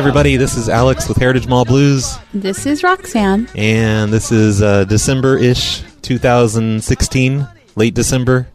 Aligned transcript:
everybody, 0.00 0.36
this 0.38 0.56
is 0.56 0.68
Alex 0.70 1.08
with 1.08 1.18
Heritage 1.18 1.46
Mall 1.46 1.66
Blues, 1.66 2.16
This 2.32 2.64
is 2.64 2.82
Roxanne. 2.82 3.48
and 3.54 4.10
this 4.10 4.32
is 4.32 4.62
uh, 4.62 4.84
December 4.84 5.36
ish 5.36 5.82
2016, 6.00 7.46
late 7.76 7.92
December, 7.92 8.48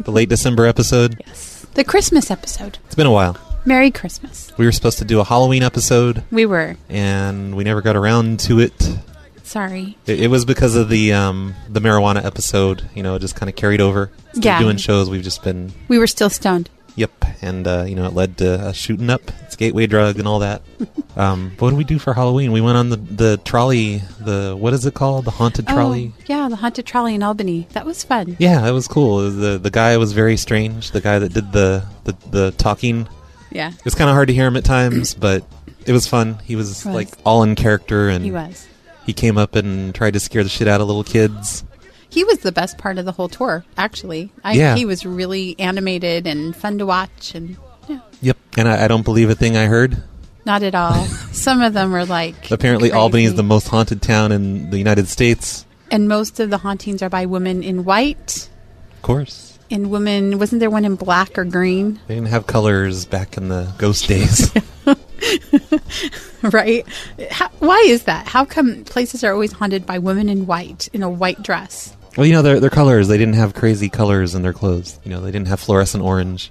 the 0.00 0.10
late 0.10 0.30
December 0.30 0.64
episode. 0.66 1.20
Yes. 1.26 1.66
The 1.74 1.84
Christmas 1.84 2.30
episode. 2.30 2.78
It's 2.86 2.94
been 2.94 3.06
a 3.06 3.12
while. 3.12 3.36
Merry 3.66 3.90
Christmas. 3.90 4.50
We 4.56 4.64
were 4.64 4.72
supposed 4.72 4.96
to 4.98 5.04
do 5.04 5.20
a 5.20 5.24
Halloween 5.24 5.62
episode, 5.62 6.24
We 6.30 6.46
were. 6.46 6.76
and 6.88 7.54
we 7.54 7.64
never 7.64 7.82
got 7.82 7.94
around 7.94 8.40
to 8.40 8.58
it. 8.60 8.96
Sorry. 9.42 9.98
It, 10.06 10.20
it 10.22 10.28
was 10.28 10.46
because 10.46 10.74
of 10.74 10.88
the 10.88 11.12
um, 11.12 11.54
the 11.68 11.80
marijuana 11.80 12.24
episode. 12.24 12.88
You 12.94 13.02
know, 13.02 13.16
it 13.16 13.18
just 13.20 13.36
kind 13.36 13.50
of 13.50 13.56
carried 13.56 13.80
over. 13.82 14.04
Of 14.34 14.42
Yeah. 14.44 14.58
doing 14.58 14.78
shows, 14.78 15.10
we've 15.10 15.22
just 15.22 15.42
been 15.42 15.72
We 15.88 15.98
were 15.98 16.06
still 16.06 16.30
stoned. 16.30 16.70
Yep, 16.98 17.24
and 17.42 17.64
uh, 17.68 17.84
you 17.86 17.94
know 17.94 18.06
it 18.06 18.12
led 18.12 18.38
to 18.38 18.66
a 18.68 18.74
shooting 18.74 19.08
up. 19.08 19.22
It's 19.44 19.54
gateway 19.54 19.86
drug 19.86 20.18
and 20.18 20.26
all 20.26 20.40
that. 20.40 20.62
um, 21.16 21.52
what 21.60 21.70
did 21.70 21.76
we 21.78 21.84
do 21.84 22.00
for 22.00 22.12
Halloween? 22.12 22.50
We 22.50 22.60
went 22.60 22.76
on 22.76 22.88
the 22.90 22.96
the 22.96 23.36
trolley. 23.44 23.98
The 24.20 24.56
what 24.58 24.72
is 24.74 24.84
it 24.84 24.94
called? 24.94 25.24
The 25.24 25.30
haunted 25.30 25.68
trolley. 25.68 26.12
Oh, 26.18 26.22
yeah, 26.26 26.48
the 26.48 26.56
haunted 26.56 26.86
trolley 26.86 27.14
in 27.14 27.22
Albany. 27.22 27.68
That 27.72 27.86
was 27.86 28.02
fun. 28.02 28.36
Yeah, 28.40 28.62
that 28.62 28.72
was 28.72 28.88
cool. 28.88 29.30
The 29.30 29.58
the 29.58 29.70
guy 29.70 29.96
was 29.96 30.12
very 30.12 30.36
strange. 30.36 30.90
The 30.90 31.00
guy 31.00 31.20
that 31.20 31.32
did 31.32 31.52
the 31.52 31.84
the, 32.02 32.16
the 32.30 32.50
talking. 32.58 33.08
Yeah. 33.52 33.70
It 33.70 33.84
was 33.84 33.94
kind 33.94 34.10
of 34.10 34.14
hard 34.14 34.26
to 34.28 34.34
hear 34.34 34.46
him 34.48 34.56
at 34.56 34.64
times, 34.64 35.14
but 35.14 35.44
it 35.86 35.92
was 35.92 36.06
fun. 36.08 36.40
He 36.44 36.56
was, 36.56 36.84
Was. 36.84 36.94
like 36.94 37.08
all 37.24 37.44
in 37.44 37.54
character, 37.54 38.08
and 38.08 38.24
He 38.24 38.30
was. 38.32 38.66
he 39.06 39.12
came 39.14 39.38
up 39.38 39.54
and 39.54 39.94
tried 39.94 40.14
to 40.14 40.20
scare 40.20 40.42
the 40.42 40.50
shit 40.50 40.66
out 40.68 40.80
of 40.82 40.86
little 40.88 41.04
kids. 41.04 41.64
He 42.10 42.24
was 42.24 42.38
the 42.38 42.52
best 42.52 42.78
part 42.78 42.98
of 42.98 43.04
the 43.04 43.12
whole 43.12 43.28
tour, 43.28 43.64
actually. 43.76 44.32
I, 44.42 44.52
Yeah. 44.52 44.76
He 44.76 44.84
was 44.84 45.04
really 45.04 45.54
animated 45.58 46.26
and 46.26 46.56
fun 46.56 46.78
to 46.78 46.86
watch, 46.86 47.34
and 47.34 47.56
yeah, 47.86 48.00
Yep, 48.22 48.36
and 48.56 48.68
I, 48.68 48.84
I 48.84 48.88
don't 48.88 49.04
believe 49.04 49.30
a 49.30 49.34
thing 49.34 49.56
I 49.56 49.66
heard. 49.66 50.02
not 50.44 50.62
at 50.62 50.74
all. 50.74 51.04
Some 51.32 51.60
of 51.60 51.74
them 51.74 51.92
were 51.92 52.06
like. 52.06 52.50
Apparently, 52.50 52.88
crazy. 52.90 52.98
Albany 52.98 53.24
is 53.24 53.34
the 53.34 53.42
most 53.42 53.68
haunted 53.68 54.00
town 54.00 54.32
in 54.32 54.70
the 54.70 54.78
United 54.78 55.08
States. 55.08 55.66
And 55.90 56.08
most 56.08 56.40
of 56.40 56.50
the 56.50 56.58
hauntings 56.58 57.02
are 57.02 57.08
by 57.08 57.26
women 57.26 57.62
in 57.62 57.84
white. 57.84 58.48
Of 58.96 59.02
course. 59.02 59.58
And 59.70 59.90
women, 59.90 60.38
wasn't 60.38 60.60
there 60.60 60.70
one 60.70 60.86
in 60.86 60.94
black 60.96 61.38
or 61.38 61.44
green? 61.44 62.00
They 62.06 62.14
didn't 62.14 62.28
have 62.28 62.46
colors 62.46 63.04
back 63.04 63.36
in 63.36 63.48
the 63.48 63.70
ghost 63.76 64.08
days. 64.08 64.50
right? 66.42 66.86
How, 67.30 67.48
why 67.58 67.84
is 67.86 68.04
that? 68.04 68.26
How 68.26 68.46
come 68.46 68.84
places 68.84 69.22
are 69.24 69.32
always 69.32 69.52
haunted 69.52 69.84
by 69.84 69.98
women 69.98 70.30
in 70.30 70.46
white 70.46 70.88
in 70.94 71.02
a 71.02 71.10
white 71.10 71.42
dress? 71.42 71.94
Well, 72.18 72.26
you 72.26 72.32
know, 72.32 72.42
their, 72.42 72.58
their 72.58 72.68
colors, 72.68 73.06
they 73.06 73.16
didn't 73.16 73.36
have 73.36 73.54
crazy 73.54 73.88
colors 73.88 74.34
in 74.34 74.42
their 74.42 74.52
clothes. 74.52 74.98
You 75.04 75.10
know, 75.12 75.20
they 75.20 75.30
didn't 75.30 75.46
have 75.46 75.60
fluorescent 75.60 76.02
orange. 76.02 76.50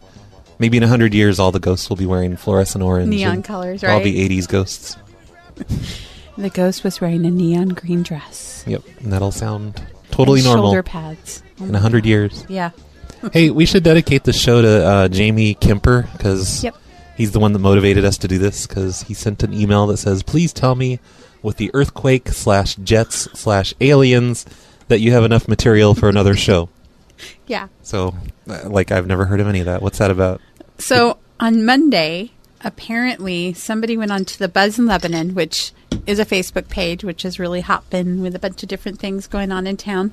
Maybe 0.60 0.78
in 0.78 0.84
a 0.84 0.88
hundred 0.88 1.14
years, 1.14 1.40
all 1.40 1.52
the 1.52 1.60
ghosts 1.60 1.90
will 1.90 1.98
be 1.98 2.06
wearing 2.06 2.38
fluorescent 2.38 2.84
orange. 2.84 3.10
Neon 3.10 3.44
colors, 3.44 3.82
they'll 3.82 3.92
all 3.92 3.98
right? 3.98 4.04
be 4.04 4.28
80s 4.30 4.48
ghosts. 4.48 4.96
The 6.38 6.52
ghost 6.52 6.84
was 6.84 7.02
wearing 7.02 7.26
a 7.26 7.32
neon 7.32 7.70
green 7.70 8.04
dress. 8.04 8.64
Yep. 8.68 8.84
And 9.00 9.12
that'll 9.12 9.32
sound 9.32 9.82
totally 10.12 10.42
and 10.42 10.46
normal 10.46 10.66
Shoulder 10.68 10.84
pads. 10.84 11.42
in 11.60 11.74
a 11.74 11.80
hundred 11.80 12.06
years. 12.06 12.46
Yeah. 12.48 12.70
hey, 13.34 13.50
we 13.50 13.66
should 13.66 13.82
dedicate 13.84 14.24
the 14.24 14.34
show 14.34 14.62
to 14.62 14.86
uh, 14.86 15.08
Jamie 15.08 15.56
Kemper 15.56 16.08
because 16.14 16.64
Yep. 16.64 16.76
he's 17.16 17.32
the 17.32 17.40
one 17.40 17.54
that 17.54 17.60
motivated 17.60 18.06
us 18.06 18.20
to 18.20 18.28
do 18.28 18.38
this 18.38 18.68
because 18.68 19.02
he 19.02 19.16
sent 19.16 19.42
an 19.42 19.52
email 19.52 19.88
that 19.88 19.98
says, 19.98 20.22
please 20.22 20.54
tell 20.54 20.76
me 20.76 21.00
with 21.42 21.58
the 21.58 21.72
earthquake 21.74 22.30
slash 22.30 22.76
jets 22.76 23.28
slash 23.34 23.74
aliens 23.82 24.46
that 24.88 25.00
you 25.00 25.12
have 25.12 25.24
enough 25.24 25.48
material 25.48 25.94
for 25.94 26.10
another 26.10 26.36
show. 26.36 26.70
Yeah. 27.48 27.68
So, 27.82 28.16
uh, 28.48 28.70
like, 28.70 28.92
I've 28.92 29.08
never 29.08 29.26
heard 29.26 29.40
of 29.40 29.48
any 29.48 29.60
of 29.60 29.66
that. 29.66 29.82
What's 29.82 29.98
that 29.98 30.12
about? 30.12 30.42
So 30.78 31.18
on 31.40 31.66
Monday, 31.66 32.32
apparently 32.62 33.54
somebody 33.54 33.98
went 33.98 34.12
onto 34.12 34.38
the 34.38 34.48
Buzz 34.48 34.78
in 34.78 34.86
Lebanon, 34.86 35.34
which 35.34 35.72
is 36.06 36.20
a 36.20 36.26
Facebook 36.26 36.70
page, 36.70 37.04
which 37.04 37.26
is 37.26 37.40
really 37.40 37.62
hopping 37.62 38.22
with 38.22 38.36
a 38.36 38.40
bunch 38.40 38.64
of 38.64 38.70
different 38.70 39.00
things 39.00 39.28
going 39.28 39.52
on 39.52 39.68
in 39.68 39.78
town. 39.78 40.12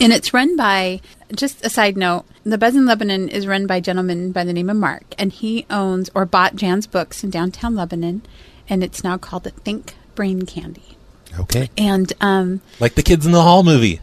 And 0.00 0.12
it's 0.12 0.34
run 0.34 0.56
by, 0.56 1.00
just 1.32 1.64
a 1.64 1.70
side 1.70 1.96
note, 1.96 2.24
the 2.42 2.58
Buzz 2.58 2.74
in 2.74 2.86
Lebanon 2.86 3.28
is 3.28 3.46
run 3.46 3.68
by 3.68 3.76
a 3.76 3.80
gentleman 3.80 4.32
by 4.32 4.42
the 4.42 4.52
name 4.52 4.68
of 4.68 4.76
Mark, 4.76 5.14
and 5.16 5.32
he 5.32 5.64
owns 5.70 6.10
or 6.12 6.26
bought 6.26 6.56
Jan's 6.56 6.88
Books 6.88 7.22
in 7.22 7.30
downtown 7.30 7.76
Lebanon, 7.76 8.22
and 8.68 8.82
it's 8.82 9.04
now 9.04 9.16
called 9.16 9.44
the 9.44 9.50
Think 9.50 9.94
Brain 10.16 10.44
Candy. 10.44 10.96
Okay. 11.38 11.70
And 11.78 12.12
um, 12.20 12.60
Like 12.80 12.94
the 12.94 13.02
Kids 13.02 13.24
in 13.26 13.32
the 13.32 13.42
Hall 13.42 13.62
movie. 13.62 14.00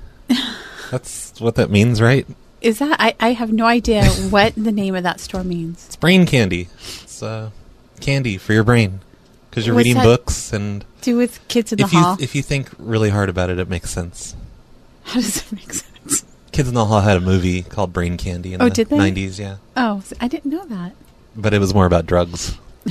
That's 0.92 1.40
what 1.42 1.56
that 1.56 1.70
means, 1.70 2.02
right? 2.02 2.26
is 2.60 2.80
that, 2.80 2.96
I, 3.00 3.16
I 3.20 3.34
have 3.34 3.52
no 3.54 3.66
idea 3.66 4.06
what 4.30 4.54
the 4.56 4.72
name 4.72 4.96
of 4.96 5.04
that 5.04 5.20
store 5.20 5.44
means. 5.44 5.86
It's 5.86 5.96
brain 5.96 6.26
candy. 6.26 6.70
It's 7.04 7.22
uh, 7.22 7.52
candy 8.00 8.38
for 8.38 8.54
your 8.54 8.64
brain 8.64 9.02
because 9.50 9.66
you're 9.68 9.76
What's 9.76 9.86
reading 9.88 10.02
that 10.02 10.04
books, 10.06 10.54
and 10.54 10.84
Do 11.02 11.18
with 11.18 11.46
kids 11.50 11.72
in 11.72 11.78
the 11.78 11.84
if 11.86 11.94
you 11.94 12.00
hall? 12.00 12.18
if 12.20 12.34
you 12.36 12.42
think 12.42 12.70
really 12.80 13.10
hard 13.10 13.30
about 13.30 13.50
it, 13.52 13.60
it 13.60 13.70
makes 13.70 13.92
sense. 13.92 14.36
How 15.04 15.16
does 15.22 15.38
it 15.38 15.52
make 15.52 15.72
sense? 15.74 16.26
Kids 16.52 16.68
in 16.68 16.74
the 16.74 16.86
Hall 16.86 17.02
had 17.02 17.18
a 17.18 17.22
movie 17.22 17.62
called 17.62 17.94
Brain 17.94 18.18
Candy 18.18 18.54
in 18.54 18.62
Oh, 18.62 18.66
the 18.70 18.72
did 18.74 18.90
they? 18.90 18.98
90s, 18.98 19.38
yeah. 19.40 19.58
Oh, 19.76 20.02
I 20.20 20.28
didn't 20.28 20.50
know 20.52 20.66
that. 20.66 20.94
But 21.36 21.54
it 21.54 21.60
was 21.60 21.74
more 21.76 21.86
about 21.86 22.06
drugs. 22.08 22.58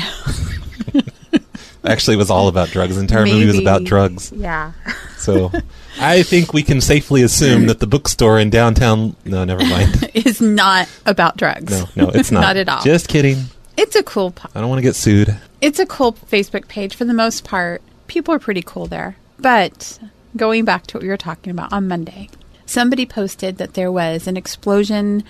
Actually, 1.87 2.15
it 2.15 2.19
was 2.19 2.31
all 2.31 2.49
about 2.49 2.69
drugs. 2.69 2.95
The 2.97 3.01
entire 3.01 3.25
movie 3.25 3.47
was 3.47 3.59
about 3.59 3.85
drugs. 3.85 4.33
Yeah. 4.35 4.73
So 5.19 5.51
I 6.01 6.23
think 6.23 6.53
we 6.53 6.63
can 6.63 6.81
safely 6.81 7.23
assume 7.23 7.67
that 7.67 7.81
the 7.81 7.87
bookstore 7.87 8.39
in 8.39 8.51
downtown. 8.51 9.17
No, 9.25 9.45
never 9.45 9.65
mind. 9.65 10.11
is 10.15 10.41
not 10.41 10.89
about 11.07 11.37
drugs. 11.37 11.73
No, 11.73 12.05
no, 12.05 12.11
it's 12.11 12.31
not. 12.31 12.41
not 12.41 12.57
at 12.57 12.69
all. 12.69 12.83
Just 12.83 13.09
kidding. 13.09 13.45
it's 13.77 13.97
a 13.97 14.03
cool 14.03 14.31
po- 14.33 14.49
I 14.55 14.61
don't 14.61 14.69
want 14.69 14.79
to 14.79 14.83
get 14.83 14.97
sued. 14.97 15.37
it's 15.61 15.79
a 15.79 15.87
cool 15.87 16.13
Facebook 16.13 16.69
page 16.69 16.95
for 16.95 17.05
the 17.05 17.15
most 17.15 17.45
part. 17.45 17.83
People 18.07 18.35
are 18.35 18.39
pretty 18.39 18.63
cool 18.63 18.87
there. 18.87 19.17
But 19.39 19.99
going 20.37 20.65
back 20.65 20.87
to 20.89 20.97
what 20.97 21.03
we 21.03 21.09
were 21.09 21.17
talking 21.17 21.51
about 21.51 21.73
on 21.73 21.89
Monday, 21.89 22.29
somebody 22.67 23.07
posted 23.07 23.59
that 23.59 23.75
there 23.75 23.91
was 23.93 24.27
an 24.27 24.37
explosion 24.37 25.25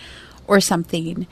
or 0.47 0.61
something 0.61 1.27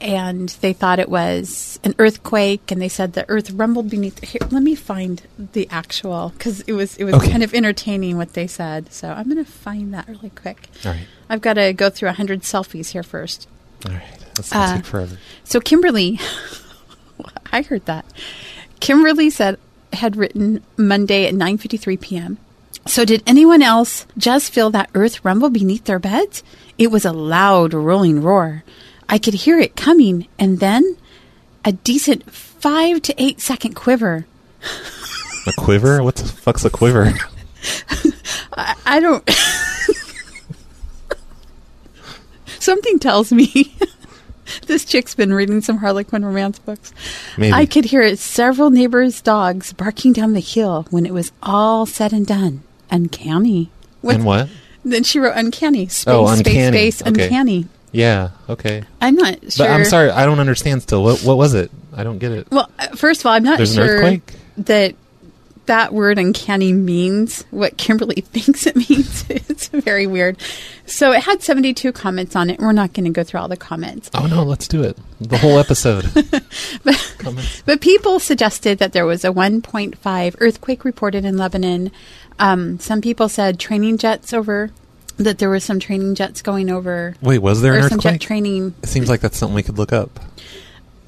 and 0.00 0.48
they 0.62 0.72
thought 0.72 0.98
it 0.98 1.08
was 1.08 1.78
an 1.84 1.94
earthquake 1.98 2.70
and 2.70 2.80
they 2.80 2.88
said 2.88 3.12
the 3.12 3.28
earth 3.28 3.50
rumbled 3.50 3.90
beneath 3.90 4.22
here 4.24 4.40
let 4.50 4.62
me 4.62 4.74
find 4.74 5.22
the 5.52 5.68
actual 5.70 6.30
because 6.30 6.60
it 6.62 6.72
was 6.72 6.96
it 6.96 7.04
was 7.04 7.14
Okay. 7.16 7.30
kind 7.30 7.42
of 7.42 7.52
entertaining 7.52 8.16
what 8.16 8.32
they 8.32 8.46
said 8.46 8.90
so 8.92 9.10
i'm 9.10 9.24
going 9.28 9.36
to 9.44 9.50
find 9.50 9.92
that 9.92 10.08
really 10.08 10.30
quick 10.30 10.68
All 10.86 10.92
right. 10.92 11.06
i've 11.28 11.40
got 11.42 11.54
to 11.54 11.72
go 11.74 11.90
through 11.90 12.08
100 12.08 12.42
selfies 12.42 12.88
here 12.92 13.02
first 13.02 13.46
All 13.86 13.92
right. 13.92 14.02
That's 14.36 14.50
going 14.52 14.64
to 14.66 14.72
Uh, 14.72 14.76
take 14.76 14.86
forever. 14.86 15.18
So 15.44 15.60
Kimberly, 15.60 16.18
I 17.52 17.62
heard 17.62 17.84
that. 17.86 18.04
Kimberly 18.78 19.28
said 19.30 19.58
had 19.92 20.16
written 20.16 20.62
Monday 20.76 21.26
at 21.26 21.34
9:53 21.34 22.00
p.m. 22.00 22.38
So 22.86 23.04
did 23.04 23.22
anyone 23.26 23.60
else 23.60 24.06
just 24.16 24.52
feel 24.52 24.70
that 24.70 24.88
earth 24.94 25.22
rumble 25.24 25.50
beneath 25.50 25.84
their 25.84 25.98
beds? 25.98 26.42
It 26.78 26.90
was 26.90 27.04
a 27.04 27.12
loud 27.12 27.74
rolling 27.74 28.22
roar. 28.22 28.62
I 29.10 29.18
could 29.18 29.34
hear 29.34 29.58
it 29.58 29.76
coming 29.76 30.26
and 30.38 30.60
then 30.60 30.96
a 31.64 31.72
decent 31.72 32.30
5 32.30 33.02
to 33.02 33.22
8 33.22 33.40
second 33.40 33.74
quiver. 33.74 34.26
A 35.46 35.52
quiver? 35.58 36.02
What 36.02 36.16
the 36.16 36.24
fuck's 36.24 36.64
a 36.64 36.70
quiver? 36.70 37.12
I, 38.56 38.74
I 38.86 39.00
don't 39.00 39.28
Something 42.58 42.98
tells 42.98 43.32
me 43.32 43.74
this 44.66 44.84
chick's 44.84 45.14
been 45.14 45.32
reading 45.32 45.60
some 45.62 45.78
Harlequin 45.78 46.24
romance 46.24 46.58
books. 46.58 46.92
Maybe. 47.38 47.52
I 47.54 47.64
could 47.66 47.86
hear 47.86 48.14
several 48.16 48.70
neighbors' 48.70 49.20
dogs 49.22 49.72
barking 49.72 50.12
down 50.12 50.34
the 50.34 50.40
hill 50.40 50.86
when 50.90 51.06
it 51.06 51.14
was 51.14 51.32
all 51.42 51.86
said 51.86 52.12
and 52.12 52.26
done. 52.26 52.62
Uncanny. 52.90 53.70
and 54.02 54.24
what? 54.24 54.48
Then 54.84 55.04
she 55.04 55.18
wrote 55.20 55.36
uncanny. 55.36 55.86
Space, 55.88 56.04
Oh, 56.06 56.26
space, 56.34 56.38
uncanny. 56.46 56.76
space, 56.90 57.02
Okay. 57.02 57.24
uncanny. 57.24 57.66
Yeah. 57.92 58.30
Okay. 58.48 58.84
I'm 59.00 59.16
not 59.16 59.52
sure. 59.52 59.66
But 59.66 59.70
I'm 59.70 59.84
sorry, 59.84 60.10
I 60.10 60.24
don't 60.24 60.40
understand. 60.40 60.82
Still, 60.82 61.02
what 61.02 61.20
what 61.22 61.36
was 61.36 61.54
it? 61.54 61.70
I 61.94 62.04
don't 62.04 62.18
get 62.18 62.32
it. 62.32 62.50
Well, 62.50 62.70
uh, 62.78 62.88
first 62.88 63.20
of 63.20 63.26
all, 63.26 63.32
I'm 63.32 63.42
not 63.42 63.58
There's 63.58 63.74
sure 63.74 64.18
that 64.58 64.94
that 65.66 65.92
word 65.92 66.18
uncanny 66.18 66.72
means 66.72 67.44
what 67.50 67.76
Kimberly 67.76 68.20
thinks 68.20 68.66
it 68.66 68.74
means. 68.74 69.24
it's 69.30 69.68
very 69.68 70.06
weird. 70.06 70.36
So 70.86 71.12
it 71.12 71.22
had 71.22 71.42
72 71.42 71.92
comments 71.92 72.34
on 72.34 72.50
it. 72.50 72.58
We're 72.58 72.72
not 72.72 72.92
going 72.92 73.04
to 73.04 73.10
go 73.10 73.22
through 73.22 73.40
all 73.40 73.48
the 73.48 73.56
comments. 73.56 74.10
Oh 74.14 74.26
no, 74.26 74.42
let's 74.42 74.66
do 74.66 74.82
it. 74.82 74.98
The 75.20 75.38
whole 75.38 75.58
episode. 75.58 76.04
Comments. 77.18 77.62
But 77.66 77.80
people 77.82 78.18
suggested 78.18 78.78
that 78.78 78.92
there 78.92 79.04
was 79.04 79.24
a 79.24 79.30
1.5 79.30 80.36
earthquake 80.40 80.84
reported 80.84 81.24
in 81.24 81.36
Lebanon. 81.36 81.92
Um, 82.38 82.78
some 82.78 83.00
people 83.02 83.28
said 83.28 83.60
training 83.60 83.98
jets 83.98 84.32
over 84.32 84.70
that 85.24 85.38
there 85.38 85.48
were 85.48 85.60
some 85.60 85.78
training 85.80 86.14
jets 86.14 86.42
going 86.42 86.70
over, 86.70 87.14
Wait, 87.20 87.38
was 87.38 87.60
there 87.62 87.74
or 87.74 87.78
an 87.78 87.88
some 87.90 88.00
jet 88.00 88.20
training. 88.20 88.74
It 88.82 88.88
seems 88.88 89.08
like 89.08 89.20
that's 89.20 89.36
something 89.36 89.54
we 89.54 89.62
could 89.62 89.78
look 89.78 89.92
up. 89.92 90.18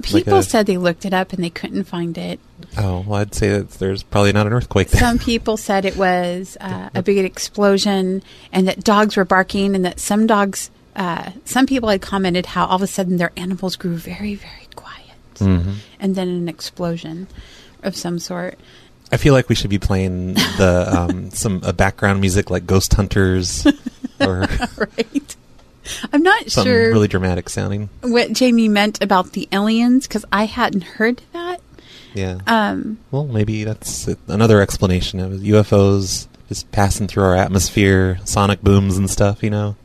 People 0.02 0.38
a- 0.38 0.42
said 0.42 0.66
they 0.66 0.78
looked 0.78 1.04
it 1.04 1.12
up 1.14 1.32
and 1.32 1.42
they 1.44 1.50
couldn't 1.50 1.84
find 1.84 2.16
it. 2.18 2.40
Oh, 2.76 3.04
well, 3.06 3.20
I'd 3.20 3.34
say 3.34 3.50
that 3.50 3.70
there's 3.72 4.02
probably 4.02 4.32
not 4.32 4.46
an 4.46 4.52
earthquake 4.52 4.88
there. 4.88 5.00
Some 5.00 5.18
people 5.18 5.56
said 5.56 5.84
it 5.84 5.96
was 5.96 6.56
uh, 6.60 6.88
a 6.94 7.02
big 7.02 7.18
explosion 7.18 8.22
and 8.52 8.66
that 8.68 8.82
dogs 8.82 9.16
were 9.16 9.24
barking 9.24 9.74
and 9.76 9.84
that 9.84 10.00
some 10.00 10.26
dogs, 10.26 10.70
uh, 10.96 11.30
some 11.44 11.66
people 11.66 11.88
had 11.88 12.00
commented 12.02 12.46
how 12.46 12.66
all 12.66 12.76
of 12.76 12.82
a 12.82 12.86
sudden 12.86 13.16
their 13.16 13.32
animals 13.36 13.76
grew 13.76 13.96
very, 13.96 14.34
very 14.34 14.66
quiet. 14.74 15.00
Mhm. 15.36 15.74
And 16.00 16.14
then 16.16 16.28
an 16.28 16.48
explosion 16.48 17.28
of 17.82 17.94
some 17.96 18.18
sort. 18.18 18.58
I 19.12 19.18
feel 19.18 19.34
like 19.34 19.48
we 19.50 19.54
should 19.54 19.70
be 19.70 19.78
playing 19.78 20.34
the 20.34 20.86
um, 20.90 21.30
some 21.30 21.60
uh, 21.62 21.72
background 21.72 22.20
music 22.22 22.48
like 22.50 22.66
Ghost 22.66 22.94
Hunters 22.94 23.66
or 24.26 24.40
right? 24.76 25.36
I'm 26.12 26.22
not 26.22 26.50
sure 26.50 26.90
really 26.92 27.08
dramatic 27.08 27.48
sounding. 27.48 27.88
what 28.02 28.32
Jamie 28.32 28.68
meant 28.68 29.02
about 29.02 29.32
the 29.32 29.48
aliens 29.52 30.06
because 30.06 30.24
I 30.32 30.44
hadn't 30.44 30.84
heard 30.84 31.22
that. 31.32 31.60
Yeah. 32.14 32.38
Um, 32.46 32.98
well, 33.10 33.24
maybe 33.26 33.64
that's 33.64 34.06
another 34.28 34.60
explanation 34.60 35.18
of. 35.18 35.32
UFOs 35.32 36.28
just 36.48 36.70
passing 36.70 37.08
through 37.08 37.24
our 37.24 37.34
atmosphere, 37.34 38.20
sonic 38.24 38.60
booms 38.62 38.96
and 38.96 39.08
stuff. 39.10 39.42
You 39.42 39.50
know, 39.50 39.76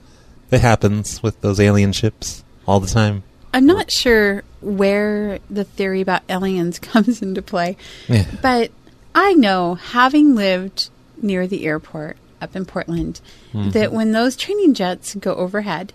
it 0.52 0.62
happens 0.62 1.24
with 1.24 1.40
those 1.42 1.60
alien 1.60 1.94
ships 1.94 2.44
all 2.68 2.80
the 2.80 2.88
time. 2.88 3.24
I'm 3.54 3.66
not 3.66 3.92
sure 3.92 4.44
where 4.62 5.40
the 5.50 5.64
theory 5.64 6.02
about 6.02 6.22
aliens 6.30 6.80
comes 6.80 7.22
into 7.22 7.42
play, 7.42 7.78
Yeah. 8.08 8.26
but 8.42 8.72
I 9.16 9.34
know, 9.34 9.76
having 9.76 10.36
lived 10.36 10.90
near 11.22 11.48
the 11.48 11.66
airport 11.66 12.18
up 12.42 12.56
in 12.56 12.66
Portland, 12.66 13.22
Mm-hmm. 13.54 13.72
that 13.72 13.92
when 13.92 14.12
those 14.12 14.36
training 14.36 14.74
jets 14.74 15.16
go 15.16 15.34
overhead, 15.36 15.94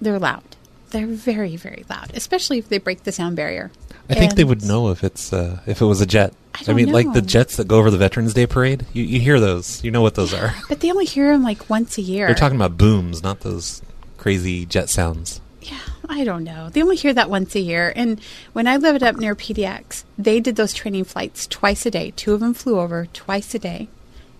they're 0.00 0.18
loud. 0.18 0.42
They're 0.90 1.06
very, 1.06 1.56
very 1.56 1.84
loud, 1.90 2.10
especially 2.14 2.58
if 2.58 2.68
they 2.68 2.78
break 2.78 3.02
the 3.04 3.12
sound 3.12 3.36
barrier. 3.36 3.70
I 4.08 4.14
think 4.14 4.34
they 4.34 4.44
would 4.44 4.62
know 4.64 4.90
if 4.90 5.02
it's 5.02 5.32
uh, 5.32 5.60
if 5.66 5.80
it 5.80 5.84
was 5.86 6.00
a 6.00 6.06
jet. 6.06 6.34
I 6.54 6.62
don't 6.62 6.76
mean, 6.76 6.92
like 6.92 7.12
the 7.14 7.22
jets 7.22 7.56
that 7.56 7.66
go 7.66 7.78
over 7.78 7.90
the 7.90 7.96
Veterans 7.98 8.32
Day 8.34 8.46
parade. 8.46 8.84
You, 8.92 9.02
you 9.02 9.18
hear 9.18 9.40
those. 9.40 9.82
You 9.82 9.90
know 9.90 10.02
what 10.02 10.14
those 10.14 10.32
are. 10.34 10.54
But 10.68 10.80
they 10.80 10.90
only 10.90 11.06
hear 11.06 11.32
them 11.32 11.42
like 11.42 11.68
once 11.70 11.96
a 11.98 12.02
year. 12.02 12.26
They're 12.26 12.34
talking 12.36 12.56
about 12.56 12.76
booms, 12.76 13.22
not 13.22 13.40
those 13.40 13.80
crazy 14.18 14.66
jet 14.66 14.88
sounds. 14.90 15.40
Yeah, 15.62 15.78
I 16.08 16.22
don't 16.24 16.44
know. 16.44 16.68
They 16.68 16.82
only 16.82 16.96
hear 16.96 17.14
that 17.14 17.30
once 17.30 17.54
a 17.54 17.60
year. 17.60 17.92
And 17.96 18.20
when 18.52 18.66
I 18.68 18.76
lived 18.76 19.02
up 19.02 19.16
near 19.16 19.34
PDX, 19.34 20.04
they 20.18 20.38
did 20.38 20.56
those 20.56 20.74
training 20.74 21.04
flights 21.04 21.46
twice 21.46 21.86
a 21.86 21.90
day. 21.90 22.12
Two 22.14 22.34
of 22.34 22.40
them 22.40 22.52
flew 22.54 22.78
over 22.78 23.06
twice 23.14 23.54
a 23.54 23.58
day, 23.58 23.88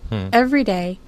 Hmm. 0.09 0.27
every 0.31 0.63
day. 0.63 0.99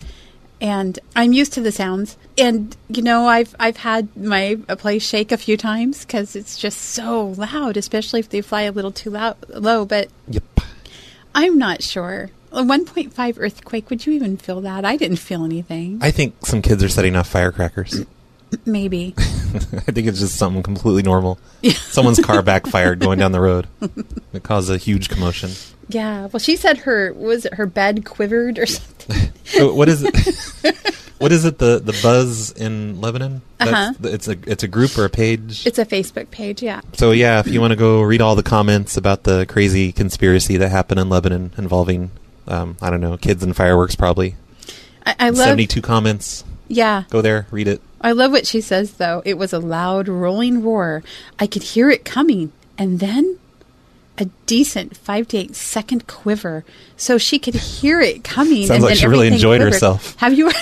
And 0.59 0.97
I'm 1.15 1.33
used 1.33 1.53
to 1.53 1.61
the 1.61 1.71
sounds. 1.71 2.17
And 2.37 2.75
you 2.89 3.01
know, 3.03 3.27
I've 3.27 3.55
I've 3.59 3.77
had 3.77 4.15
my 4.17 4.55
place 4.79 5.03
shake 5.07 5.31
a 5.31 5.37
few 5.37 5.55
times 5.57 6.05
because 6.05 6.35
it's 6.35 6.57
just 6.57 6.79
so 6.79 7.27
loud, 7.37 7.77
especially 7.77 8.19
if 8.19 8.29
they 8.29 8.41
fly 8.41 8.63
a 8.63 8.71
little 8.71 8.91
too 8.91 9.11
loud, 9.11 9.37
low. 9.49 9.85
But 9.85 10.09
Yep. 10.27 10.43
I'm 11.35 11.57
not 11.59 11.83
sure. 11.83 12.31
A 12.51 12.63
1.5 12.63 13.35
earthquake. 13.39 13.89
Would 13.89 14.05
you 14.07 14.13
even 14.13 14.37
feel 14.37 14.61
that? 14.61 14.83
I 14.85 14.95
didn't 14.97 15.17
feel 15.17 15.43
anything. 15.45 15.99
I 16.01 16.09
think 16.11 16.43
some 16.45 16.61
kids 16.63 16.83
are 16.83 16.89
setting 16.89 17.15
off 17.15 17.27
firecrackers. 17.29 18.05
Maybe. 18.65 19.13
I 19.19 19.91
think 19.91 20.07
it's 20.07 20.19
just 20.19 20.37
something 20.37 20.63
completely 20.63 21.03
normal. 21.03 21.37
Someone's 21.73 22.19
car 22.19 22.41
backfired 22.43 22.99
going 22.99 23.19
down 23.19 23.33
the 23.33 23.41
road. 23.41 23.67
It 24.33 24.43
caused 24.43 24.71
a 24.71 24.77
huge 24.77 25.09
commotion. 25.09 25.51
Yeah. 25.89 26.27
Well, 26.27 26.39
she 26.39 26.55
said 26.55 26.79
her 26.79 27.13
was 27.13 27.45
it 27.45 27.55
her 27.55 27.65
bed 27.65 28.05
quivered 28.05 28.57
or 28.57 28.65
something. 28.65 28.96
So 29.47 29.73
what 29.73 29.87
is 29.87 30.03
it? 30.03 30.13
what 31.19 31.31
is 31.31 31.45
it? 31.45 31.57
The 31.57 31.79
the 31.79 31.97
buzz 32.03 32.51
in 32.51 32.99
Lebanon? 32.99 33.41
Uh-huh. 33.61 33.93
it's 34.03 34.27
a 34.27 34.37
it's 34.45 34.61
a 34.63 34.67
group 34.67 34.97
or 34.97 35.05
a 35.05 35.09
page. 35.09 35.65
It's 35.65 35.79
a 35.79 35.85
Facebook 35.85 36.31
page, 36.31 36.61
yeah. 36.61 36.81
so 36.93 37.11
yeah, 37.11 37.39
if 37.39 37.47
you 37.47 37.61
want 37.61 37.71
to 37.71 37.77
go 37.77 38.01
read 38.01 38.19
all 38.21 38.35
the 38.35 38.43
comments 38.43 38.97
about 38.97 39.23
the 39.23 39.45
crazy 39.45 39.93
conspiracy 39.93 40.57
that 40.57 40.67
happened 40.69 40.99
in 40.99 41.07
Lebanon 41.07 41.53
involving, 41.57 42.11
um, 42.47 42.75
I 42.81 42.89
don't 42.89 42.99
know, 42.99 43.15
kids 43.15 43.41
and 43.41 43.55
fireworks, 43.55 43.95
probably 43.95 44.35
I, 45.05 45.15
I 45.17 45.29
love. 45.29 45.37
seventy 45.37 45.65
two 45.65 45.81
comments. 45.81 46.43
Yeah, 46.67 47.03
Go 47.09 47.21
there, 47.21 47.47
read 47.49 47.69
it. 47.69 47.81
I 48.01 48.11
love 48.11 48.31
what 48.33 48.45
she 48.45 48.59
says 48.59 48.95
though. 48.95 49.21
It 49.23 49.37
was 49.37 49.53
a 49.53 49.59
loud, 49.59 50.09
rolling 50.09 50.61
roar. 50.61 51.03
I 51.39 51.47
could 51.47 51.63
hear 51.63 51.89
it 51.89 52.03
coming, 52.03 52.51
and 52.77 52.99
then 52.99 53.39
a 54.17 54.25
decent 54.45 54.97
five 54.97 55.27
to 55.29 55.37
eight 55.37 55.55
second 55.55 56.07
quiver, 56.07 56.63
so 56.95 57.17
she 57.17 57.39
could 57.39 57.55
hear 57.55 58.01
it 58.01 58.23
coming. 58.23 58.65
Sounds 58.65 58.71
and 58.77 58.83
like 58.83 58.89
then 58.91 58.97
she 58.97 59.07
really 59.07 59.27
enjoyed 59.27 59.59
quivered. 59.59 59.73
herself. 59.73 60.15
Have 60.17 60.33
you? 60.33 60.51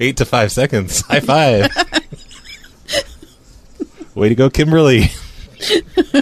Eight 0.00 0.16
to 0.16 0.24
five 0.24 0.50
seconds. 0.50 1.02
High 1.02 1.20
five. 1.20 1.68
Way 4.14 4.28
to 4.28 4.34
go, 4.34 4.50
Kimberly. 4.50 5.10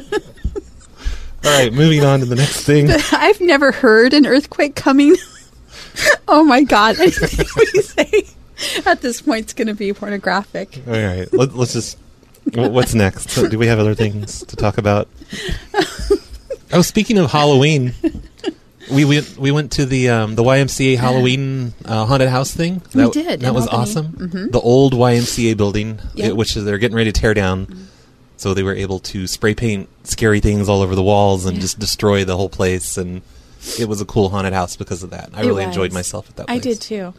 All 1.42 1.50
right, 1.58 1.72
moving 1.72 2.04
on 2.04 2.20
to 2.20 2.26
the 2.26 2.36
next 2.36 2.64
thing. 2.64 2.90
I've 3.12 3.40
never 3.40 3.72
heard 3.72 4.12
an 4.12 4.26
earthquake 4.26 4.74
coming. 4.76 5.16
oh 6.28 6.44
my 6.44 6.62
god! 6.62 7.00
Anything 7.00 7.46
we 7.56 7.80
say 7.82 8.28
at 8.84 9.00
this 9.00 9.22
point 9.22 9.46
is 9.46 9.52
going 9.54 9.68
to 9.68 9.74
be 9.74 9.92
pornographic. 9.94 10.82
All 10.86 10.92
right, 10.92 11.32
let, 11.32 11.54
let's 11.54 11.72
just. 11.72 11.96
Wh- 12.54 12.72
What's 12.72 12.94
next? 12.94 13.30
So, 13.30 13.48
do 13.48 13.58
we 13.58 13.66
have 13.66 13.78
other 13.78 13.94
things 13.94 14.44
to 14.46 14.56
talk 14.56 14.78
about? 14.78 15.08
Oh, 16.72 16.82
speaking 16.82 17.18
of 17.18 17.32
Halloween, 17.32 17.94
we 18.92 19.04
went 19.04 19.36
we 19.36 19.50
went 19.50 19.72
to 19.72 19.84
the 19.86 20.08
um, 20.10 20.36
the 20.36 20.44
YMCA 20.44 20.96
Halloween 20.98 21.74
uh, 21.84 22.06
haunted 22.06 22.28
house 22.28 22.52
thing. 22.54 22.80
We 22.94 23.10
did, 23.10 23.40
That 23.40 23.54
was 23.54 23.66
Albany. 23.66 23.82
awesome. 23.82 24.06
Mhm. 24.12 24.52
The 24.52 24.60
old 24.60 24.92
YMCA 24.94 25.56
building, 25.56 25.98
Yeah. 26.14 26.26
it- 26.26 26.36
which 26.36 26.56
is 26.56 26.64
they're 26.64 26.78
getting 26.78 26.96
ready 26.96 27.10
to 27.10 27.20
tear 27.20 27.34
down. 27.34 27.88
So 28.36 28.54
they 28.54 28.62
were 28.62 28.74
able 28.76 29.00
to 29.00 29.26
spray 29.26 29.52
paint 29.56 29.88
scary 30.04 30.38
things 30.38 30.68
all 30.68 30.80
over 30.80 30.94
the 30.94 31.02
walls 31.02 31.44
and 31.44 31.56
Yeah. 31.56 31.60
just 31.62 31.80
destroy 31.80 32.24
the 32.24 32.36
whole 32.36 32.48
place. 32.48 32.96
And 32.96 33.22
it 33.76 33.88
was 33.88 34.00
a 34.00 34.04
cool 34.04 34.28
haunted 34.28 34.52
house 34.52 34.76
because 34.76 35.02
of 35.02 35.10
that. 35.10 35.30
I 35.34 35.42
It 35.42 35.46
really 35.46 35.64
enjoyed 35.64 35.92
myself 35.92 36.28
at 36.30 36.36
that. 36.36 36.46
Place. 36.46 36.56
I 36.56 36.60
did 36.60 36.80
too. 36.80 37.14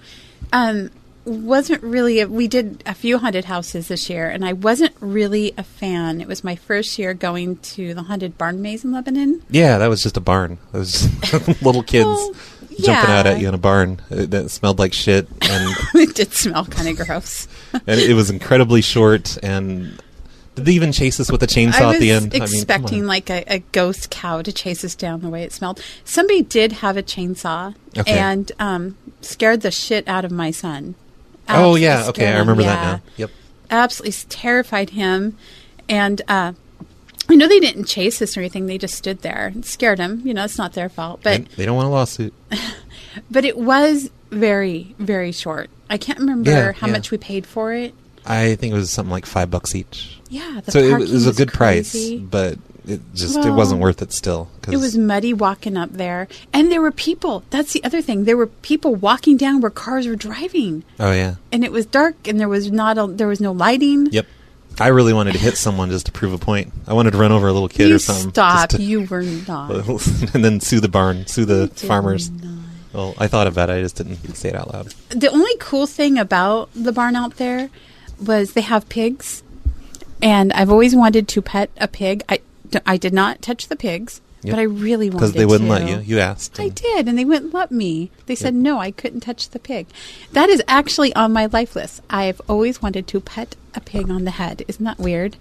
Um, 0.54 0.92
wasn't 1.26 1.84
really. 1.84 2.20
A, 2.20 2.28
we 2.28 2.48
did 2.48 2.84
a 2.86 2.94
few 2.94 3.18
haunted 3.18 3.46
houses 3.46 3.88
this 3.88 4.10
year, 4.10 4.30
and 4.30 4.44
I 4.46 4.54
wasn't 4.54 4.96
really 5.00 5.54
a 5.58 5.64
fan. 5.64 6.22
It 6.22 6.28
was 6.28 6.44
my 6.44 6.56
first 6.56 6.98
year 6.98 7.14
going 7.14 7.58
to 7.58 7.94
the 7.94 8.04
haunted 8.04 8.38
barn 8.38 8.62
maze 8.62 8.84
in 8.84 8.92
Lebanon. 8.92 9.42
Yeah, 9.50 9.78
that 9.78 9.88
was 9.88 10.02
just 10.02 10.18
a 10.18 10.22
barn. 10.22 10.58
It 10.74 10.78
was 10.78 11.08
little 11.62 11.84
kids 11.84 12.06
Well, 12.06 12.34
jumping 12.80 13.12
out 13.12 13.28
at 13.28 13.40
you 13.40 13.48
in 13.48 13.54
a 13.54 13.60
barn 13.60 14.02
uh, 14.10 14.26
that 14.28 14.50
smelled 14.50 14.80
like 14.80 14.94
shit, 14.94 15.28
and 15.42 15.76
it 15.96 16.16
did 16.16 16.34
smell 16.34 16.66
kind 16.66 16.88
of 16.88 17.06
gross. 17.06 17.48
and 17.74 18.00
it 18.00 18.14
was 18.16 18.30
incredibly 18.30 18.82
short. 18.82 19.38
And 19.44 20.02
did 20.56 20.66
they 20.66 20.74
even 20.74 20.92
chase 20.92 21.20
us 21.20 21.32
with 21.32 21.44
a 21.44 21.48
chainsaw 21.48 21.94
at 21.94 22.00
the 22.00 22.12
end? 22.12 22.34
expecting 22.34 22.88
I 22.88 22.92
mean, 22.92 23.08
like 23.08 23.30
a, 23.30 23.44
a 23.48 23.60
ghost 23.72 24.10
cow 24.10 24.42
to 24.42 24.52
chase 24.52 24.84
us 24.84 24.96
down 24.96 25.22
the 25.22 25.30
way 25.30 25.44
it 25.44 25.54
smelled. 25.54 25.82
Somebody 26.04 26.42
did 26.42 26.72
have 26.74 26.98
a 26.98 27.04
chainsaw 27.04 27.76
Okay. 27.98 28.18
and 28.18 28.52
um, 28.60 28.98
scared 29.22 29.62
the 29.62 29.72
shit 29.72 30.08
out 30.08 30.26
of 30.26 30.32
my 30.32 30.52
son. 30.52 30.96
Oh 31.56 31.76
yeah, 31.76 32.08
okay, 32.10 32.28
I 32.28 32.40
remember 32.40 32.62
yeah. 32.64 32.76
that 32.76 32.84
now. 32.84 33.02
Yep. 33.18 33.32
absolutely 33.70 34.14
terrified 34.30 34.92
him. 34.92 35.38
And 35.90 36.22
uh, 36.28 36.54
I 37.30 37.36
know 37.36 37.48
they 37.48 37.60
didn't 37.60 37.86
chase 37.86 38.22
us 38.22 38.36
or 38.38 38.40
anything; 38.42 38.68
they 38.68 38.78
just 38.78 38.96
stood 38.96 39.22
there 39.22 39.48
and 39.54 39.66
scared 39.66 40.00
him. 40.00 40.22
You 40.26 40.34
know, 40.34 40.44
it's 40.46 40.58
not 40.58 40.74
their 40.74 40.90
fault. 40.90 41.22
But 41.24 41.46
They- 41.50 41.56
they 41.58 41.66
don't 41.66 41.76
want 41.76 41.88
a 41.88 41.92
lawsuit. 41.92 42.34
but 43.32 43.46
it 43.46 43.58
was 43.58 44.10
very 44.30 44.96
very 45.00 45.32
short. 45.32 45.70
I 45.90 45.98
can't 45.98 46.20
remember 46.20 46.50
Yeah, 46.52 46.72
how 46.72 46.88
yeah. 46.88 46.94
much 46.94 47.12
we 47.12 47.18
paid 47.18 47.46
for 47.46 47.74
it. 47.74 47.94
I 48.26 48.56
think 48.56 48.72
it 48.72 48.78
was 48.78 48.92
something 48.92 49.12
like 49.12 49.26
five 49.26 49.50
bucks 49.50 49.76
each. 49.76 50.20
Yeah, 50.30 50.62
so 50.70 50.80
it, 50.80 50.90
parking 50.92 51.12
was 51.12 51.28
a 51.28 51.34
good 51.34 51.52
crazy. 51.52 52.20
price, 52.20 52.30
but 52.30 52.58
it 52.88 53.02
just 53.14 53.38
it 53.38 53.52
wasn't 53.52 53.82
worth 53.82 54.02
it 54.02 54.12
still. 54.14 54.50
It 54.70 54.78
was 54.78 54.98
muddy 54.98 55.34
walking 55.34 55.78
up 55.78 55.92
there, 55.94 56.28
and 56.54 56.72
there 56.72 56.82
were 56.82 56.92
people. 56.92 57.44
That's 57.50 57.74
the 57.74 57.84
other 57.84 58.02
thing. 58.02 58.24
There 58.26 58.38
were 58.38 58.48
people 58.48 58.96
walking 58.96 59.38
down 59.38 59.62
where 59.62 59.70
cars 59.72 60.08
were 60.08 60.16
driving, 60.16 60.84
Oh 61.00 61.12
yeah. 61.12 61.36
and 61.52 61.64
it 61.64 61.72
was 61.72 61.86
dark, 61.86 62.28
and 62.28 62.40
there 62.40 62.50
was 62.50 62.72
not 62.72 62.98
a, 62.98 63.08
there 63.08 63.28
was 63.28 63.40
no 63.42 63.52
lighting. 63.52 64.08
Yep. 64.12 64.26
I 64.80 64.88
really 64.88 65.14
wanted 65.14 65.34
to 65.34 65.40
hit 65.40 65.58
someone 65.58 65.90
just 65.90 66.06
to 66.08 66.12
prove 66.12 66.34
a 66.34 66.38
point. 66.38 66.72
I 66.88 66.94
wanted 66.94 67.12
to 67.12 67.18
run 67.18 67.32
over 67.32 67.48
a 67.48 67.54
little 67.54 67.68
kid 67.68 67.90
you 67.90 67.96
or 67.96 68.00
something. 68.00 68.30
stop. 68.32 68.70
to- 68.70 68.82
You 68.82 69.04
were 69.04 69.22
not. 69.22 69.70
and 70.34 70.44
then 70.46 70.60
sue 70.62 70.80
the 70.80 70.88
barn, 70.90 71.28
sue 71.28 71.46
the 71.46 71.64
You 71.82 71.88
farmers. 71.88 72.30
not. 72.32 72.52
Well, 72.94 73.14
I 73.18 73.28
thought 73.28 73.48
about 73.48 73.70
it. 73.70 73.74
I 73.74 73.82
just 73.82 73.96
didn't 73.98 74.18
say 74.36 74.50
it 74.50 74.56
out 74.56 74.74
loud. 74.74 74.88
The 75.10 75.28
only 75.30 75.52
cool 75.60 75.88
thing 75.88 76.18
about 76.18 76.70
the 76.74 76.92
barn 76.92 77.16
out 77.16 77.36
there 77.38 77.70
was 78.26 78.54
they 78.54 78.62
have 78.62 78.88
pigs, 78.90 79.44
and 80.22 80.52
I've 80.54 80.70
always 80.72 80.96
wanted 80.96 81.28
to 81.30 81.42
pet 81.42 81.70
a 81.78 81.88
pig. 81.88 82.24
I, 82.30 82.40
I 82.86 82.98
did 82.98 83.14
not 83.14 83.42
touch 83.42 83.68
the 83.68 83.76
pigs, 83.76 84.22
Yep. 84.44 84.54
but 84.56 84.60
I 84.60 84.64
really 84.64 85.10
wanted 85.10 85.12
to. 85.12 85.18
Because 85.18 85.34
they 85.34 85.46
wouldn't 85.46 85.70
to. 85.70 85.74
let 85.74 85.88
you. 85.90 86.16
You 86.16 86.20
asked. 86.20 86.60
I 86.60 86.70
did, 86.70 87.08
and 87.08 87.18
they 87.18 87.26
wouldn't 87.26 87.54
let 87.54 87.72
me. 87.72 88.10
They 88.26 88.36
said 88.36 88.54
Yep. 88.56 88.64
no, 88.64 88.80
I 88.80 88.92
couldn't 88.92 89.20
touch 89.22 89.50
the 89.50 89.60
pig. 89.60 89.88
That 90.32 90.50
is 90.50 90.64
actually 90.68 91.14
on 91.16 91.32
my 91.34 91.46
life 91.48 91.76
list. 91.76 92.02
I've 92.10 92.42
always 92.48 92.82
wanted 92.82 93.08
to 93.08 93.20
pet 93.20 93.56
a 93.76 93.82
pig 93.82 94.10
on 94.10 94.24
the 94.26 94.32
head. 94.32 94.64
Isn't 94.68 94.84
that 94.86 94.98
weird? 95.00 95.38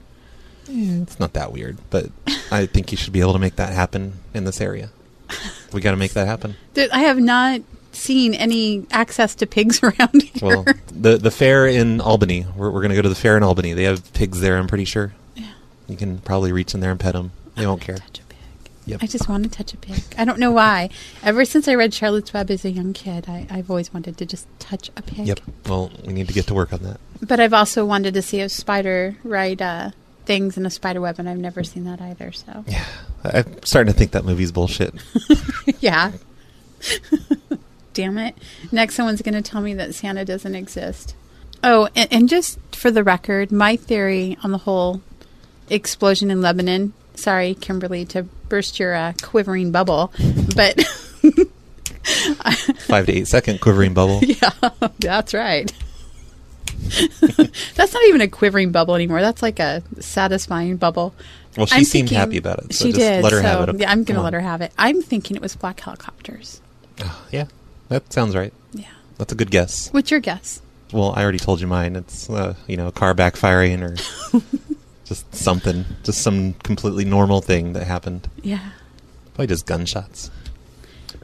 Yeah, 0.69 1.03
it's 1.03 1.19
not 1.19 1.33
that 1.33 1.53
weird, 1.53 1.79
but 1.91 2.11
I 2.53 2.67
think 2.67 2.93
you 2.93 2.99
should 2.99 3.13
be 3.13 3.21
able 3.21 3.33
to 3.33 3.39
make 3.39 3.57
that 3.57 3.73
happen 3.73 4.15
in 4.35 4.45
this 4.45 4.61
area. 4.61 4.91
We 5.73 5.81
got 5.81 5.93
to 5.93 5.97
make 5.97 6.13
that 6.13 6.27
happen. 6.27 6.57
I 6.93 7.01
have 7.01 7.19
not 7.19 7.63
seen 7.93 8.35
any 8.35 8.87
access 8.93 9.35
to 9.37 9.47
pigs 9.47 9.81
around 9.83 10.23
here. 10.23 10.31
Well, 10.43 10.65
the 10.93 11.17
the 11.17 11.31
fair 11.31 11.67
in 11.67 12.01
Albany. 12.01 12.47
We're, 12.57 12.71
we're 12.71 12.81
going 12.81 12.91
to 12.91 12.95
go 12.97 13.03
to 13.03 13.09
the 13.09 13.15
fair 13.17 13.37
in 13.37 13.43
Albany. 13.43 13.73
They 13.73 13.85
have 13.85 14.13
pigs 14.13 14.41
there. 14.41 14.57
I'm 14.59 14.67
pretty 14.69 14.85
sure. 14.85 15.13
You 15.91 15.97
can 15.97 16.19
probably 16.19 16.53
reach 16.53 16.73
in 16.75 16.81
there 16.81 16.91
and 16.91 17.01
pet 17.01 17.13
them. 17.15 17.33
They 17.57 17.67
won't 17.67 17.81
care. 17.83 17.97
touch 17.97 18.21
a 18.21 18.23
pig. 18.25 18.39
Yep. 18.87 19.03
I 19.03 19.07
just 19.07 19.29
want 19.29 19.45
to 19.45 19.51
touch 19.51 19.75
a 19.75 19.77
pig. 19.77 20.03
I 20.17 20.25
don't 20.25 20.39
know 20.39 20.53
why. 20.53 20.89
Ever 21.23 21.45
since 21.45 21.67
I 21.69 21.75
read 21.75 21.93
Charlotte's 21.93 22.33
Web 22.33 22.51
as 22.51 22.65
a 22.65 22.71
young 22.71 22.93
kid, 22.93 23.27
I, 23.29 23.47
I've 23.51 23.69
always 23.71 23.93
wanted 23.93 24.17
to 24.19 24.27
just 24.27 24.47
touch 24.59 24.91
a 24.97 25.03
pig. 25.03 25.27
Yep. 25.27 25.41
Well, 25.67 25.91
we 26.07 26.13
need 26.13 26.29
to 26.29 26.35
get 26.35 26.47
to 26.47 26.55
work 26.55 26.73
on 26.73 26.83
that. 26.85 27.01
But 27.21 27.41
I've 27.41 27.53
also 27.53 27.85
wanted 27.85 28.15
to 28.15 28.23
see 28.23 28.41
a 28.41 28.49
spider 28.49 29.17
ride 29.25 29.61
uh, 29.61 29.91
things 30.25 30.57
in 30.57 30.65
a 30.65 30.71
spider 30.71 31.01
web, 31.01 31.19
and 31.19 31.29
I've 31.29 31.39
never 31.39 31.63
seen 31.65 31.85
that 31.85 32.01
either. 32.01 32.33
So 32.33 32.65
Yeah. 32.67 32.85
I- 33.25 33.39
I'm 33.41 33.63
starting 33.65 33.93
to 33.93 33.99
think 33.99 34.13
that 34.13 34.25
movie's 34.25 34.53
bullshit. 34.53 34.95
yeah. 35.81 36.13
Damn 37.93 38.19
it! 38.19 38.37
Next, 38.71 38.95
someone's 38.95 39.21
going 39.21 39.35
to 39.35 39.43
tell 39.43 39.61
me 39.61 39.75
that 39.75 39.95
Santa 39.95 40.25
doesn't 40.25 40.55
exist. 40.55 41.15
Oh, 41.63 41.89
and, 41.97 42.09
and 42.13 42.29
just 42.29 42.59
for 42.75 42.91
the 42.91 43.03
record, 43.05 43.51
my 43.53 43.77
theory 43.77 44.39
on 44.43 44.53
the 44.53 44.59
whole 44.59 45.03
explosion 45.71 46.31
in 46.31 46.41
Lebanon. 46.43 46.93
Sorry, 47.15 47.55
Kimberly, 47.55 48.05
to 48.07 48.25
burst 48.49 48.79
your 48.79 48.95
uh, 48.95 49.13
quivering 49.23 49.73
bubble, 49.73 50.13
but 50.57 50.81
Five 52.87 53.07
to 53.07 53.13
eight 53.13 53.29
second 53.29 53.61
quivering 53.61 53.95
bubble. 53.95 54.21
yeah, 54.23 54.51
that's 54.99 55.35
right. 55.35 55.73
that's 57.75 57.95
not 57.95 58.03
even 58.09 58.21
a 58.21 58.29
quivering 58.29 58.73
bubble 58.73 58.95
anymore. 58.95 59.21
That's 59.21 59.43
like 59.43 59.59
a 59.61 59.83
satisfying 60.01 60.77
bubble. 60.77 61.15
Well, 61.57 61.67
she 61.67 61.77
I'm 61.77 61.85
seemed 61.85 62.09
thinking- 62.09 62.19
happy 62.19 62.37
about 62.39 62.61
it. 62.65 62.75
So 62.75 62.87
she 62.87 62.93
just 62.93 63.01
did. 63.01 63.23
let 63.23 63.33
her 63.33 63.43
so, 63.43 63.49
have 63.49 63.69
it. 63.69 63.81
Yeah, 63.81 63.91
I'm 63.91 64.05
going 64.05 64.17
to 64.17 64.23
let 64.23 64.33
her 64.33 64.41
have 64.41 64.61
it. 64.61 64.73
I'm 64.79 65.03
thinking 65.03 65.37
it 65.37 65.43
was 65.43 65.57
black 65.57 65.81
helicopters. 65.81 66.61
Yeah, 67.31 67.47
that 67.89 68.13
sounds 68.13 68.37
right. 68.37 68.53
Yeah. 68.73 68.87
That's 69.19 69.33
a 69.33 69.37
good 69.37 69.51
guess. 69.51 69.89
What's 69.93 70.11
your 70.11 70.21
guess? 70.21 70.61
Well, 70.93 71.13
I 71.15 71.23
already 71.23 71.39
told 71.39 71.61
you 71.61 71.67
mine. 71.67 71.97
It's 71.97 72.29
uh, 72.29 72.55
you 72.67 72.77
know, 72.77 72.89
a 72.89 72.93
car 72.93 73.15
backfiring 73.15 73.83
or 73.83 73.97
just 75.11 75.35
something, 75.35 75.85
just 76.05 76.23
some 76.23 76.53
completely 76.63 77.05
normal 77.05 77.41
thing 77.41 77.73
that 77.73 77.85
happened. 77.85 78.29
Yeah. 78.43 78.71
Probably 79.35 79.49
just 79.49 79.67
gunshots. 79.67 80.31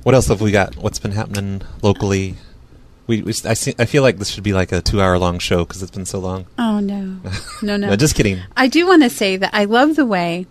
What 0.02 0.12
else 0.12 0.26
have 0.26 0.40
we 0.40 0.50
got? 0.50 0.74
What's 0.74 0.98
been 0.98 1.12
happening 1.12 1.62
locally? 1.82 2.34
We, 3.06 3.22
we 3.22 3.32
I, 3.44 3.54
see, 3.54 3.76
I 3.78 3.84
feel 3.84 4.02
like 4.02 4.18
this 4.18 4.28
should 4.28 4.42
be 4.42 4.52
like 4.52 4.72
a 4.72 4.82
two-hour-long 4.82 5.38
show 5.38 5.64
because 5.64 5.84
it's 5.84 5.92
been 5.92 6.04
so 6.04 6.18
long. 6.18 6.46
Oh 6.58 6.80
no, 6.80 7.20
no, 7.62 7.76
no. 7.76 7.90
No, 7.90 7.94
just 7.96 8.16
kidding. 8.16 8.40
I 8.56 8.66
do 8.66 8.88
want 8.88 9.04
to 9.04 9.10
say 9.10 9.36
that 9.36 9.50
I 9.54 9.66
love 9.66 9.94
the 9.94 10.04
way 10.04 10.48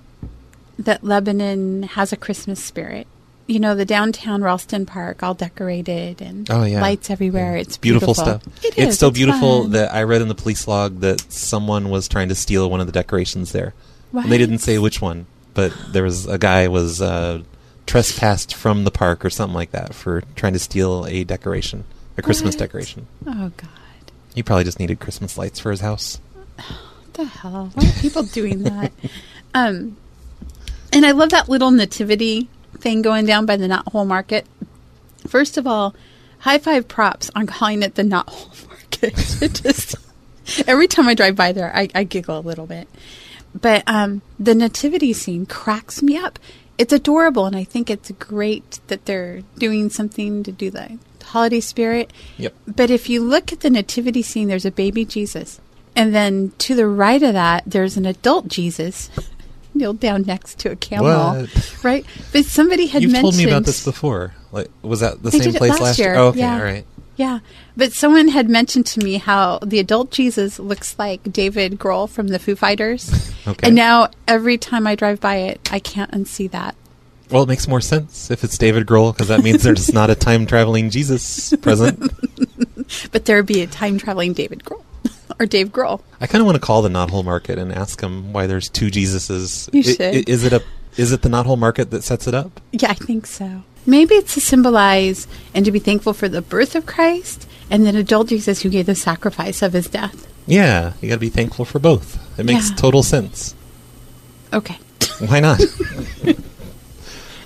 that 0.79 1.03
Lebanon 1.03 1.83
has 1.83 2.13
a 2.13 2.17
Christmas 2.17 2.63
spirit. 2.63 3.05
You 3.47 3.59
know, 3.59 3.75
the 3.75 3.85
downtown 3.85 4.41
Ralston 4.41 4.87
Park, 4.87 5.21
all 5.21 5.35
decorated 5.35 6.19
and 6.21 6.49
Oh 6.49 6.63
yeah, 6.63 6.81
lights 6.81 7.09
everywhere. 7.11 7.55
Yeah. 7.55 7.61
It's 7.61 7.77
beautiful, 7.77 8.13
stuff. 8.15 8.41
It 8.63 8.73
it's 8.77 8.93
is, 8.93 8.99
so 8.99 9.11
beautiful 9.11 9.63
fun. 9.63 9.71
that 9.71 9.93
I 9.93 10.01
read 10.03 10.21
in 10.23 10.27
the 10.29 10.35
police 10.35 10.67
log 10.67 11.01
that 11.01 11.31
someone 11.31 11.89
was 11.89 12.07
trying 12.07 12.29
to 12.29 12.35
steal 12.35 12.69
one 12.69 12.79
of 12.81 12.87
the 12.87 12.91
decorations 12.93 13.51
there. 13.51 13.73
And 14.13 14.31
they 14.31 14.37
didn't 14.39 14.59
say 14.59 14.79
which 14.79 14.99
one, 15.01 15.27
but 15.53 15.71
there 15.89 16.03
was 16.03 16.25
a 16.25 16.37
guy 16.39 16.67
was 16.69 17.01
uh, 17.01 17.43
trespassed 17.85 18.55
from 18.55 18.83
the 18.83 18.91
park 18.91 19.23
or 19.23 19.29
something 19.29 19.53
like 19.53 19.71
that 19.71 19.93
for 19.93 20.23
trying 20.35 20.53
to 20.53 20.59
steal 20.59 21.05
a 21.05 21.23
decoration, 21.23 21.83
a 22.17 22.21
Christmas 22.23 22.55
What? 22.55 22.59
decoration. 22.59 23.05
Oh 23.27 23.51
God, 23.57 23.69
He 24.33 24.41
probably 24.41 24.63
just 24.63 24.79
needed 24.79 24.99
Christmas 24.99 25.37
lights 25.37 25.59
for 25.59 25.69
his 25.71 25.81
house. 25.81 26.19
what 26.55 26.65
the 27.13 27.25
hell? 27.25 27.69
Why 27.75 27.87
are 27.89 28.01
people 28.01 28.23
doing 28.23 28.63
that? 28.63 28.91
Um, 29.53 29.95
and 30.91 31.05
I 31.05 31.11
love 31.11 31.29
that 31.29 31.47
little 31.47 31.71
nativity 31.71 32.49
thing 32.79 33.01
going 33.01 33.25
down 33.25 33.45
by 33.45 33.57
the 33.57 33.67
Knot 33.67 33.87
Hole 33.91 34.05
Market. 34.05 34.45
First 35.27 35.57
of 35.57 35.65
all, 35.65 35.95
high 36.39 36.59
five 36.59 36.87
props 36.87 37.31
on 37.35 37.47
calling 37.47 37.83
it 37.83 37.95
the 37.95 38.03
Knot 38.03 38.29
Hole 38.29 38.53
Market. 38.69 39.41
it 39.41 39.61
just 39.63 39.95
every 40.67 40.87
time 40.87 41.07
I 41.07 41.13
drive 41.13 41.35
by 41.35 41.51
there, 41.51 41.75
I, 41.75 41.89
I 41.95 42.03
giggle 42.03 42.37
a 42.37 42.41
little 42.41 42.67
bit. 42.67 42.87
But 43.59 43.83
um, 43.87 44.21
the 44.37 44.53
nativity 44.53 45.13
scene 45.13 45.45
cracks 45.45 46.01
me 46.01 46.17
up. 46.17 46.39
It's 46.77 46.91
adorable, 46.91 47.45
and 47.45 47.55
I 47.55 47.63
think 47.63 47.89
it's 47.89 48.11
great 48.11 48.79
that 48.87 49.05
they're 49.05 49.41
doing 49.57 49.89
something 49.89 50.43
to 50.43 50.51
do 50.51 50.69
the 50.69 50.99
holiday 51.23 51.61
spirit. 51.61 52.11
Yep. 52.37 52.53
But 52.67 52.89
if 52.89 53.09
you 53.09 53.23
look 53.23 53.53
at 53.53 53.61
the 53.61 53.69
nativity 53.69 54.21
scene, 54.21 54.47
there's 54.47 54.65
a 54.65 54.71
baby 54.71 55.05
Jesus. 55.05 55.59
And 55.95 56.13
then 56.13 56.51
to 56.59 56.75
the 56.75 56.87
right 56.87 57.21
of 57.23 57.33
that, 57.33 57.63
there's 57.65 57.95
an 57.95 58.05
adult 58.05 58.49
Jesus 58.49 59.09
kneeled 59.75 59.99
down 59.99 60.23
next 60.23 60.59
to 60.59 60.71
a 60.71 60.75
camel. 60.75 61.07
What? 61.41 61.83
Right? 61.83 62.05
But 62.33 62.45
somebody 62.45 62.87
had 62.87 63.01
You've 63.03 63.11
mentioned. 63.11 63.33
told 63.33 63.37
me 63.37 63.45
about 63.51 63.65
this 63.65 63.83
before. 63.83 64.33
Like, 64.51 64.69
was 64.81 65.01
that 65.01 65.21
the 65.21 65.31
same 65.31 65.53
place 65.53 65.71
last 65.71 65.81
last 65.81 65.99
year, 65.99 66.15
Oh, 66.15 66.27
okay, 66.27 66.39
yeah. 66.39 66.57
all 66.57 66.63
right. 66.63 66.85
Yeah. 67.17 67.39
But 67.77 67.93
someone 67.93 68.27
had 68.29 68.49
mentioned 68.49 68.85
to 68.87 68.99
me 68.99 69.17
how 69.17 69.59
the 69.59 69.79
adult 69.79 70.11
Jesus 70.11 70.59
looks 70.59 70.97
like 70.99 71.31
David 71.31 71.79
Grohl 71.79 72.09
from 72.09 72.27
the 72.29 72.39
Foo 72.39 72.55
Fighters. 72.55 73.31
Okay. 73.47 73.67
And 73.67 73.75
now 73.75 74.09
every 74.27 74.57
time 74.57 74.87
I 74.87 74.95
drive 74.95 75.21
by 75.21 75.35
it, 75.35 75.69
I 75.71 75.77
can't 75.77 76.09
unsee 76.09 76.49
that. 76.49 76.73
Well, 77.29 77.43
it 77.43 77.47
makes 77.47 77.67
more 77.67 77.79
sense 77.79 78.31
if 78.31 78.43
it's 78.43 78.57
David 78.57 78.87
Grohl 78.87 79.13
because 79.13 79.27
that 79.27 79.43
means 79.43 79.61
there's 79.61 79.93
not 79.93 80.09
a 80.09 80.15
time 80.15 80.47
traveling 80.47 80.89
Jesus 80.89 81.53
present. 81.61 82.11
But 83.11 83.25
there 83.25 83.37
would 83.37 83.45
be 83.45 83.61
a 83.61 83.67
time 83.67 83.99
traveling 83.99 84.33
David 84.33 84.63
Grohl 84.63 84.74
or 85.39 85.45
Dave 85.45 85.69
Grohl. 85.71 86.01
I 86.21 86.27
kind 86.27 86.41
of 86.41 86.45
want 86.45 86.55
to 86.55 86.61
call 86.61 86.81
the 86.81 86.89
Knothole 86.89 87.23
Market 87.25 87.57
and 87.59 87.71
ask 87.71 88.01
him 88.01 88.31
why 88.33 88.47
there's 88.47 88.69
two 88.69 88.87
Jesuses. 88.87 89.69
You 89.73 89.83
should. 89.83 90.01
i- 90.01 90.23
is 90.27 90.43
it 90.43 90.53
a 90.53 90.63
is 90.97 91.11
it 91.11 91.21
the 91.23 91.29
Knothole 91.29 91.57
Market 91.57 91.91
that 91.91 92.03
sets 92.03 92.27
it 92.27 92.33
up? 92.33 92.61
Yeah, 92.71 92.91
I 92.91 92.93
think 92.93 93.25
so. 93.27 93.63
Maybe 93.85 94.15
it's 94.15 94.33
to 94.35 94.41
symbolize 94.41 95.27
and 95.53 95.65
to 95.65 95.71
be 95.71 95.79
thankful 95.79 96.13
for 96.13 96.27
the 96.29 96.41
birth 96.41 96.73
of 96.75 96.85
Christ 96.85 97.47
and 97.69 97.85
then 97.85 97.95
adult 97.95 98.29
Jesus 98.29 98.61
who 98.61 98.69
gave 98.69 98.85
the 98.85 98.95
sacrifice 98.95 99.61
of 99.61 99.73
his 99.73 99.87
death. 99.87 100.25
Yeah, 100.47 100.93
you 101.01 101.09
got 101.09 101.15
to 101.15 101.19
be 101.19 101.29
thankful 101.29 101.65
for 101.65 101.79
both. 101.79 102.17
It 102.39 102.45
makes 102.45 102.69
Yeah. 102.69 102.75
total 102.77 103.03
sense. 103.03 103.53
Okay. 104.53 104.77
Why 105.27 105.39
not? 105.39 105.59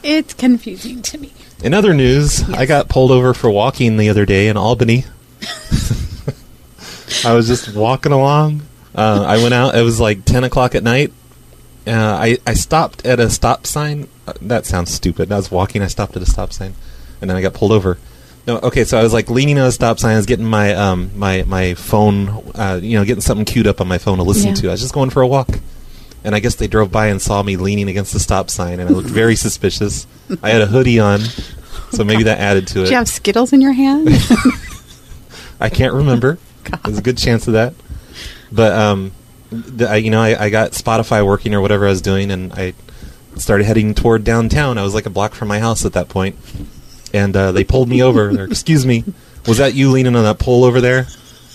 It's 0.02 0.34
confusing 0.34 1.02
to 1.02 1.18
me. 1.18 1.34
In 1.62 1.74
other 1.74 1.94
news, 1.94 2.48
I 2.52 2.66
got 2.66 2.88
pulled 2.88 3.12
over 3.12 3.34
for 3.34 3.50
walking 3.50 3.98
the 3.98 4.08
other 4.10 4.26
day 4.26 4.48
in 4.48 4.56
Albany. 4.56 5.04
I 7.26 7.34
was 7.34 7.48
just 7.48 7.74
walking 7.76 8.12
along. 8.12 8.62
Uh, 8.96 9.24
I 9.28 9.38
went 9.38 9.54
out. 9.54 9.76
It 9.76 9.82
was 9.82 10.00
like 10.00 10.26
ten 10.26 10.44
o'clock 10.44 10.76
at 10.76 10.84
night. 10.84 11.14
Uh, 11.88 11.92
I 11.94 12.38
I 12.46 12.54
stopped 12.54 13.06
at 13.06 13.20
a 13.20 13.30
stop 13.30 13.66
sign. 13.66 14.08
Uh, 14.28 14.34
that 14.42 14.66
sounds 14.66 14.92
stupid. 14.92 15.32
I 15.32 15.36
was 15.38 15.50
walking. 15.52 15.82
I 15.82 15.88
stopped 15.88 16.16
at 16.16 16.22
a 16.22 16.26
stop 16.26 16.54
sign, 16.54 16.74
and 17.22 17.30
then 17.30 17.38
I 17.38 17.42
got 17.42 17.54
pulled 17.54 17.72
over. 17.72 17.98
No, 18.48 18.58
okay. 18.60 18.84
So 18.84 18.98
I 19.00 19.04
was 19.04 19.14
like 19.14 19.30
leaning 19.30 19.60
on 19.60 19.68
a 19.68 19.72
stop 19.72 20.00
sign. 20.00 20.14
I 20.14 20.18
was 20.18 20.26
getting 20.26 20.46
my 20.46 20.74
um 20.74 21.12
my 21.16 21.44
my 21.44 21.74
phone, 21.76 22.30
uh, 22.56 22.80
you 22.82 22.98
know, 22.98 23.06
getting 23.06 23.22
something 23.22 23.46
queued 23.46 23.68
up 23.68 23.80
on 23.82 23.88
my 23.88 23.98
phone 23.98 24.18
to 24.18 24.24
listen 24.24 24.50
Yeah. 24.50 24.56
to. 24.56 24.68
I 24.70 24.72
was 24.72 24.82
just 24.82 24.94
going 24.94 25.10
for 25.12 25.22
a 25.22 25.28
walk, 25.28 25.50
and 26.24 26.34
I 26.36 26.40
guess 26.40 26.56
they 26.56 26.68
drove 26.68 26.92
by 26.92 27.08
and 27.08 27.22
saw 27.22 27.42
me 27.44 27.58
leaning 27.58 27.90
against 27.90 28.12
the 28.14 28.20
stop 28.20 28.50
sign, 28.50 28.80
and 28.80 28.90
I 28.90 28.94
looked 28.94 29.10
very 29.10 29.36
suspicious. 29.36 30.08
I 30.44 30.50
had 30.50 30.62
a 30.62 30.66
hoodie 30.68 31.00
on, 31.00 31.22
so 31.92 32.04
maybe 32.04 32.24
that 32.24 32.40
added 32.40 32.68
to 32.70 32.82
it. 32.82 32.86
Do 32.86 32.90
you 32.92 32.98
have 32.98 33.08
Skittles 33.08 33.54
in 33.54 33.62
your 33.62 33.74
hand? 33.74 34.10
I 35.60 35.70
can't 35.70 35.94
remember. 35.94 36.38
There's 36.84 36.98
a 36.98 37.02
good 37.02 37.18
chance 37.18 37.48
of 37.48 37.54
that. 37.54 37.74
But 38.52 38.74
um, 38.74 39.12
th- 39.52 39.90
I, 39.90 39.96
you 39.98 40.12
know, 40.12 40.22
I, 40.22 40.46
I 40.46 40.50
got 40.50 40.72
Spotify 40.72 41.26
working 41.26 41.54
or 41.54 41.62
whatever 41.62 41.86
I 41.86 41.90
was 41.90 42.02
doing, 42.02 42.32
and 42.32 42.54
I 42.54 42.74
started 43.36 43.66
heading 43.66 43.94
toward 43.94 44.24
downtown. 44.24 44.78
I 44.78 44.84
was 44.84 44.94
like 44.94 45.06
a 45.06 45.10
block 45.10 45.34
from 45.34 45.48
my 45.48 45.60
house 45.60 45.86
at 45.86 45.94
that 45.94 46.10
point, 46.10 46.36
and 47.14 47.36
uh, 47.36 47.52
they 47.52 47.64
pulled 47.64 47.90
me 47.90 48.02
over. 48.02 48.34
They're, 48.34 48.46
Excuse 48.50 48.86
me, 48.86 49.04
was 49.48 49.58
that 49.58 49.74
you 49.74 49.92
leaning 49.92 50.16
on 50.16 50.24
that 50.24 50.40
pole 50.40 50.64
over 50.64 50.82
there? 50.82 51.08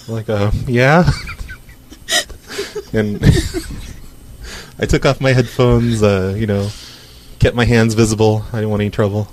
I'm 0.09 0.15
like, 0.15 0.29
uh, 0.29 0.51
yeah. 0.67 1.11
and 2.93 3.25
I 4.79 4.87
took 4.87 5.07
off 5.07 5.21
my 5.21 5.33
headphones. 5.33 6.03
Uh, 6.03 6.35
you 6.37 6.47
know, 6.47 6.69
kept 7.45 7.55
my 7.55 7.67
hands 7.67 7.93
visible. 7.93 8.43
I 8.55 8.57
didn't 8.57 8.71
want 8.71 8.81
any 8.81 8.89
trouble. 8.89 9.29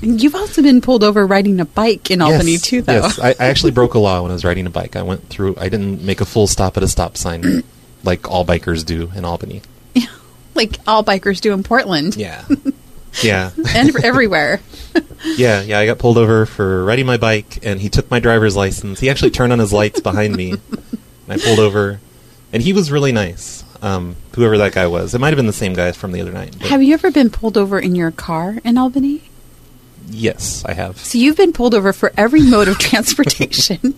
You've 0.00 0.36
also 0.36 0.62
been 0.62 0.80
pulled 0.80 1.02
over 1.02 1.26
riding 1.26 1.58
a 1.58 1.64
bike 1.64 2.12
in 2.12 2.22
Albany 2.22 2.52
Yes, 2.52 2.62
too, 2.62 2.80
though. 2.80 2.92
Yes, 2.92 3.18
I, 3.18 3.30
I 3.30 3.46
actually 3.48 3.72
broke 3.72 3.94
a 3.94 3.98
law 3.98 4.22
when 4.22 4.30
I 4.30 4.34
was 4.34 4.44
riding 4.44 4.66
a 4.66 4.70
bike. 4.70 4.94
I 4.94 5.02
went 5.02 5.28
through. 5.28 5.56
I 5.58 5.68
didn't 5.68 6.00
make 6.00 6.20
a 6.20 6.24
full 6.24 6.46
stop 6.46 6.76
at 6.76 6.84
a 6.84 6.88
stop 6.88 7.16
sign, 7.16 7.64
like 8.04 8.30
all 8.30 8.44
bikers 8.44 8.86
do 8.86 9.10
in 9.16 9.24
Albany. 9.24 9.62
Yeah, 9.94 10.06
like 10.54 10.78
all 10.86 11.02
bikers 11.02 11.40
do 11.40 11.52
in 11.52 11.64
Portland 11.64 12.14
Yeah, 12.14 12.44
yeah, 13.20 13.50
and 13.74 14.04
everywhere. 14.04 14.60
yeah, 15.24 15.60
yeah. 15.62 15.80
I 15.80 15.86
got 15.86 15.98
pulled 15.98 16.18
over 16.18 16.46
for 16.46 16.84
riding 16.84 17.06
my 17.06 17.16
bike, 17.16 17.58
and 17.64 17.80
he 17.80 17.88
took 17.88 18.08
my 18.12 18.20
driver's 18.20 18.54
license. 18.54 19.00
He 19.00 19.10
actually 19.10 19.32
turned 19.32 19.52
on 19.52 19.58
his 19.58 19.72
lights 19.72 19.98
behind 19.98 20.36
me, 20.36 20.52
and 20.52 20.60
I 21.28 21.36
pulled 21.36 21.58
over, 21.58 22.00
and 22.52 22.62
he 22.62 22.72
was 22.72 22.90
really 22.90 23.12
nice. 23.12 23.64
Um, 23.82 24.16
whoever 24.34 24.56
that 24.58 24.72
guy 24.72 24.86
was, 24.86 25.14
it 25.14 25.18
might 25.20 25.28
have 25.28 25.36
been 25.36 25.46
the 25.46 25.52
same 25.52 25.74
guy 25.74 25.92
from 25.92 26.12
the 26.12 26.20
other 26.20 26.32
night. 26.32 26.54
Have 26.62 26.82
you 26.82 26.94
ever 26.94 27.10
been 27.10 27.28
pulled 27.28 27.58
over 27.58 27.78
in 27.78 27.94
your 27.94 28.10
car 28.10 28.58
in 28.64 28.78
Albany? 28.78 29.22
yes, 30.08 30.64
I 30.64 30.72
have. 30.74 30.98
So 30.98 31.18
you've 31.18 31.36
been 31.36 31.52
pulled 31.52 31.74
over 31.74 31.92
for 31.92 32.12
every 32.16 32.42
mode 32.42 32.68
of 32.68 32.78
transportation 32.78 33.78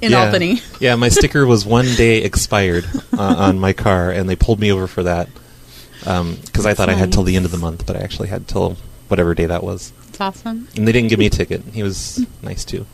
in 0.00 0.12
yeah. 0.12 0.24
Albany. 0.24 0.60
Yeah, 0.80 0.96
my 0.96 1.08
sticker 1.08 1.46
was 1.46 1.64
one 1.64 1.86
day 1.96 2.22
expired 2.22 2.84
uh, 3.16 3.34
on 3.38 3.58
my 3.58 3.72
car, 3.72 4.10
and 4.10 4.28
they 4.28 4.36
pulled 4.36 4.60
me 4.60 4.72
over 4.72 4.86
for 4.86 5.02
that 5.02 5.28
because 6.00 6.66
I 6.66 6.74
thought 6.74 6.88
I 6.88 6.94
had 6.94 7.12
till 7.12 7.24
the 7.24 7.36
end 7.36 7.44
of 7.44 7.50
the 7.50 7.58
month, 7.58 7.86
but 7.86 7.96
I 7.96 8.00
actually 8.00 8.28
had 8.28 8.46
till 8.46 8.76
whatever 9.08 9.34
day 9.34 9.46
that 9.46 9.62
was. 9.62 9.92
That's 10.06 10.20
awesome. 10.20 10.68
And 10.76 10.86
they 10.86 10.92
didn't 10.92 11.08
give 11.08 11.18
me 11.18 11.26
a 11.26 11.30
ticket. 11.30 11.62
He 11.72 11.82
was 11.82 12.24
nice 12.42 12.64
too, 12.64 12.86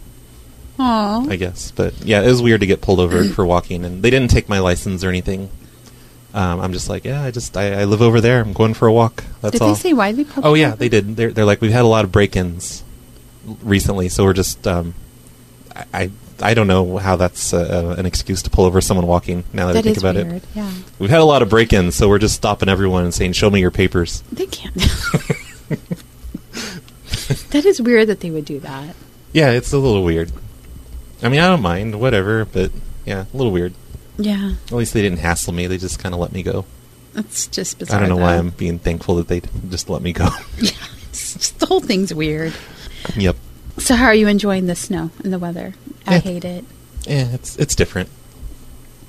Aw. 0.78 1.26
I 1.28 1.36
guess. 1.36 1.70
But 1.70 1.94
yeah, 2.04 2.22
it 2.22 2.26
was 2.28 2.40
weird 2.42 2.60
to 2.60 2.66
get 2.66 2.80
pulled 2.80 3.00
over 3.00 3.24
for 3.24 3.44
walking, 3.46 3.84
and 3.84 4.02
they 4.02 4.10
didn't 4.10 4.30
take 4.30 4.48
my 4.48 4.58
license 4.58 5.04
or 5.04 5.08
anything. 5.08 5.50
Um, 6.34 6.60
I'm 6.60 6.72
just 6.72 6.88
like, 6.88 7.04
yeah, 7.04 7.22
I 7.22 7.30
just 7.30 7.56
I, 7.56 7.82
I 7.82 7.84
live 7.84 8.00
over 8.00 8.20
there. 8.20 8.40
I'm 8.40 8.54
going 8.54 8.72
for 8.74 8.88
a 8.88 8.92
walk. 8.92 9.22
That's 9.42 9.52
Did 9.52 9.62
all. 9.62 9.68
they 9.68 9.74
say 9.74 9.92
why 9.92 10.12
they 10.12 10.24
pulled 10.24 10.46
Oh 10.46 10.54
yeah, 10.54 10.68
over? 10.68 10.76
they 10.76 10.88
did. 10.88 11.14
They're, 11.16 11.30
they're 11.30 11.44
like 11.44 11.60
we've 11.60 11.72
had 11.72 11.82
a 11.84 11.88
lot 11.88 12.04
of 12.04 12.12
break-ins 12.12 12.82
recently, 13.62 14.08
so 14.08 14.24
we're 14.24 14.32
just 14.32 14.66
um, 14.66 14.94
I, 15.76 15.84
I 15.92 16.10
I 16.40 16.54
don't 16.54 16.66
know 16.66 16.96
how 16.96 17.16
that's 17.16 17.52
uh, 17.52 17.94
an 17.98 18.06
excuse 18.06 18.40
to 18.42 18.50
pull 18.50 18.64
over 18.64 18.80
someone 18.80 19.06
walking. 19.06 19.44
Now 19.52 19.66
that, 19.66 19.76
I 19.76 19.82
think 19.82 19.98
about 19.98 20.14
weird. 20.14 20.32
it, 20.32 20.42
Yeah. 20.54 20.72
we've 20.98 21.10
had 21.10 21.20
a 21.20 21.24
lot 21.24 21.42
of 21.42 21.50
break-ins, 21.50 21.94
so 21.96 22.08
we're 22.08 22.18
just 22.18 22.34
stopping 22.34 22.70
everyone 22.70 23.04
and 23.04 23.12
saying, 23.12 23.34
"Show 23.34 23.50
me 23.50 23.60
your 23.60 23.70
papers." 23.70 24.22
They 24.32 24.46
can't. 24.46 24.74
that 27.50 27.64
is 27.66 27.80
weird 27.80 28.08
that 28.08 28.20
they 28.20 28.30
would 28.30 28.44
do 28.46 28.58
that. 28.60 28.94
Yeah, 29.34 29.52
it's 29.52 29.72
a 29.72 29.78
little 29.78 30.04
weird. 30.04 30.30
I 31.22 31.28
mean, 31.28 31.40
I 31.40 31.48
don't 31.48 31.62
mind, 31.62 32.00
whatever, 32.00 32.44
but 32.44 32.70
yeah, 33.04 33.24
a 33.32 33.36
little 33.36 33.52
weird. 33.52 33.74
Yeah. 34.18 34.54
At 34.66 34.72
least 34.72 34.92
they 34.94 35.02
didn't 35.02 35.18
hassle 35.20 35.52
me; 35.52 35.66
they 35.66 35.78
just 35.78 35.98
kind 35.98 36.14
of 36.14 36.20
let 36.20 36.32
me 36.32 36.42
go. 36.42 36.64
That's 37.14 37.46
just 37.46 37.78
bizarre. 37.78 37.98
I 37.98 38.00
don't 38.00 38.08
know 38.08 38.16
why. 38.22 38.36
I'm 38.36 38.50
being 38.50 38.78
thankful 38.78 39.16
that 39.16 39.28
they 39.28 39.42
just 39.68 39.88
let 39.90 40.02
me 40.02 40.12
go. 40.12 40.28
It's 41.12 41.34
just 41.34 41.58
the 41.58 41.66
whole 41.66 41.80
thing's 41.80 42.14
weird. 42.14 42.54
yep. 43.16 43.36
So, 43.76 43.94
how 43.96 44.06
are 44.06 44.14
you 44.14 44.28
enjoying 44.28 44.64
the 44.66 44.74
snow 44.74 45.10
and 45.22 45.30
the 45.30 45.38
weather? 45.38 45.74
I 46.06 46.14
Yeah. 46.14 46.20
hate 46.20 46.44
it. 46.46 46.64
Yeah, 47.06 47.28
it's 47.34 47.54
it's 47.56 47.74
different. 47.74 48.08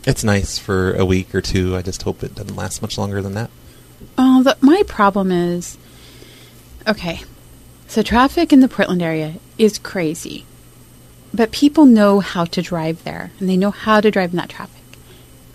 It's 0.05 0.21
nice 0.23 0.57
for 0.59 0.93
a 0.95 1.05
week 1.05 1.33
or 1.33 1.39
two. 1.39 1.77
I 1.77 1.81
just 1.81 2.03
hope 2.03 2.21
it 2.21 2.35
doesn't 2.35 2.57
last 2.57 2.81
much 2.81 2.97
longer 2.97 3.21
than 3.21 3.35
that. 3.35 3.49
Oh, 4.17 4.43
the, 4.43 4.57
my 4.59 4.83
problem 4.85 5.31
is 5.31 5.77
okay. 6.85 7.21
So, 7.87 8.01
traffic 8.01 8.51
in 8.51 8.59
the 8.59 8.67
Portland 8.67 9.01
area 9.01 9.35
is 9.57 9.77
crazy, 9.79 10.45
but 11.33 11.51
people 11.51 11.85
know 11.85 12.19
how 12.19 12.45
to 12.45 12.61
drive 12.61 13.03
there 13.03 13.31
and 13.39 13.49
they 13.49 13.57
know 13.57 13.71
how 13.71 13.99
to 14.01 14.11
drive 14.11 14.31
in 14.31 14.37
that 14.37 14.49
traffic. 14.49 14.81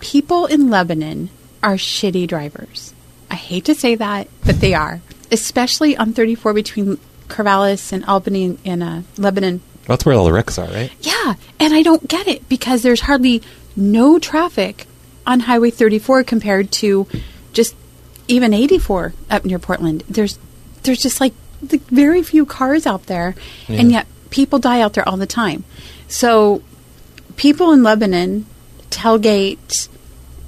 People 0.00 0.46
in 0.46 0.70
Lebanon 0.70 1.30
are 1.62 1.74
shitty 1.74 2.26
drivers. 2.26 2.92
I 3.30 3.34
hate 3.34 3.66
to 3.66 3.74
say 3.74 3.94
that, 3.96 4.28
but 4.44 4.60
they 4.60 4.74
are, 4.74 5.00
especially 5.30 5.96
on 5.96 6.12
34 6.12 6.54
between 6.54 6.98
Corvallis 7.28 7.92
and 7.92 8.04
Albany 8.06 8.58
and, 8.64 8.82
uh, 8.82 9.00
Lebanon. 9.16 9.60
That's 9.86 10.04
where 10.04 10.14
all 10.14 10.24
the 10.24 10.32
wrecks 10.32 10.58
are, 10.58 10.68
right? 10.68 10.90
Yeah, 11.00 11.34
and 11.58 11.74
I 11.74 11.82
don't 11.82 12.08
get 12.08 12.26
it 12.26 12.48
because 12.48 12.82
there's 12.82 13.02
hardly 13.02 13.42
no 13.76 14.18
traffic 14.18 14.86
on 15.26 15.40
Highway 15.40 15.70
34 15.70 16.24
compared 16.24 16.70
to 16.72 17.06
just 17.52 17.74
even 18.28 18.52
84 18.52 19.14
up 19.30 19.44
near 19.44 19.58
Portland. 19.58 20.04
There's 20.08 20.38
there's 20.82 21.02
just 21.02 21.20
like, 21.20 21.34
like 21.70 21.82
very 21.82 22.22
few 22.22 22.46
cars 22.46 22.86
out 22.86 23.06
there, 23.06 23.34
and 23.68 23.90
yet 23.90 24.06
people 24.30 24.58
die 24.58 24.80
out 24.80 24.94
there 24.94 25.08
all 25.08 25.16
the 25.16 25.26
time. 25.26 25.64
So 26.08 26.62
people 27.36 27.72
in 27.72 27.82
Lebanon 27.82 28.46
tailgate 28.90 29.88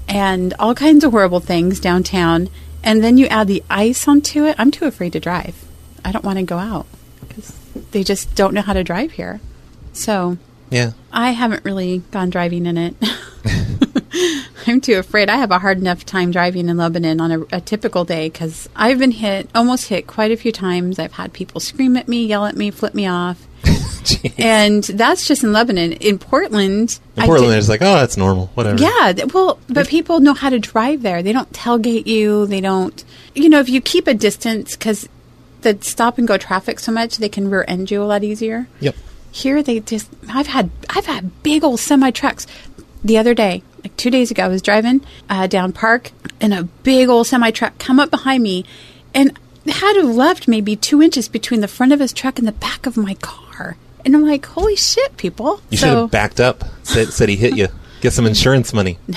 and 0.08 0.54
all 0.58 0.75
kinds 0.75 1.04
of 1.04 1.12
horrible 1.12 1.40
things 1.40 1.78
downtown, 1.80 2.49
and 2.82 3.02
then 3.04 3.16
you 3.18 3.26
add 3.26 3.46
the 3.46 3.62
ice 3.70 4.08
onto 4.08 4.44
it. 4.44 4.56
I'm 4.58 4.70
too 4.70 4.87
afraid 4.87 5.12
to 5.12 5.20
drive. 5.20 5.54
I 6.04 6.12
don't 6.12 6.25
want 6.25 6.38
to 6.38 6.44
go 6.44 6.58
out 6.58 6.87
because 7.20 7.56
they 7.92 8.02
just 8.02 8.34
don't 8.34 8.54
know 8.54 8.62
how 8.62 8.72
to 8.72 8.82
drive 8.82 9.12
here. 9.12 9.40
So 9.92 10.38
Yeah. 10.70 10.92
I 11.12 11.30
haven't 11.32 11.64
really 11.64 11.99
gone 12.10 12.30
driving 12.30 12.66
in 12.66 12.76
it. 12.78 12.94
I'm 14.66 14.80
too 14.80 14.99
afraid. 14.99 15.28
I 15.30 15.37
have 15.37 15.50
a 15.50 15.58
hard 15.58 15.78
enough 15.78 16.04
time 16.04 16.30
driving 16.30 16.69
in 16.69 16.76
Lebanon 16.76 17.21
on 17.21 17.32
a, 17.32 17.40
a 17.56 17.60
typical 17.60 18.04
day 18.04 18.28
because 18.28 18.69
I've 18.76 18.99
been 18.99 19.10
hit, 19.10 19.49
almost 19.54 19.88
hit 19.88 20.06
quite 20.06 20.30
a 20.30 20.36
few 20.36 20.52
times. 20.52 20.99
I've 20.99 21.12
had 21.12 21.32
people 21.32 21.60
scream 21.60 21.97
at 21.97 22.08
me, 22.08 22.26
yell 22.26 22.47
at 22.47 22.56
me, 22.56 22.71
flip 22.71 22.95
me 22.95 23.06
off. 23.06 23.47
and 24.39 24.82
that's 24.84 25.26
just 25.26 25.45
in 25.45 25.52
Lebanon. 25.52 25.93
In 25.93 26.19
Portland, 26.19 26.99
In 27.17 27.25
Portland, 27.25 27.54
it's 27.54 27.69
like, 27.69 27.82
oh, 27.82 27.97
that's 27.97 28.17
normal. 28.17 28.47
Whatever. 28.54 28.80
yeah, 28.82 29.13
th- 29.13 29.32
well, 29.34 29.58
but 29.69 29.89
people 29.89 30.21
know 30.21 30.34
how 30.34 30.50
to 30.50 30.58
drive 30.58 31.02
there. 31.02 31.23
They 31.23 31.32
don't 31.32 31.50
tailgate 31.52 32.06
you. 32.06 32.47
They 32.47 32.60
don't, 32.60 33.02
you 33.34 33.49
know, 33.49 33.60
if 33.60 33.69
you 33.69 33.80
keep 33.80 34.06
a 34.06 34.15
distance 34.15 34.76
because 34.76 35.08
the 35.63 35.78
stop 35.82 36.19
and 36.19 36.26
go 36.26 36.39
traffic 36.39 36.78
so 36.80 36.93
much, 36.93 37.19
they 37.19 37.28
can 37.28 37.50
rear 37.50 37.65
end 37.69 37.91
you 37.91 38.02
a 38.02 38.04
lot 38.04 38.25
easier. 38.25 38.69
Yep. 38.80 38.97
Here 39.32 39.63
they 39.63 39.80
just 39.80 40.08
I've 40.28 40.49
had 40.49 40.71
I've 40.89 41.06
had 41.06 41.43
big 41.43 41.63
old 41.63 41.80
semi 41.80 42.10
trucks. 42.10 42.47
The 43.04 43.17
other 43.19 43.32
day, 43.34 43.63
like 43.82 43.97
two 43.97 44.10
days 44.10 44.30
ago, 44.30 44.45
I 44.45 44.49
was 44.49 44.60
driving 44.63 45.04
uh, 45.28 45.47
down 45.47 45.73
Park 45.73 46.10
and 46.41 46.52
a 46.52 46.65
big 46.65 47.08
old 47.08 47.26
semi 47.26 47.50
truck 47.50 47.78
come 47.78 48.00
up 48.00 48.10
behind 48.10 48.43
me 48.43 48.65
and 49.15 49.39
had 49.67 49.93
to 49.95 50.06
have 50.06 50.17
left 50.17 50.49
maybe 50.49 50.75
two 50.75 51.00
inches 51.02 51.28
between 51.28 51.60
the 51.60 51.69
front 51.69 51.93
of 51.93 52.00
his 52.00 52.13
truck 52.13 52.39
and 52.39 52.49
the 52.49 52.52
back 52.52 52.86
of 52.86 52.97
my 52.97 53.15
car. 53.15 53.76
And 54.04 54.15
I'm 54.15 54.25
like, 54.25 54.47
holy 54.47 54.76
shit, 54.76 55.17
people. 55.17 55.60
You 55.71 55.76
should 55.78 55.89
have 55.89 56.10
backed 56.10 56.41
up. 56.41 56.65
Said, 56.84 57.08
said 57.13 57.28
he 57.28 57.36
hit 57.36 57.56
you. 57.56 57.69
Get 58.00 58.13
some 58.13 58.26
insurance 58.26 58.73
money. 58.73 58.99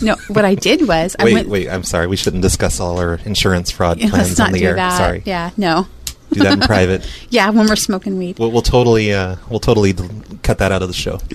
No, 0.00 0.14
No, 0.14 0.16
what 0.28 0.44
I 0.44 0.54
did 0.56 0.88
was 0.88 1.14
I 1.20 1.24
Wait, 1.24 1.34
went. 1.34 1.48
wait. 1.48 1.68
I'm 1.68 1.84
sorry. 1.84 2.06
We 2.08 2.16
shouldn't 2.16 2.42
discuss 2.42 2.80
all 2.80 2.98
our 2.98 3.14
insurance 3.24 3.70
fraud 3.70 3.98
plans 4.00 4.12
let's 4.12 4.38
not 4.38 4.48
on 4.48 4.52
the 4.52 4.58
do 4.60 4.66
air. 4.66 4.74
that. 4.74 4.98
Sorry. 4.98 5.22
Yeah, 5.24 5.50
no. 5.56 5.86
Do 6.32 6.40
that 6.42 6.52
in 6.54 6.60
private. 6.74 7.08
Yeah, 7.30 7.48
when 7.50 7.68
we're 7.68 7.76
smoking 7.76 8.18
weed. 8.18 8.38
We'll, 8.40 8.50
we'll 8.50 8.62
totally, 8.62 9.12
uh, 9.12 9.36
we'll 9.48 9.60
totally 9.60 9.92
d- 9.92 10.04
cut 10.42 10.58
that 10.58 10.72
out 10.72 10.82
of 10.82 10.88
the 10.88 10.94
show. 10.94 11.18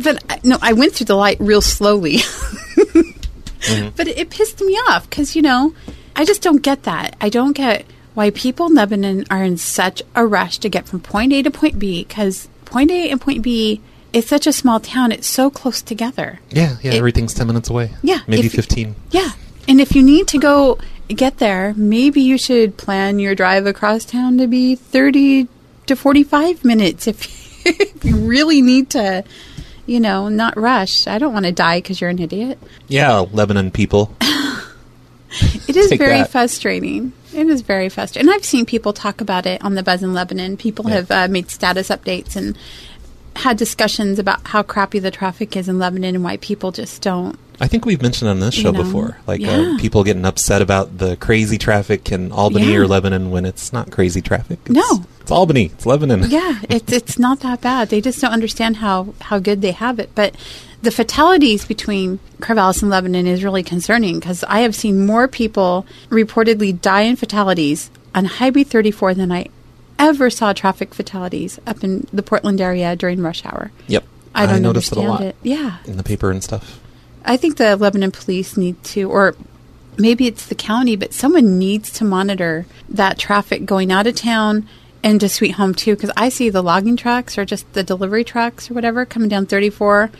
But 0.00 0.22
uh, 0.30 0.36
no, 0.44 0.58
I 0.62 0.74
went 0.74 0.92
through 0.92 1.06
the 1.06 1.16
light 1.16 1.38
real 1.40 1.60
slowly. 1.60 2.18
Mm-hmm. 2.18 3.88
But 3.96 4.06
it, 4.08 4.16
it 4.18 4.30
pissed 4.30 4.60
me 4.60 4.74
off 4.74 5.08
because 5.10 5.34
you 5.34 5.42
know 5.42 5.74
I 6.16 6.24
just 6.24 6.40
don't 6.42 6.62
get 6.62 6.84
that. 6.84 7.16
I 7.20 7.28
don't 7.28 7.52
get 7.52 7.84
why 8.18 8.30
people 8.30 8.66
in 8.66 8.74
Lebanon 8.74 9.24
are 9.30 9.44
in 9.44 9.56
such 9.56 10.02
a 10.16 10.26
rush 10.26 10.58
to 10.58 10.68
get 10.68 10.88
from 10.88 10.98
point 10.98 11.32
A 11.32 11.40
to 11.40 11.52
point 11.52 11.78
B 11.78 12.02
because 12.02 12.48
point 12.64 12.90
A 12.90 13.10
and 13.10 13.20
point 13.20 13.42
B 13.42 13.80
is 14.12 14.26
such 14.26 14.44
a 14.48 14.52
small 14.52 14.80
town. 14.80 15.12
It's 15.12 15.28
so 15.28 15.50
close 15.50 15.80
together. 15.80 16.40
Yeah, 16.50 16.78
yeah. 16.82 16.94
It- 16.94 16.96
everything's 16.98 17.32
ten 17.32 17.46
minutes 17.46 17.70
away. 17.70 17.92
Yeah, 18.02 18.18
maybe 18.26 18.48
if- 18.48 18.52
fifteen. 18.54 18.96
Yeah, 19.12 19.30
and 19.68 19.80
if 19.80 19.94
you 19.94 20.02
need 20.02 20.26
to 20.28 20.38
go 20.38 20.78
get 21.06 21.38
there, 21.38 21.74
maybe 21.76 22.20
you 22.20 22.38
should 22.38 22.76
plan 22.76 23.20
your 23.20 23.36
drive 23.36 23.66
across 23.66 24.04
town 24.04 24.38
to 24.38 24.48
be 24.48 24.74
thirty 24.74 25.46
to 25.86 25.94
forty-five 25.94 26.64
minutes 26.64 27.06
if, 27.06 27.22
if 27.66 28.04
you 28.04 28.16
really 28.16 28.60
need 28.62 28.90
to. 28.90 29.22
You 29.86 30.00
know, 30.00 30.28
not 30.28 30.58
rush. 30.58 31.06
I 31.06 31.16
don't 31.18 31.32
want 31.32 31.46
to 31.46 31.52
die 31.52 31.78
because 31.78 31.98
you're 32.00 32.10
an 32.10 32.18
idiot. 32.18 32.58
Yeah, 32.88 33.24
Lebanon 33.32 33.70
people. 33.70 34.12
It 35.68 35.76
is 35.76 35.90
Take 35.90 35.98
very 35.98 36.18
that. 36.18 36.30
frustrating. 36.30 37.12
It 37.34 37.46
is 37.48 37.60
very 37.60 37.88
frustrating. 37.88 38.28
And 38.28 38.34
I've 38.34 38.44
seen 38.44 38.64
people 38.66 38.92
talk 38.92 39.20
about 39.20 39.46
it 39.46 39.62
on 39.64 39.74
the 39.74 39.82
Buzz 39.82 40.02
in 40.02 40.14
Lebanon. 40.14 40.56
People 40.56 40.88
Yeah. 40.88 40.94
have 40.96 41.10
uh, 41.10 41.28
made 41.28 41.50
status 41.50 41.88
updates 41.88 42.36
and 42.36 42.56
had 43.36 43.56
discussions 43.56 44.18
about 44.18 44.40
how 44.48 44.62
crappy 44.62 44.98
the 44.98 45.10
traffic 45.10 45.56
is 45.56 45.68
in 45.68 45.78
Lebanon 45.78 46.14
and 46.16 46.24
why 46.24 46.38
people 46.38 46.72
just 46.72 47.02
don't. 47.02 47.38
I 47.60 47.66
think 47.66 47.84
we've 47.84 48.00
mentioned 48.00 48.28
on 48.30 48.38
this 48.40 48.54
show 48.54 48.70
know, 48.70 48.82
before, 48.84 49.18
like 49.26 49.40
yeah. 49.40 49.74
uh, 49.74 49.78
people 49.78 50.04
getting 50.04 50.24
upset 50.24 50.62
about 50.62 50.98
the 50.98 51.16
crazy 51.16 51.58
traffic 51.58 52.10
in 52.12 52.30
Albany 52.32 52.70
Yeah. 52.72 52.78
or 52.78 52.86
Lebanon 52.86 53.30
when 53.30 53.44
it's 53.44 53.72
not 53.72 53.90
crazy 53.90 54.22
traffic. 54.22 54.60
It's, 54.66 54.70
No. 54.74 55.04
it's 55.20 55.30
Albany. 55.32 55.66
It's 55.66 55.84
Lebanon. 55.84 56.24
Yeah, 56.30 56.60
it's 56.68 56.92
it's 56.92 57.18
not 57.18 57.40
that 57.40 57.60
bad. 57.60 57.88
They 57.90 58.00
just 58.00 58.20
don't 58.20 58.32
understand 58.32 58.76
how 58.76 59.12
how 59.22 59.38
good 59.40 59.60
they 59.60 59.72
have 59.72 59.98
it. 59.98 60.10
But 60.14 60.36
the 60.82 60.90
fatalities 60.90 61.64
between 61.64 62.20
Corvallis 62.40 62.82
and 62.82 62.90
Lebanon 62.90 63.26
is 63.26 63.42
really 63.42 63.62
concerning 63.62 64.18
because 64.18 64.44
I 64.44 64.60
have 64.60 64.74
seen 64.74 65.06
more 65.06 65.26
people 65.26 65.86
reportedly 66.08 66.78
die 66.80 67.02
in 67.02 67.16
fatalities 67.16 67.90
on 68.14 68.26
Highway 68.26 68.64
34 68.64 69.14
than 69.14 69.32
I 69.32 69.46
ever 69.98 70.30
saw 70.30 70.52
traffic 70.52 70.94
fatalities 70.94 71.58
up 71.66 71.82
in 71.82 72.06
the 72.12 72.22
Portland 72.22 72.60
area 72.60 72.94
during 72.94 73.20
rush 73.20 73.44
hour. 73.44 73.72
Yep. 73.88 74.04
I 74.34 74.46
don't 74.46 74.62
noticed 74.62 74.92
it 74.92 74.98
a 74.98 75.00
lot 75.00 75.22
it. 75.22 75.36
Yeah, 75.42 75.78
in 75.84 75.96
the 75.96 76.04
paper 76.04 76.30
and 76.30 76.44
stuff. 76.44 76.80
I 77.24 77.36
think 77.36 77.56
the 77.56 77.76
Lebanon 77.76 78.12
police 78.12 78.56
need 78.56 78.82
to, 78.84 79.10
or 79.10 79.34
maybe 79.96 80.28
it's 80.28 80.46
the 80.46 80.54
county, 80.54 80.94
but 80.94 81.12
someone 81.12 81.58
needs 81.58 81.90
to 81.94 82.04
monitor 82.04 82.66
that 82.88 83.18
traffic 83.18 83.64
going 83.64 83.90
out 83.90 84.06
of 84.06 84.14
town 84.14 84.68
and 85.02 85.20
to 85.20 85.28
Sweet 85.28 85.52
Home 85.52 85.74
too, 85.74 85.96
because 85.96 86.12
I 86.16 86.28
see 86.28 86.50
the 86.50 86.62
logging 86.62 86.96
trucks 86.96 87.36
or 87.36 87.44
just 87.44 87.70
the 87.72 87.82
delivery 87.82 88.22
trucks 88.22 88.70
or 88.70 88.74
whatever 88.74 89.04
coming 89.04 89.28
down 89.28 89.46
34 89.46 90.10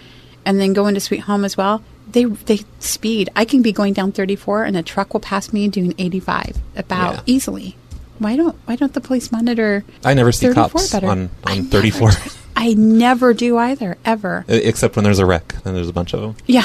and 0.48 0.58
then 0.58 0.72
go 0.72 0.86
into 0.88 0.98
Sweet 1.00 1.20
Home 1.28 1.44
as 1.44 1.56
well. 1.56 1.82
They 2.10 2.24
they 2.24 2.60
speed. 2.80 3.28
I 3.36 3.44
can 3.44 3.60
be 3.60 3.70
going 3.70 3.92
down 3.92 4.12
34 4.12 4.64
and 4.64 4.76
a 4.76 4.82
truck 4.82 5.12
will 5.12 5.20
pass 5.20 5.52
me 5.52 5.68
doing 5.68 5.92
85 5.98 6.56
about 6.74 7.14
Yeah. 7.14 7.20
easily. 7.26 7.76
Why 8.18 8.34
don't 8.36 8.56
why 8.64 8.76
don't 8.76 8.94
the 8.94 9.00
police 9.02 9.30
monitor? 9.30 9.84
I 10.04 10.14
never 10.14 10.32
see 10.32 10.46
34 10.46 10.54
cops 10.70 10.90
better? 10.92 11.06
on 11.06 11.30
on 11.44 11.56
never 11.58 11.68
34, 11.68 12.10
do. 12.10 12.16
I 12.56 12.74
never 12.74 13.34
do 13.34 13.58
either, 13.58 13.98
ever. 14.04 14.44
Except 14.48 14.96
when 14.96 15.04
there's 15.04 15.20
a 15.20 15.26
wreck. 15.26 15.54
and 15.64 15.76
there's 15.76 15.88
a 15.88 15.92
bunch 15.92 16.14
of 16.14 16.20
them. 16.22 16.34
Yeah, 16.46 16.64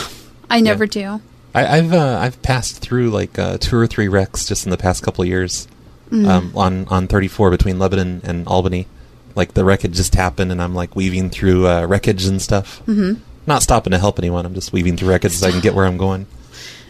I 0.50 0.62
never 0.62 0.88
do. 0.88 1.20
I, 1.54 1.78
I've 1.78 1.94
uh, 1.94 2.18
I've 2.20 2.42
passed 2.42 2.80
through 2.80 3.12
like 3.12 3.38
uh, 3.38 3.58
two 3.60 3.76
or 3.78 3.86
three 3.86 4.08
wrecks 4.08 4.48
just 4.48 4.66
in 4.66 4.72
the 4.72 4.78
past 4.78 5.04
couple 5.04 5.22
of 5.24 5.28
years 5.28 5.68
Mm. 6.12 6.28
um, 6.28 6.52
on 6.56 6.86
on 6.90 7.08
34 7.08 7.50
between 7.52 7.80
Lebanon 7.80 8.22
and 8.24 8.48
Albany. 8.48 8.88
Like 9.36 9.54
the 9.56 9.66
wreckage 9.66 9.94
just 9.96 10.14
happened, 10.16 10.52
and 10.52 10.62
I'm 10.62 10.74
like 10.76 10.96
weaving 10.96 11.30
through 11.32 11.68
uh, 11.68 11.86
wreckage 11.88 12.26
and 12.26 12.40
stuff. 12.42 12.82
Mm-hmm. 12.86 13.20
Not 13.46 13.64
stopping 13.64 13.92
to 13.92 14.00
help 14.00 14.20
anyone. 14.20 14.46
I'm 14.46 14.54
just 14.54 14.72
weaving 14.72 14.98
through 14.98 15.10
records 15.10 15.38
so 15.38 15.48
I 15.48 15.52
can 15.52 15.60
get 15.60 15.74
where 15.74 15.86
I'm 15.86 15.98
going. 15.98 16.28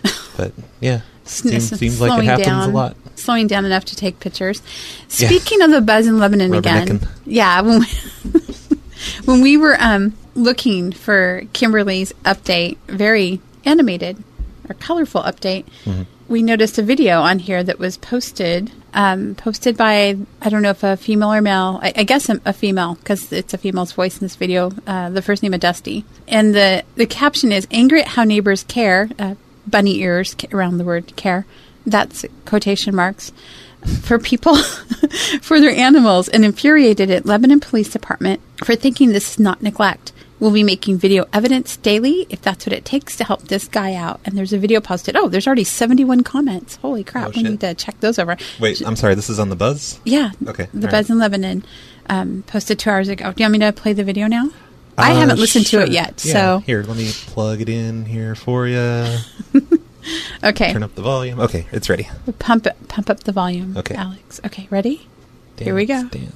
But 0.35 0.51
yeah, 0.79 1.01
seems, 1.25 1.69
seems 1.77 2.01
like 2.01 2.17
it 2.19 2.25
happens 2.25 2.47
down. 2.47 2.67
a 2.69 2.73
lot. 2.73 2.97
slowing 3.15 3.45
down 3.45 3.65
enough 3.65 3.85
to 3.85 3.95
take 3.95 4.19
pictures. 4.19 4.63
Speaking 5.09 5.61
of 5.61 5.69
the 5.69 5.79
buzz 5.79 6.07
in 6.07 6.17
Lebanon 6.17 6.51
again, 6.55 7.07
yeah, 7.23 7.61
when 7.61 7.81
we, 7.81 7.85
when 9.25 9.41
we 9.41 9.57
were 9.57 9.77
um, 9.79 10.17
looking 10.33 10.91
for 10.91 11.43
Kimberly's 11.53 12.13
update, 12.25 12.77
very 12.87 13.41
animated 13.63 14.23
or 14.67 14.73
colorful 14.73 15.21
update, 15.21 15.65
we 16.27 16.41
noticed 16.41 16.77
a 16.77 16.83
video 16.83 17.21
on 17.21 17.39
here 17.39 17.63
that 17.63 17.79
was 17.79 17.97
posted, 17.97 18.71
um, 18.93 19.35
posted 19.35 19.77
by 19.77 20.17
I 20.41 20.49
don't 20.49 20.61
know 20.61 20.71
if 20.71 20.83
a 20.83 20.97
female 20.97 21.33
or 21.33 21.41
male. 21.41 21.79
I, 21.81 21.93
I 21.95 22.03
guess 22.03 22.29
a, 22.29 22.39
a 22.45 22.53
female 22.53 22.95
because 22.95 23.31
it's 23.31 23.53
a 23.53 23.57
female's 23.57 23.91
voice 23.91 24.15
in 24.15 24.25
this 24.25 24.35
video. 24.35 24.71
Uh, 24.87 25.09
the 25.09 25.21
first 25.21 25.43
name 25.43 25.53
of 25.53 25.59
Dusty, 25.59 26.05
and 26.27 26.53
the 26.53 26.83
the 26.95 27.05
caption 27.05 27.51
is 27.51 27.67
"Angry 27.71 28.01
at 28.01 28.09
how 28.09 28.23
neighbors 28.23 28.63
care." 28.63 29.09
Uh, 29.19 29.35
bunny 29.65 29.99
ears 29.99 30.35
around 30.51 30.77
the 30.77 30.83
word 30.83 31.15
care. 31.15 31.45
That's 31.85 32.25
quotation 32.45 32.95
marks 32.95 33.31
for 34.01 34.17
people 34.17 34.55
for 35.41 35.59
their 35.59 35.71
animals 35.71 36.29
and 36.29 36.45
infuriated 36.45 37.11
at 37.11 37.25
Lebanon 37.25 37.59
Police 37.59 37.89
Department 37.89 38.41
for 38.63 38.75
thinking 38.75 39.09
this 39.09 39.31
is 39.31 39.39
not 39.39 39.61
neglect. 39.61 40.12
We'll 40.43 40.51
be 40.51 40.63
making 40.63 40.97
video 40.97 41.25
evidence 41.31 41.77
daily 41.77 42.27
if 42.29 42.41
that's 42.41 42.65
what 42.65 42.73
it 42.73 42.83
takes 42.83 43.15
to 43.15 43.23
help 43.23 43.43
this 43.43 43.69
guy 43.69 43.93
out. 43.93 44.19
And 44.25 44.37
there's 44.37 44.51
a 44.51 44.57
video 44.57 44.81
posted. 44.81 45.15
Oh, 45.15 45.29
there's 45.29 45.47
already 45.47 45.63
71 45.63 46.23
comments. 46.23 46.75
Holy 46.75 47.01
crap. 47.05 47.29
Oh, 47.29 47.31
we 47.33 47.43
need 47.43 47.61
to 47.61 47.73
check 47.75 47.97
those 48.01 48.19
over. 48.19 48.35
Wait, 48.59 48.81
I'm 48.85 48.97
sorry. 48.97 49.15
This 49.15 49.29
is 49.29 49.39
on 49.39 49.47
the 49.47 49.55
buzz. 49.55 50.01
Yeah. 50.03 50.31
Okay, 50.45 50.67
The 50.73 50.89
Buzz 50.89 50.93
right. 51.05 51.09
in 51.11 51.19
Lebanon 51.19 51.63
um, 52.09 52.43
posted 52.45 52.77
two 52.77 52.89
hours 52.89 53.07
ago. 53.07 53.31
Do 53.31 53.41
you 53.41 53.45
want 53.45 53.53
me 53.53 53.59
to 53.59 53.71
play 53.71 53.93
the 53.93 54.03
video 54.03 54.27
now? 54.27 54.49
I 54.97 55.13
Uh, 55.13 55.15
haven't 55.15 55.39
listened 55.39 55.65
to 55.67 55.81
it 55.81 55.91
yet. 55.91 56.21
Yeah. 56.25 56.33
So, 56.33 56.57
here, 56.65 56.83
let 56.83 56.97
me 56.97 57.09
plug 57.27 57.61
it 57.61 57.69
in 57.69 58.03
here 58.03 58.35
for 58.35 58.67
you. 58.67 58.79
okay. 60.43 60.73
Turn 60.73 60.83
up 60.83 60.93
the 60.95 61.01
volume. 61.01 61.39
Okay, 61.39 61.67
it's 61.71 61.89
ready. 61.89 62.09
Pump 62.39 62.67
it, 62.67 62.75
pump 62.89 63.09
up 63.09 63.21
the 63.23 63.31
volume, 63.31 63.77
Okay. 63.77 63.95
Alex. 63.95 64.41
Okay, 64.45 64.67
ready? 64.69 65.07
Here 65.57 65.73
we 65.73 65.85
go. 65.85 66.03
dance. 66.09 66.35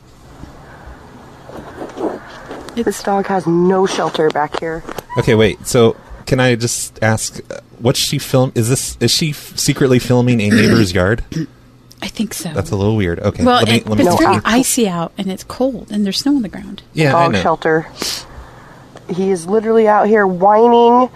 This 2.84 3.02
dog 3.04 3.26
has 3.28 3.46
no 3.48 3.86
shelter 3.86 4.30
back 4.30 4.60
here. 4.60 4.84
Okay, 5.18 5.36
wait. 5.36 5.66
So, 5.68 5.96
can 6.26 6.40
I 6.40 6.56
just 6.56 7.02
ask, 7.04 7.40
uh, 7.52 7.60
what's 7.80 8.00
she 8.00 8.20
film? 8.20 8.52
Is 8.56 8.70
this 8.70 8.98
is 9.00 9.12
she 9.12 9.32
f- 9.32 9.58
secretly 9.58 10.00
filming 10.00 10.40
a 10.42 10.50
neighbor's 10.50 10.94
yard? 10.94 11.24
I 12.02 12.08
think 12.08 12.34
so. 12.34 12.54
That's 12.54 12.70
a 12.72 12.76
little 12.76 12.96
weird. 12.96 13.20
Okay, 13.20 13.44
well, 13.44 13.56
let 13.60 13.68
me 13.68 13.76
it, 13.78 13.88
let 13.88 13.98
me. 13.98 14.06
it's 14.06 14.12
No, 14.22 14.30
very 14.30 14.42
icy 14.46 14.88
out 14.88 15.12
and 15.18 15.32
it's 15.32 15.44
cold 15.44 15.92
and 15.92 16.06
there's 16.06 16.20
snow 16.20 16.36
on 16.36 16.44
the 16.44 16.50
ground. 16.50 16.84
yeah, 16.94 17.10
I 17.16 17.24
Dog 17.24 17.32
know. 17.34 17.42
shelter. 17.42 17.88
He 19.10 19.32
is 19.32 19.48
literally 19.48 19.88
out 19.88 20.08
here 20.08 20.28
whining 20.28 21.10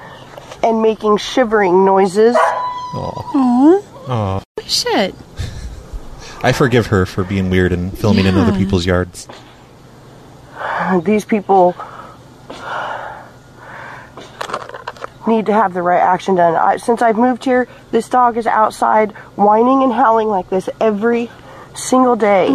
and 0.63 0.81
making 0.81 1.17
shivering 1.17 1.85
noises. 1.85 2.35
Aw. 2.35 2.95
Aw. 3.35 3.81
Oh, 4.07 4.41
shit. 4.65 5.13
I 6.43 6.51
forgive 6.53 6.87
her 6.87 7.05
for 7.05 7.23
being 7.23 7.49
weird 7.51 7.71
and 7.71 7.95
filming 7.95 8.25
in 8.25 8.35
other 8.35 8.51
Yeah. 8.53 8.57
people's 8.57 8.85
yards. 8.85 9.27
These 11.03 11.25
people 11.25 11.75
need 15.27 15.45
to 15.45 15.53
have 15.53 15.73
the 15.73 15.81
right 15.81 15.99
action 15.99 16.35
done. 16.35 16.55
I, 16.55 16.77
since 16.77 17.01
I've 17.01 17.17
moved 17.17 17.45
here, 17.45 17.67
this 17.91 18.09
dog 18.09 18.37
is 18.37 18.47
outside 18.47 19.11
whining 19.35 19.83
and 19.83 19.93
howling 19.93 20.27
like 20.27 20.49
this 20.49 20.69
every 20.79 21.29
single 21.75 22.15
day. 22.15 22.49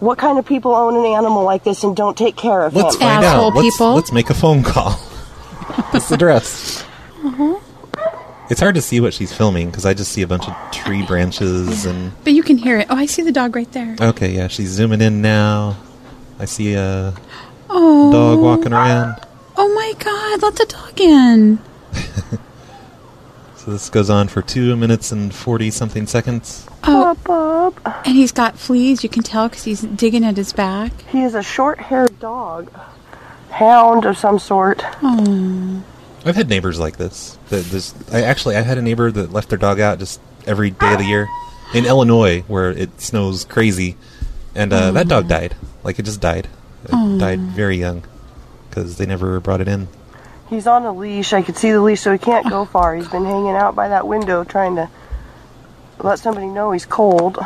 What 0.00 0.18
kind 0.18 0.38
of 0.38 0.44
people 0.44 0.74
own 0.74 0.96
an 0.96 1.04
animal 1.04 1.44
like 1.44 1.64
this 1.64 1.82
and 1.84 1.96
don't 1.96 2.16
take 2.16 2.36
care 2.36 2.62
of 2.62 2.76
it? 2.76 2.78
Let's 2.78 2.96
him? 2.96 3.00
find 3.00 3.24
out. 3.24 3.54
Let's, 3.54 3.76
people. 3.76 3.94
let's 3.94 4.12
make 4.12 4.30
a 4.30 4.34
phone 4.34 4.62
call. 4.62 4.92
What's 5.90 6.08
the 6.08 6.16
address? 6.16 6.84
Uh-huh. 7.24 7.60
It's 8.50 8.60
hard 8.60 8.76
to 8.76 8.82
see 8.82 9.00
what 9.00 9.14
she's 9.14 9.32
filming 9.32 9.70
because 9.70 9.86
I 9.86 9.94
just 9.94 10.12
see 10.12 10.22
a 10.22 10.26
bunch 10.26 10.46
of 10.46 10.54
tree 10.70 11.04
branches 11.04 11.86
and. 11.86 12.12
But 12.22 12.34
you 12.34 12.42
can 12.42 12.58
hear 12.58 12.78
it. 12.78 12.86
Oh, 12.90 12.94
I 12.94 13.06
see 13.06 13.22
the 13.22 13.32
dog 13.32 13.56
right 13.56 13.70
there. 13.72 13.96
Okay, 14.00 14.32
yeah, 14.32 14.48
she's 14.48 14.68
zooming 14.68 15.00
in 15.00 15.22
now. 15.22 15.76
I 16.38 16.44
see 16.44 16.74
a 16.74 17.14
Oh. 17.68 18.12
dog 18.12 18.38
walking 18.40 18.72
around. 18.72 19.16
Oh 19.56 19.68
my 19.74 19.92
god, 19.98 20.42
let 20.42 20.56
the 20.56 20.66
dog 20.66 21.00
in. 21.00 21.58
So 23.56 23.72
this 23.72 23.90
goes 23.90 24.08
on 24.10 24.28
for 24.28 24.42
two 24.42 24.76
minutes 24.76 25.10
and 25.10 25.34
forty 25.34 25.72
something 25.72 26.06
seconds. 26.06 26.68
Oh, 26.84 27.14
Bub, 27.24 27.74
Bub. 27.84 27.94
and 28.06 28.14
he's 28.14 28.30
got 28.30 28.56
fleas. 28.56 29.02
You 29.02 29.08
can 29.08 29.24
tell 29.24 29.48
because 29.48 29.64
he's 29.64 29.80
digging 29.80 30.24
at 30.24 30.36
his 30.36 30.52
back. 30.52 30.92
He 31.10 31.22
is 31.24 31.34
a 31.34 31.42
short-haired 31.42 32.20
dog, 32.20 32.70
hound 33.50 34.04
of 34.04 34.16
some 34.18 34.38
sort. 34.38 34.84
I've 35.02 36.36
had 36.36 36.48
neighbors 36.48 36.78
like 36.78 36.96
this. 36.96 37.38
That 37.48 37.64
this, 37.64 37.92
I 38.12 38.22
actually 38.22 38.54
I 38.54 38.60
had 38.60 38.78
a 38.78 38.82
neighbor 38.82 39.10
that 39.10 39.32
left 39.32 39.48
their 39.48 39.58
dog 39.58 39.80
out 39.80 39.98
just 39.98 40.20
every 40.46 40.70
day 40.70 40.92
of 40.92 40.98
the 40.98 41.04
year 41.04 41.26
in 41.74 41.86
Illinois 41.86 42.42
where 42.46 42.70
it 42.70 43.00
snows 43.00 43.44
crazy, 43.44 43.96
and 44.54 44.72
uh, 44.72 44.92
that 44.92 45.08
dog 45.08 45.26
died. 45.26 45.56
Like 45.86 46.00
it 46.00 46.02
just 46.02 46.20
died. 46.20 46.48
It 46.84 47.18
died 47.20 47.38
very 47.38 47.76
young 47.76 48.02
because 48.68 48.96
they 48.98 49.06
never 49.06 49.38
brought 49.38 49.60
it 49.60 49.68
in. 49.68 49.86
He's 50.50 50.66
on 50.66 50.84
a 50.84 50.92
leash. 50.92 51.32
I 51.32 51.42
could 51.42 51.56
see 51.56 51.70
the 51.70 51.80
leash, 51.80 52.00
so 52.00 52.10
he 52.10 52.18
can't 52.18 52.50
go 52.50 52.64
far. 52.64 52.96
He's 52.96 53.06
been 53.06 53.24
hanging 53.24 53.54
out 53.54 53.76
by 53.76 53.86
that 53.86 54.08
window 54.08 54.42
trying 54.42 54.74
to 54.74 54.90
let 56.00 56.18
somebody 56.18 56.48
know 56.48 56.72
he's 56.72 56.86
cold. 56.86 57.38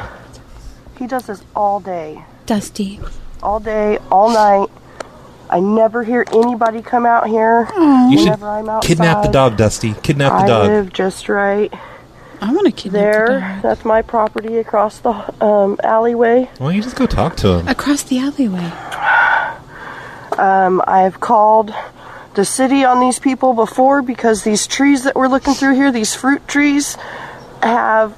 He 0.98 1.06
does 1.06 1.26
this 1.26 1.42
all 1.54 1.80
day. 1.80 2.24
Dusty. 2.46 2.98
All 3.42 3.60
day, 3.60 3.98
all 4.10 4.30
night. 4.32 4.70
I 5.50 5.60
never 5.60 6.02
hear 6.02 6.24
anybody 6.32 6.80
come 6.80 7.04
out 7.04 7.28
here. 7.28 7.68
You 7.76 8.16
should 8.16 8.24
Whenever 8.24 8.48
I'm 8.48 8.68
outside. 8.70 8.88
kidnap 8.88 9.22
the 9.22 9.30
dog, 9.32 9.58
Dusty. 9.58 9.92
Kidnap 10.02 10.32
the 10.32 10.44
I 10.44 10.46
dog. 10.46 10.66
live 10.68 10.92
just 10.94 11.28
right 11.28 11.70
I 12.40 12.52
want 12.52 12.66
to 12.66 12.72
kidnap 12.72 12.92
the 12.92 12.98
there. 12.98 13.40
dog. 13.40 13.62
That's 13.62 13.84
my 13.84 14.02
property 14.02 14.58
across 14.58 14.98
the 15.00 15.10
um, 15.44 15.78
alleyway. 15.82 16.50
Why 16.58 16.66
don't 16.66 16.74
you 16.76 16.82
just 16.82 16.96
go 16.96 17.06
talk 17.06 17.36
to 17.38 17.58
him? 17.58 17.68
Across 17.68 18.04
the 18.04 18.18
alleyway. 18.18 18.72
Um, 20.38 20.80
I 20.86 21.02
have 21.02 21.20
called 21.20 21.74
the 22.34 22.46
city 22.46 22.82
on 22.82 22.98
these 23.00 23.18
people 23.18 23.52
before 23.52 24.00
because 24.00 24.42
these 24.42 24.66
trees 24.66 25.04
that 25.04 25.14
we're 25.14 25.28
looking 25.28 25.52
through 25.52 25.74
here, 25.74 25.92
these 25.92 26.14
fruit 26.14 26.46
trees, 26.48 26.96
have 27.62 28.16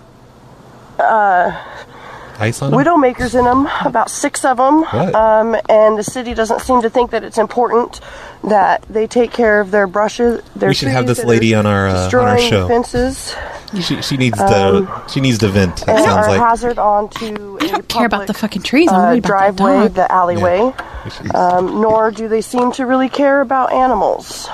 Ice 2.39 2.63
on 2.63 2.73
him? 2.73 2.79
widowmakers 2.79 3.37
in 3.37 3.45
them, 3.45 3.69
about 3.85 4.11
six 4.11 4.45
of 4.45 4.59
them. 4.59 4.83
What? 4.83 5.15
Um, 5.15 5.57
and 5.69 5.99
the 5.99 6.05
city 6.05 6.35
doesn't 6.35 6.61
seem 6.61 6.83
to 6.83 6.91
think 6.91 7.11
that 7.11 7.25
it's 7.25 7.39
important 7.39 8.01
that 8.45 8.83
they 8.83 9.07
take 9.07 9.33
care 9.33 9.61
of 9.61 9.71
their 9.71 9.87
brushes. 9.87 10.43
Their 10.55 10.69
We 10.69 10.75
should 10.75 10.89
have 10.89 11.07
this 11.07 11.25
lady 11.25 11.55
on 11.55 11.67
our, 11.67 11.89
uh, 11.89 11.91
on 11.91 11.97
our 11.97 12.03
destroying 12.05 12.51
show. 12.51 12.69
Fences 12.69 13.35
She, 13.81 14.03
she 14.03 14.17
needs 14.17 14.39
to. 14.39 15.03
she 15.09 15.21
needs 15.21 15.39
to 15.39 15.49
vent. 15.49 15.83
It 15.83 15.89
and 15.89 16.05
sounds 16.05 16.27
are 16.27 16.31
like. 16.31 16.41
hazard 16.41 16.79
onto 16.79 17.59
I 17.61 17.65
a 17.65 17.69
don't 17.69 17.89
care 17.89 18.07
about 18.07 18.27
the 18.27 18.35
fucking 18.35 18.63
trees. 18.63 18.91
I'm 18.91 18.95
uh, 18.95 19.05
worried 19.05 19.25
about 19.25 19.57
that 19.57 19.57
driveway, 19.57 19.83
dog. 19.89 19.95
the 19.95 20.13
alleyway. 20.13 20.73
We 21.05 21.11
should- 21.11 21.35
um, 21.35 21.81
nor 21.81 22.11
do 22.11 22.29
they 22.29 22.43
seem 22.43 22.73
to 22.73 22.87
really 22.87 23.09
care 23.09 23.41
about 23.41 23.73
animals. 23.73 24.49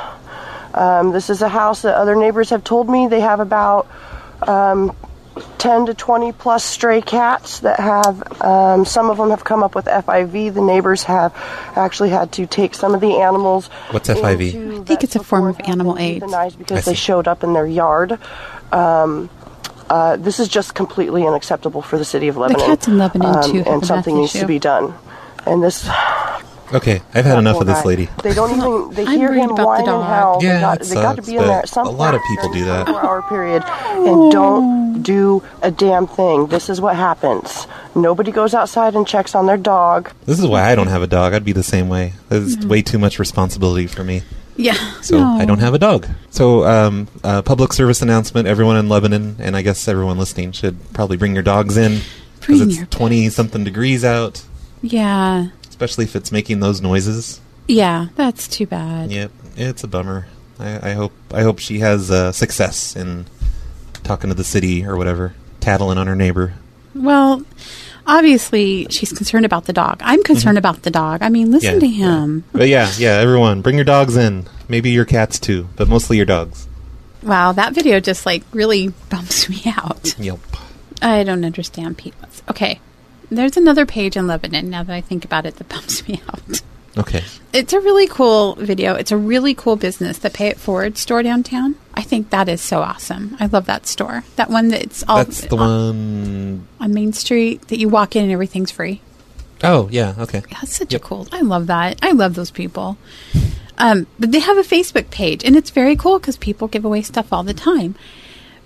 Um, 0.74 1.10
this 1.12 1.30
is 1.30 1.42
a 1.42 1.48
house 1.48 1.82
that 1.82 1.96
other 1.96 2.14
neighbors 2.14 2.50
have 2.50 2.62
told 2.62 2.88
me 2.88 3.08
they 3.08 3.20
have 3.20 3.40
about 3.40 3.88
um, 4.42 4.94
10 5.58 5.86
to 5.86 5.94
20 5.94 6.32
plus 6.32 6.64
stray 6.64 7.00
cats 7.00 7.60
that 7.60 7.80
have, 7.80 8.42
um, 8.42 8.84
some 8.84 9.10
of 9.10 9.16
them 9.16 9.30
have 9.30 9.44
come 9.44 9.62
up 9.62 9.74
with 9.74 9.86
FIV. 9.86 10.54
The 10.54 10.60
neighbors 10.60 11.04
have 11.04 11.34
actually 11.76 12.10
had 12.10 12.32
to 12.32 12.46
take 12.46 12.74
some 12.74 12.94
of 12.94 13.00
the 13.00 13.16
animals. 13.16 13.68
What's 13.90 14.08
FIV? 14.08 14.80
I 14.80 14.84
think 14.84 15.04
it's 15.04 15.16
a 15.16 15.24
form 15.24 15.46
of 15.46 15.58
animal 15.64 15.94
them 15.94 16.02
AIDS. 16.34 16.56
because 16.56 16.84
they 16.84 16.94
showed 16.94 17.26
up 17.28 17.42
in 17.42 17.52
their 17.52 17.66
yard. 17.66 18.18
Um, 18.72 19.30
uh, 19.90 20.16
this 20.16 20.38
is 20.38 20.48
just 20.48 20.74
completely 20.74 21.26
unacceptable 21.26 21.80
for 21.82 21.96
the 21.98 22.04
city 22.04 22.28
of 22.28 22.36
Lebanon. 22.36 22.66
cats 22.66 22.88
in 22.88 22.98
Lebanon, 22.98 23.36
um, 23.36 23.50
too, 23.50 23.58
have 23.58 23.66
and 23.68 23.86
something 23.86 24.16
needs 24.16 24.34
issue. 24.34 24.42
to 24.42 24.46
be 24.46 24.58
done. 24.58 24.94
And 25.46 25.62
this 25.62 25.88
Okay, 26.74 27.00
I've 27.14 27.24
had 27.24 27.38
enough 27.38 27.58
of 27.62 27.66
this 27.66 27.82
lady. 27.86 28.10
They 28.22 28.34
don't 28.34 28.50
even. 28.50 28.90
They 28.98 29.06
I'm 29.06 29.16
hear 29.18 29.28
worried 29.30 29.38
him 29.40 29.50
about 29.52 29.56
the 29.56 29.66
whine 29.66 29.88
and 29.88 30.04
howl. 30.04 30.38
Yeah, 30.42 30.54
they 30.56 30.60
got, 30.60 30.80
it 30.82 30.84
they 30.88 30.94
got 30.96 31.16
to 31.16 31.22
be 31.22 31.36
in 31.36 31.42
there 31.46 31.60
at 31.60 31.68
some 31.70 31.86
a 31.86 31.90
lot 31.90 32.14
of 32.14 32.20
people 32.28 32.52
do 32.52 32.60
the 32.60 32.66
that. 32.66 32.86
24-hour 32.88 33.22
period 33.22 33.62
and 33.64 34.30
don't 34.32 35.02
do 35.02 35.42
a 35.62 35.70
damn 35.70 36.06
thing. 36.06 36.48
This 36.48 36.68
is 36.68 36.78
what 36.80 36.94
happens. 36.96 37.66
Nobody 37.94 38.30
goes 38.32 38.52
outside 38.52 38.94
and 38.94 39.06
checks 39.06 39.34
on 39.34 39.46
their 39.46 39.56
dog. 39.56 40.12
This 40.26 40.38
is 40.38 40.46
why 40.46 40.70
I 40.70 40.74
don't 40.74 40.88
have 40.88 41.00
a 41.00 41.06
dog. 41.06 41.32
I'd 41.32 41.44
be 41.44 41.52
the 41.52 41.62
same 41.62 41.88
way. 41.88 42.12
It's 42.30 42.56
Mm-hmm. 42.56 42.68
way 42.68 42.82
too 42.82 42.98
much 42.98 43.18
responsibility 43.18 43.86
for 43.86 44.04
me. 44.04 44.22
Yeah. 44.58 44.74
So 45.00 45.18
no. 45.18 45.24
I 45.38 45.44
don't 45.44 45.60
have 45.60 45.72
a 45.72 45.78
dog. 45.78 46.06
So, 46.30 46.64
um, 46.66 47.06
uh, 47.24 47.42
public 47.42 47.72
service 47.72 48.02
announcement: 48.02 48.46
everyone 48.48 48.76
in 48.76 48.88
Lebanon, 48.88 49.36
and 49.38 49.56
I 49.56 49.62
guess 49.62 49.86
everyone 49.88 50.18
listening, 50.18 50.52
should 50.52 50.76
probably 50.92 51.16
bring 51.16 51.32
your 51.32 51.44
dogs 51.44 51.76
in 51.76 52.00
because 52.40 52.60
it's 52.60 52.86
twenty 52.94 53.28
something 53.30 53.62
degrees 53.64 54.04
out, 54.04 54.44
Yeah. 54.82 55.48
especially 55.68 56.04
if 56.04 56.16
it's 56.16 56.32
making 56.32 56.58
those 56.60 56.82
noises. 56.82 57.40
Yeah. 57.68 58.06
That's 58.16 58.48
too 58.48 58.66
bad. 58.66 59.10
Yep, 59.12 59.30
it's 59.56 59.84
a 59.84 59.88
bummer. 59.88 60.26
I, 60.58 60.90
I 60.90 60.92
hope 60.94 61.12
I 61.32 61.42
hope 61.42 61.60
she 61.60 61.78
has 61.78 62.10
uh, 62.10 62.32
success 62.32 62.96
in 62.96 63.26
talking 64.02 64.28
to 64.28 64.34
the 64.34 64.44
city 64.44 64.84
or 64.84 64.96
whatever, 64.96 65.34
tattling 65.60 65.98
on 65.98 66.08
her 66.08 66.16
neighbor. 66.16 66.54
Well, 66.96 67.44
obviously 68.08 68.86
she's 68.90 69.12
concerned 69.12 69.44
about 69.44 69.66
the 69.66 69.72
dog. 69.72 70.00
I'm 70.02 70.22
concerned 70.24 70.56
mm-hmm. 70.56 70.70
about 70.70 70.82
the 70.82 70.90
dog. 70.90 71.22
I 71.22 71.28
mean, 71.28 71.52
listen 71.52 71.74
Yeah, 71.74 71.80
to 71.80 71.86
him. 71.86 72.44
But 72.52 72.68
yeah, 72.68 72.90
yeah, 72.96 73.18
everyone, 73.18 73.60
bring 73.62 73.76
your 73.76 73.84
dogs 73.84 74.16
in. 74.16 74.46
Maybe 74.68 74.90
your 74.90 75.04
cats 75.04 75.38
too, 75.38 75.68
but 75.76 75.88
mostly 75.88 76.16
your 76.16 76.26
dogs. 76.26 76.66
Wow, 77.22 77.52
that 77.52 77.74
video 77.74 78.00
just 78.00 78.26
like 78.26 78.42
really 78.52 78.88
bumps 79.10 79.48
me 79.48 79.62
out. 79.66 80.18
Yep. 80.18 80.40
I 81.00 81.22
don't 81.22 81.44
understand 81.44 81.98
people. 81.98 82.28
Okay, 82.50 82.80
there's 83.30 83.56
another 83.56 83.86
page 83.86 84.16
in 84.16 84.26
Lebanon. 84.26 84.70
Now 84.70 84.82
that 84.82 84.92
I 84.92 85.00
think 85.00 85.24
about 85.24 85.46
it, 85.46 85.56
that 85.56 85.68
bumps 85.68 86.08
me 86.08 86.20
out. 86.28 86.62
Okay. 86.98 87.22
It's 87.52 87.72
a 87.72 87.80
really 87.80 88.06
cool 88.08 88.54
video. 88.56 88.94
It's 88.94 89.12
a 89.12 89.16
really 89.16 89.54
cool 89.54 89.76
business, 89.76 90.18
the 90.18 90.30
Pay 90.30 90.48
It 90.48 90.58
Forward 90.58 90.98
store 90.98 91.22
downtown. 91.22 91.76
I 91.94 92.02
think 92.02 92.30
that 92.30 92.48
is 92.48 92.60
so 92.60 92.80
awesome. 92.80 93.36
I 93.38 93.46
love 93.46 93.66
that 93.66 93.86
store. 93.86 94.24
That 94.36 94.50
one 94.50 94.68
that's 94.68 95.04
all 95.08 95.18
That's 95.18 95.42
the 95.42 95.56
on, 95.56 95.58
one 95.58 96.68
on 96.80 96.94
Main 96.94 97.12
Street 97.12 97.68
that 97.68 97.78
you 97.78 97.88
walk 97.88 98.16
in 98.16 98.24
and 98.24 98.32
everything's 98.32 98.70
free. 98.72 99.00
oh 99.62 99.88
yeah, 99.92 100.14
okay. 100.18 100.42
That's 100.50 100.76
such 100.76 100.92
Yep. 100.92 101.02
a 101.02 101.04
cool. 101.04 101.28
I 101.32 101.40
love 101.42 101.66
that. 101.68 101.98
I 102.02 102.10
love 102.12 102.34
those 102.34 102.50
people. 102.50 102.98
Um, 103.78 104.08
but 104.18 104.32
they 104.32 104.40
have 104.40 104.58
a 104.58 104.62
Facebook 104.62 105.10
page, 105.10 105.44
and 105.44 105.54
it's 105.54 105.70
very 105.70 105.94
cool 105.94 106.18
because 106.18 106.36
people 106.36 106.66
give 106.66 106.84
away 106.84 107.02
stuff 107.02 107.32
all 107.32 107.44
the 107.44 107.54
time. 107.54 107.94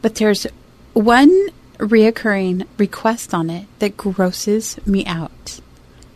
But 0.01 0.15
there's 0.15 0.47
one 0.95 1.49
reoccurring 1.77 2.67
request 2.79 3.35
on 3.35 3.51
it 3.51 3.67
that 3.79 3.97
grosses 3.99 4.79
me 4.87 5.05
out. 5.05 5.61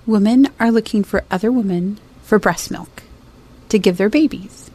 Women 0.07 0.49
are 0.59 0.71
looking 0.71 1.05
for 1.05 1.25
other 1.31 1.51
women 1.53 1.99
for 2.27 2.39
breast 2.39 2.71
milk 2.71 3.03
to 3.71 3.79
give 3.79 3.97
their 3.97 4.09
babies, 4.11 4.71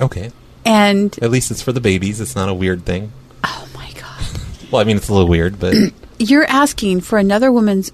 Okay. 0.00 0.30
and 0.64 1.18
At 1.20 1.30
least 1.30 1.50
it's 1.50 1.60
for 1.62 1.72
the 1.72 1.80
babies. 1.80 2.20
It's 2.20 2.36
not 2.36 2.48
a 2.48 2.54
weird 2.54 2.84
thing. 2.86 3.10
oh 3.42 3.66
my 3.74 3.90
god, 3.92 4.24
Well, 4.70 4.80
I 4.80 4.84
mean, 4.84 4.96
it's 4.96 5.08
a 5.08 5.12
little 5.12 5.28
weird, 5.28 5.58
but 5.58 5.74
you're 6.18 6.44
asking 6.46 7.00
for 7.00 7.18
another 7.18 7.50
woman's 7.50 7.90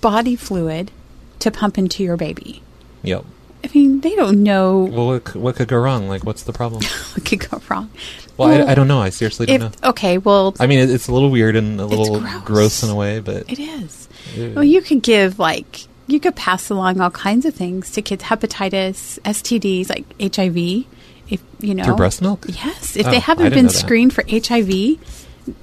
body 0.00 0.34
fluid 0.36 0.90
to 1.40 1.50
pump 1.50 1.76
into 1.76 2.02
your 2.02 2.16
baby. 2.16 2.62
yep. 3.02 3.24
I 3.62 3.68
mean, 3.74 4.00
they 4.00 4.16
don't 4.16 4.42
know 4.42 4.84
Well, 4.90 5.06
what, 5.08 5.36
what 5.36 5.56
could 5.56 5.68
go 5.68 5.76
wrong? 5.78 6.08
Like, 6.08 6.24
what's 6.24 6.44
the 6.44 6.52
problem? 6.54 6.82
what 7.14 7.26
could 7.26 7.46
go 7.50 7.60
wrong. 7.68 7.90
Well, 8.38 8.48
I, 8.66 8.72
I 8.72 8.74
don't 8.74 8.88
know. 8.88 9.02
I 9.02 9.10
seriously 9.10 9.44
don't 9.44 9.60
if 9.62 9.82
know. 9.82 9.90
okay, 9.90 10.16
well, 10.16 10.54
I 10.58 10.66
mean, 10.66 10.78
it, 10.78 10.88
it's 10.90 11.08
a 11.08 11.12
little 11.12 11.30
weird 11.30 11.56
and 11.56 11.78
a 11.78 11.84
little 11.84 12.20
gross. 12.20 12.42
gross. 12.44 12.82
in 12.84 12.88
a 12.88 12.94
way, 12.94 13.20
but 13.20 13.52
it 13.52 13.58
is. 13.58 14.08
Ew. 14.34 14.52
Well, 14.54 14.64
you 14.64 14.80
could 14.80 15.02
give 15.02 15.38
like 15.38 15.80
you 16.12 16.20
could 16.20 16.36
pass 16.36 16.70
along 16.70 17.00
all 17.00 17.10
kinds 17.10 17.44
of 17.46 17.54
things 17.54 17.90
to 17.92 18.02
kids: 18.02 18.24
hepatitis, 18.24 19.18
STDs, 19.20 19.88
like 19.88 20.04
HIV. 20.36 20.86
If 21.28 21.40
you 21.60 21.74
know 21.76 21.84
through 21.84 21.96
breast 21.96 22.20
milk. 22.22 22.44
Yes, 22.48 22.96
if 22.96 23.06
Oh, 23.06 23.10
they 23.10 23.20
haven't 23.20 23.54
been 23.54 23.68
screened 23.68 24.12
for 24.12 24.24
HIV, 24.28 24.98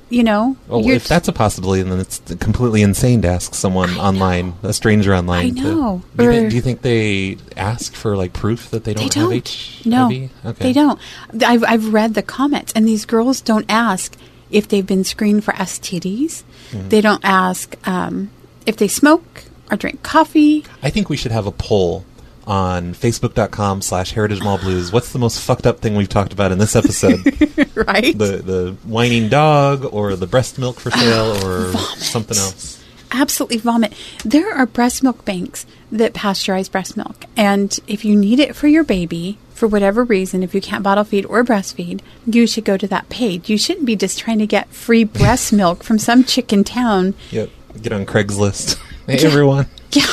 you 0.10 0.24
know, 0.24 0.56
Well, 0.70 0.88
if 0.88 1.10
that's 1.10 1.28
a 1.28 1.34
possibility, 1.34 1.82
then 1.84 2.00
it's 2.00 2.22
completely 2.40 2.82
insane 2.82 3.22
to 3.24 3.28
ask 3.28 3.54
someone 3.54 3.90
online, 3.98 4.54
a 4.64 4.72
stranger 4.72 5.14
online. 5.14 5.46
I 5.46 5.50
to- 5.50 5.62
know. 5.62 6.02
do, 6.16 6.24
you 6.32 6.50
do 6.50 6.56
you 6.56 6.62
think 6.62 6.82
they 6.84 7.38
ask 7.58 7.94
for 7.94 8.16
like 8.16 8.32
proof 8.32 8.70
that 8.72 8.86
they 8.86 8.94
don't, 8.94 9.14
they 9.14 9.20
don't. 9.22 9.34
have 9.34 9.46
HIV? 9.48 9.86
no, 9.86 10.30
Okay. 10.52 10.64
they 10.64 10.74
don't. 10.74 11.00
I've 11.46 11.66
I've 11.66 11.94
read 11.94 12.14
the 12.14 12.24
comments, 12.24 12.72
and 12.74 12.88
these 12.88 13.04
girls 13.06 13.42
don't 13.42 13.66
ask 13.70 14.16
if 14.50 14.70
they've 14.70 14.88
been 14.88 15.04
screened 15.04 15.44
for 15.44 15.52
STDs. 15.54 16.44
Mm-hmm. 16.72 16.88
They 16.90 17.02
don't 17.02 17.26
ask 17.26 17.76
um, 17.86 18.30
if 18.66 18.78
they 18.78 18.88
smoke 18.88 19.44
or 19.72 19.78
drink 19.78 20.04
coffee. 20.04 20.66
I 20.82 20.90
think 20.90 21.10
we 21.10 21.18
should 21.18 21.32
have 21.32 21.48
a 21.48 21.52
poll 21.52 22.06
on 22.46 22.94
facebook.com 22.94 23.82
slash 23.82 24.12
heritage 24.12 24.42
mall 24.42 24.58
blues. 24.58 24.92
What's 24.92 25.12
the 25.12 25.20
most 25.20 25.42
fucked 25.42 25.68
up 25.68 25.80
thing 25.80 25.96
we've 25.96 26.08
talked 26.08 26.32
about 26.32 26.52
in 26.52 26.58
this 26.58 26.76
episode? 26.76 27.20
right? 27.76 28.18
the 28.18 28.42
the 28.44 28.78
whining 28.86 29.30
dog 29.30 29.86
or 29.92 30.16
the 30.16 30.28
breast 30.28 30.58
milk 30.58 30.80
for 30.80 30.92
sale 30.92 31.34
ah, 31.36 31.46
or 31.46 31.60
Vomit. 31.72 31.98
something 31.98 32.38
else? 32.38 32.78
absolutely 33.12 33.58
vomit. 33.58 33.94
There 34.24 34.54
are 34.54 34.66
breast 34.66 35.04
milk 35.04 35.26
banks 35.26 35.66
that 35.92 36.14
pasteurize 36.14 36.72
breast 36.72 36.98
milk. 36.98 37.26
And 37.36 37.78
if 37.88 38.04
you 38.04 38.16
need 38.16 38.40
it 38.40 38.56
for 38.56 38.68
your 38.68 38.84
baby, 38.84 39.38
for 39.54 39.68
whatever 39.68 40.04
reason, 40.04 40.44
if 40.44 40.54
you 40.54 40.62
can't 40.62 40.84
bottle 40.84 41.04
feed 41.04 41.26
or 41.26 41.44
breastfeed, 41.44 42.02
you 42.26 42.46
should 42.46 42.66
go 42.66 42.78
to 42.78 42.88
that 42.88 43.10
page. 43.10 43.50
You 43.50 43.58
shouldn't 43.58 43.86
be 43.86 43.96
just 43.96 44.20
trying 44.20 44.40
to 44.40 44.48
get 44.48 44.70
free 44.70 45.04
breast 45.04 45.52
milk 45.54 45.84
from 45.84 46.00
some 46.00 46.24
chick 46.24 46.54
in 46.54 46.64
town. 46.64 47.16
Yep. 47.32 47.50
Get 47.82 47.94
on 47.94 48.06
Craigslist. 48.06 48.80
Hey 49.08 49.26
everyone. 49.26 49.68
Yeah. 49.92 50.04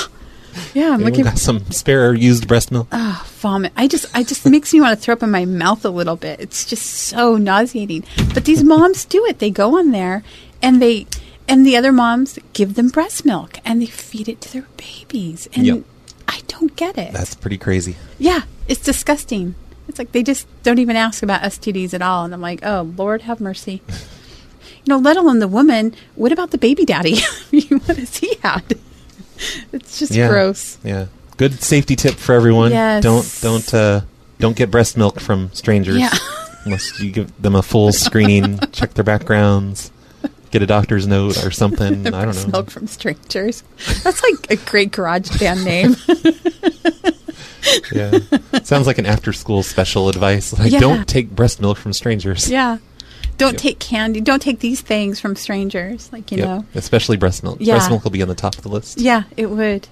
Yeah, 0.72 0.85
I'm 0.87 0.94
Anyone 0.94 1.11
looking 1.11 1.24
got 1.24 1.38
some 1.38 1.68
spare 1.72 2.14
used 2.14 2.46
breast 2.46 2.70
milk? 2.70 2.87
Oh, 2.92 3.26
vomit. 3.38 3.72
I 3.76 3.88
just 3.88 4.07
I 4.16 4.22
just 4.22 4.46
makes 4.48 4.72
me 4.72 4.80
want 4.80 4.96
to 4.96 5.04
throw 5.04 5.12
up 5.14 5.22
in 5.24 5.30
my 5.33 5.44
mouth 5.44 5.85
a 5.85 5.90
little 5.90 6.14
bit. 6.14 6.38
It's 6.40 6.64
just 6.64 6.87
so 6.87 7.37
nauseating. 7.37 8.04
But 8.33 8.44
these 8.44 8.62
moms 8.72 9.04
do 9.04 9.24
it. 9.26 9.40
They 9.40 9.50
go 9.50 9.78
on 9.78 9.90
there 9.90 10.22
and 10.62 10.80
they 10.80 11.07
and 11.48 11.66
the 11.66 11.76
other 11.76 11.90
moms 11.92 12.38
give 12.52 12.74
them 12.76 12.88
breast 12.88 13.24
milk 13.24 13.59
and 13.64 13.83
they 13.83 13.87
feed 13.87 14.28
it 14.28 14.40
to 14.42 14.52
their 14.52 14.66
babies. 14.76 15.48
And 15.54 15.66
Yep. 15.66 15.83
I 16.28 16.40
don't 16.46 16.76
get 16.76 16.96
it. 16.96 17.12
That's 17.12 17.35
pretty 17.35 17.59
crazy. 17.59 17.96
yeah, 18.18 18.42
it's 18.68 18.80
disgusting. 18.80 19.57
It's 19.88 19.98
like 19.98 20.12
they 20.12 20.22
just 20.22 20.46
don't 20.62 20.78
even 20.78 20.94
ask 20.96 21.22
about 21.22 21.42
STDs 21.42 21.94
at 21.94 22.00
all 22.00 22.24
and 22.24 22.33
I'm 22.33 22.40
like, 22.40 22.61
"Oh, 22.64 22.92
Lord 22.96 23.22
have 23.22 23.40
mercy." 23.40 23.83
you 24.85 24.92
know, 24.92 24.99
let 24.99 25.16
alone 25.16 25.38
the 25.38 25.49
woman, 25.49 25.94
what 26.14 26.33
about 26.33 26.51
the 26.51 26.59
baby 26.59 26.85
daddy? 26.85 27.16
what 27.51 27.97
has 27.97 28.16
he 28.16 28.35
had? 28.42 28.79
It's 29.73 29.99
just 29.99 30.12
Yeah. 30.12 30.29
gross. 30.29 30.79
Yeah. 30.85 31.07
Good 31.37 31.62
safety 31.62 31.97
tip 31.97 32.14
for 32.14 32.35
everyone. 32.35 32.70
Yes. 32.70 33.03
Don't 33.03 33.38
don't 33.42 33.75
uh 33.75 34.01
don't 34.38 34.57
get 34.57 34.70
breast 34.70 34.97
milk 34.97 35.20
from 35.20 35.51
strangers 35.53 35.99
Yeah. 35.99 36.11
unless 36.64 37.01
you 37.01 37.11
give 37.11 37.42
them 37.42 37.55
a 37.57 37.62
full 37.62 37.92
screening, 37.92 38.59
check 38.73 38.94
their 38.94 39.05
backgrounds, 39.05 39.90
get 40.51 40.62
a 40.62 40.66
doctor's 40.66 41.07
note 41.07 41.44
or 41.44 41.51
something. 41.51 42.07
I 42.07 42.11
don't 42.11 42.25
Breast 42.25 42.47
know. 42.47 42.53
Milk 42.53 42.70
from 42.70 42.87
strangers. 42.87 43.62
That's 44.05 44.23
like 44.23 44.51
a 44.51 44.57
great 44.57 44.92
garage 44.92 45.37
band 45.38 45.64
name. 45.64 45.97
Yeah. 47.92 48.18
Sounds 48.62 48.87
like 48.87 48.99
an 48.99 49.07
after 49.07 49.33
school 49.33 49.62
special 49.62 50.09
advice. 50.11 50.53
Like 50.57 50.70
Yeah. 50.70 50.81
don't 50.81 51.09
take 51.09 51.31
breast 51.31 51.61
milk 51.62 51.79
from 51.79 51.92
strangers. 51.94 52.51
yeah. 52.51 52.77
Don't 53.37 53.53
Yep. 53.55 53.61
take 53.61 53.79
candy. 53.81 54.20
Don't 54.20 54.40
take 54.40 54.61
these 54.61 54.81
things 54.81 55.18
from 55.20 55.35
strangers. 55.37 56.09
Like, 56.12 56.31
you 56.31 56.38
Yep. 56.38 56.47
know. 56.47 56.64
Especially 56.75 57.16
breast 57.16 57.42
milk. 57.42 57.59
Yeah. 57.61 57.75
Breast 57.75 57.90
milk 57.90 58.05
will 58.05 58.11
be 58.12 58.23
on 58.23 58.29
the 58.29 58.35
top 58.35 58.57
of 58.57 58.62
the 58.62 58.68
list. 58.68 59.01
Yeah, 59.01 59.25
it 59.37 59.51
would. 59.51 59.88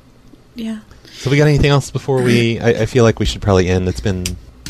Yeah. 0.55 0.79
So 1.19 1.31
we 1.31 1.37
got 1.37 1.49
anything 1.49 1.71
else 1.71 1.91
before 1.91 2.23
we 2.23 2.59
I, 2.61 2.83
I 2.83 2.87
feel 2.87 3.05
like 3.05 3.19
we 3.21 3.27
should 3.27 3.43
probably 3.43 3.69
end. 3.69 3.89
It's 3.89 4.01
been 4.01 4.25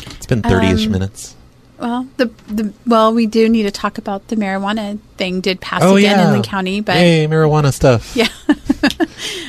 it's 0.07 0.25
been 0.25 0.41
thirty 0.41 0.67
ish 0.67 0.85
Um, 0.85 0.91
minutes. 0.91 1.35
Well, 1.79 2.07
the 2.17 2.29
the 2.47 2.71
well, 2.85 3.13
we 3.13 3.25
do 3.27 3.49
need 3.49 3.63
to 3.63 3.71
talk 3.71 3.97
about 3.97 4.27
the 4.27 4.35
marijuana 4.35 4.99
thing. 5.17 5.41
Did 5.41 5.59
pass 5.61 5.81
Oh 5.83 5.95
again 5.97 6.17
yeah. 6.19 6.27
in 6.27 6.33
Linn 6.33 6.43
County, 6.43 6.81
but 6.81 6.95
Hey, 6.95 7.27
marijuana 7.27 7.73
stuff. 7.73 8.15
yeah, 8.15 8.27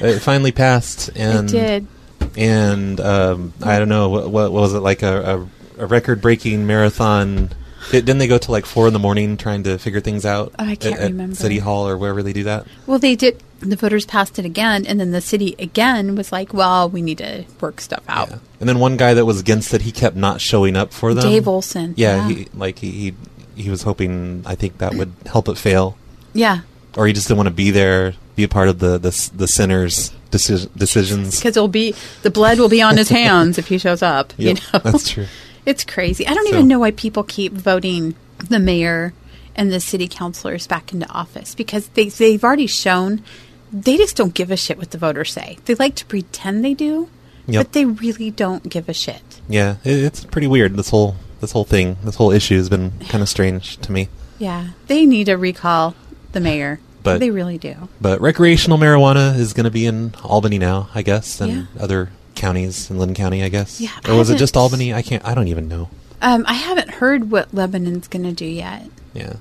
It 0.01 0.21
finally 0.21 0.53
passed 0.53 1.11
and 1.15 1.49
it 1.49 1.53
did. 1.53 1.87
and 2.37 3.01
um, 3.01 3.53
I 3.63 3.79
don't 3.79 3.89
know 3.89 4.09
what, 4.09 4.31
what 4.31 4.53
was 4.53 4.75
it 4.75 4.81
like 4.81 5.03
a, 5.03 5.47
a, 5.79 5.83
a 5.85 5.87
record 5.87 6.21
breaking 6.21 6.67
marathon. 6.67 7.51
Did, 7.91 8.07
didn't 8.07 8.19
they 8.19 8.27
go 8.27 8.39
to 8.39 8.51
like 8.51 8.67
four 8.67 8.87
in 8.87 8.93
the 8.93 8.99
morning 8.99 9.37
trying 9.37 9.63
to 9.65 9.79
figure 9.79 10.01
things 10.01 10.25
out? 10.25 10.53
Oh, 10.59 10.65
I 10.65 10.75
can't 10.77 10.95
at, 10.97 11.01
at 11.03 11.11
remember. 11.11 11.37
City 11.37 11.59
Hall 11.59 11.87
or 11.89 11.97
wherever 11.99 12.23
they 12.23 12.33
do 12.33 12.45
that. 12.45 12.67
Well, 12.87 12.99
they 12.99 13.15
did. 13.17 13.43
The 13.61 13.77
voters 13.77 14.05
passed 14.05 14.39
it 14.39 14.45
again, 14.45 14.85
and 14.85 15.01
then 15.01 15.11
the 15.13 15.21
city 15.23 15.55
again 15.59 16.17
was 16.17 16.31
like, 16.33 16.53
"Well, 16.53 16.89
we 16.91 17.01
need 17.03 17.19
to 17.19 17.45
work 17.61 17.81
stuff 17.81 18.03
out." 18.09 18.29
Yeah. 18.31 18.39
And 18.61 18.69
then 18.69 18.79
one 18.79 18.97
guy 18.99 19.15
that 19.15 19.25
was 19.25 19.41
against 19.41 19.73
it, 19.73 19.83
he 19.83 19.93
kept 19.93 20.17
not 20.17 20.41
showing 20.41 20.77
up 20.77 20.93
for 20.93 21.15
them. 21.15 21.25
Dave 21.25 21.49
Olson. 21.49 21.95
Yeah, 21.97 22.29
Yeah. 22.29 22.35
he 22.35 22.49
like 22.55 22.79
he, 22.81 22.91
he 22.91 23.15
he 23.63 23.71
was 23.71 23.83
hoping. 23.83 24.43
I 24.45 24.55
think 24.55 24.79
that 24.79 24.95
would 24.95 25.13
help 25.27 25.49
it 25.49 25.57
fail, 25.57 25.97
Yeah, 26.35 26.61
or 26.97 27.07
he 27.07 27.13
just 27.15 27.29
didn't 27.29 27.39
want 27.39 27.49
to 27.49 27.55
be 27.55 27.71
there, 27.71 28.15
be 28.37 28.45
a 28.45 28.49
part 28.49 28.69
of 28.69 28.81
the 28.81 28.99
the, 28.99 29.31
the 29.35 29.47
sinners' 29.49 30.11
decisions. 30.31 31.37
because 31.39 31.57
it'll 31.57 31.69
be 31.69 31.95
the 32.23 32.31
blood 32.31 32.59
will 32.59 32.69
be 32.69 32.83
on 32.83 32.97
his 32.97 33.09
hands 33.09 33.57
if 33.59 33.69
he 33.69 33.79
shows 33.79 34.03
up. 34.03 34.33
Yep, 34.37 34.57
you 34.59 34.63
know, 34.73 34.79
that's 34.81 35.09
true. 35.09 35.27
It's 35.67 35.85
crazy. 35.85 36.27
I 36.27 36.35
don't 36.35 36.47
So- 36.49 36.55
even 36.55 36.69
know 36.69 36.79
why 36.81 36.91
people 36.91 37.23
keep 37.23 37.53
voting 37.53 38.15
the 38.49 38.59
mayor 38.59 39.13
and 39.57 39.73
the 39.73 39.81
city 39.81 40.09
councilors 40.09 40.67
back 40.67 40.93
into 40.93 41.09
office 41.11 41.55
because 41.55 41.89
they 41.95 42.09
they've 42.09 42.43
already 42.43 42.67
shown 42.67 43.23
they 43.73 43.97
just 43.97 44.17
don't 44.17 44.35
give 44.35 44.51
a 44.51 44.57
shit 44.57 44.79
what 44.79 44.91
the 44.93 44.99
voters 44.99 45.33
say. 45.33 45.59
They 45.65 45.75
like 45.75 45.95
to 45.97 46.05
pretend 46.07 46.65
they 46.65 46.75
do, 46.75 47.09
Yep. 47.47 47.61
but 47.67 47.73
they 47.73 47.85
really 47.85 48.31
don't 48.31 48.69
give 48.69 48.89
a 48.89 48.93
shit. 48.95 49.23
Yeah, 49.49 49.77
it, 49.85 49.99
it's 50.05 50.25
pretty 50.25 50.47
weird. 50.47 50.77
This 50.77 50.91
whole 50.91 51.17
this 51.41 51.53
whole 51.53 51.65
thing, 51.65 51.97
this 52.05 52.15
whole 52.17 52.31
issue 52.31 52.57
has 52.57 52.69
been 52.69 52.93
kind 53.09 53.23
of 53.23 53.29
strange 53.29 53.77
to 53.79 53.93
me. 53.93 54.09
Yeah, 54.39 54.69
they 54.87 55.07
need 55.07 55.25
to 55.27 55.35
recall 55.37 55.95
the 56.33 56.41
mayor. 56.41 56.81
But- 57.03 57.21
they 57.21 57.31
really 57.31 57.59
do. 57.59 57.89
But 58.01 58.21
recreational 58.23 58.79
marijuana 58.79 59.39
is 59.39 59.53
going 59.53 59.65
to 59.65 59.71
be 59.71 59.85
in 59.87 60.15
Albany 60.25 60.59
now, 60.59 60.89
I 60.95 61.03
guess, 61.03 61.41
and 61.41 61.53
Yeah. 61.53 61.83
other 61.83 62.11
counties 62.45 62.91
in 62.91 62.99
Linn 62.99 63.15
County, 63.15 63.43
I 63.43 63.49
guess. 63.49 63.81
Yeah, 63.81 63.91
or 64.09 64.17
was 64.17 64.29
it 64.31 64.37
just 64.39 64.57
Albany? 64.57 64.93
I 64.93 65.03
can't. 65.03 65.25
I 65.25 65.35
don't 65.35 65.49
even 65.49 65.67
know. 65.69 65.89
Um, 66.21 66.45
I 66.47 66.55
haven't 66.55 66.91
heard 66.91 67.31
what 67.31 67.53
Lebanon's 67.55 68.09
going 68.09 68.25
to 68.25 68.33
do 68.33 68.47
yet. 68.47 68.89
Yeah. 69.15 69.35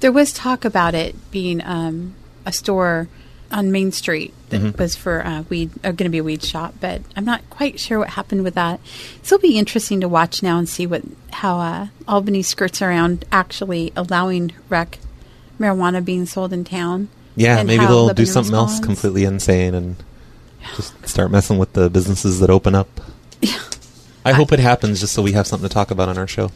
There 0.00 0.12
was 0.12 0.32
talk 0.32 0.64
about 0.64 0.94
it 0.94 1.14
being 1.30 1.62
um, 1.64 2.14
a 2.44 2.52
store 2.52 3.08
on 3.50 3.70
Main 3.70 3.92
Street 3.92 4.32
that 4.48 4.60
Mhm. 4.60 4.78
was 4.78 4.96
for 4.96 5.24
uh, 5.26 5.42
weed, 5.50 5.70
uh, 5.84 5.92
going 5.92 6.08
to 6.08 6.08
be 6.08 6.18
a 6.18 6.24
weed 6.24 6.42
shop, 6.42 6.74
but 6.80 7.02
I'm 7.16 7.24
not 7.24 7.42
quite 7.50 7.78
sure 7.78 7.98
what 7.98 8.10
happened 8.10 8.44
with 8.44 8.54
that. 8.54 8.80
So 9.22 9.36
it'll 9.36 9.42
be 9.48 9.58
interesting 9.58 10.00
to 10.00 10.08
watch 10.08 10.42
now 10.42 10.58
and 10.58 10.68
see 10.68 10.86
what 10.86 11.02
how 11.32 11.58
uh, 11.60 11.86
Albany 12.08 12.42
skirts 12.42 12.80
around 12.82 13.24
actually 13.30 13.92
allowing 13.94 14.52
rec 14.68 14.98
marijuana 15.60 16.04
being 16.04 16.26
sold 16.26 16.52
in 16.52 16.64
town. 16.64 17.08
Yeah, 17.36 17.62
maybe 17.62 17.84
they'll 17.84 18.08
do 18.08 18.24
Lebanon 18.24 18.26
something 18.26 18.54
else 18.54 18.80
completely 18.80 19.24
insane 19.24 19.74
and 19.74 19.96
just 20.76 21.06
start 21.08 21.30
messing 21.30 21.58
with 21.58 21.72
the 21.74 21.88
businesses 21.90 22.40
that 22.40 22.50
open 22.50 22.74
up. 22.74 22.88
Yeah. 23.40 23.58
I 24.24 24.32
hope 24.32 24.52
it 24.52 24.60
happens 24.60 25.00
just 25.00 25.12
so 25.12 25.22
we 25.22 25.32
have 25.32 25.46
something 25.46 25.68
to 25.68 25.72
talk 25.74 25.90
about 25.90 26.08
on 26.08 26.16
our 26.18 26.26
show. 26.28 26.52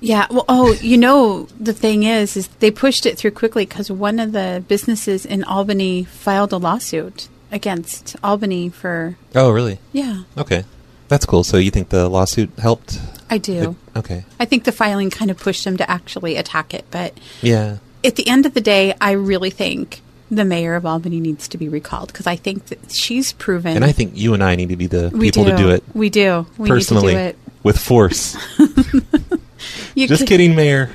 Yeah. 0.00 0.26
Well, 0.30 0.44
oh, 0.48 0.72
you 0.74 0.96
know, 0.96 1.44
the 1.58 1.72
thing 1.72 2.02
is, 2.04 2.36
is 2.36 2.48
they 2.60 2.70
pushed 2.70 3.06
it 3.06 3.18
through 3.18 3.32
quickly 3.32 3.66
because 3.66 3.90
one 3.90 4.18
of 4.20 4.32
the 4.32 4.64
businesses 4.68 5.24
in 5.26 5.44
Albany 5.44 6.04
filed 6.04 6.52
a 6.52 6.56
lawsuit 6.58 7.28
against 7.50 8.16
Albany 8.22 8.68
for. 8.68 9.16
Oh, 9.34 9.50
really? 9.50 9.78
Yeah, 9.92 10.22
Okay. 10.38 10.64
That's 11.08 11.26
cool. 11.26 11.44
So 11.44 11.58
you 11.58 11.70
think 11.70 11.90
the 11.90 12.08
lawsuit 12.08 12.50
helped? 12.58 12.98
I 13.28 13.36
do. 13.36 13.76
Okay. 13.94 14.24
I 14.40 14.46
think 14.46 14.64
the 14.64 14.72
filing 14.72 15.10
kind 15.10 15.30
of 15.30 15.36
pushed 15.38 15.62
them 15.64 15.76
to 15.76 15.90
actually 15.90 16.36
attack 16.36 16.72
it, 16.72 16.86
but 16.90 17.12
Yeah. 17.42 17.78
at 18.02 18.16
the 18.16 18.26
end 18.28 18.46
of 18.46 18.54
the 18.54 18.62
day, 18.62 18.94
I 18.98 19.10
really 19.12 19.50
think 19.50 20.00
the 20.32 20.44
mayor 20.46 20.74
of 20.74 20.86
Albany 20.86 21.20
needs 21.20 21.46
to 21.48 21.58
be 21.58 21.68
recalled 21.68 22.08
because 22.08 22.26
I 22.26 22.36
think 22.36 22.66
that 22.66 22.90
she's 22.90 23.32
proven. 23.34 23.76
And 23.76 23.84
I 23.84 23.92
think 23.92 24.16
you 24.16 24.32
and 24.32 24.42
I 24.42 24.54
need 24.56 24.70
to 24.70 24.76
be 24.76 24.86
the 24.86 25.10
people 25.20 25.44
do. 25.44 25.50
to 25.50 25.56
do 25.56 25.68
it 25.68 25.84
We 25.94 26.08
do. 26.08 26.46
We 26.56 26.68
personally 26.70 27.08
need 27.08 27.12
to 27.12 27.18
do 27.18 27.28
it. 27.28 27.38
with 27.62 27.78
force. 27.78 28.34
Just 29.96 30.22
could- 30.22 30.28
kidding, 30.28 30.54
Mayor. 30.56 30.90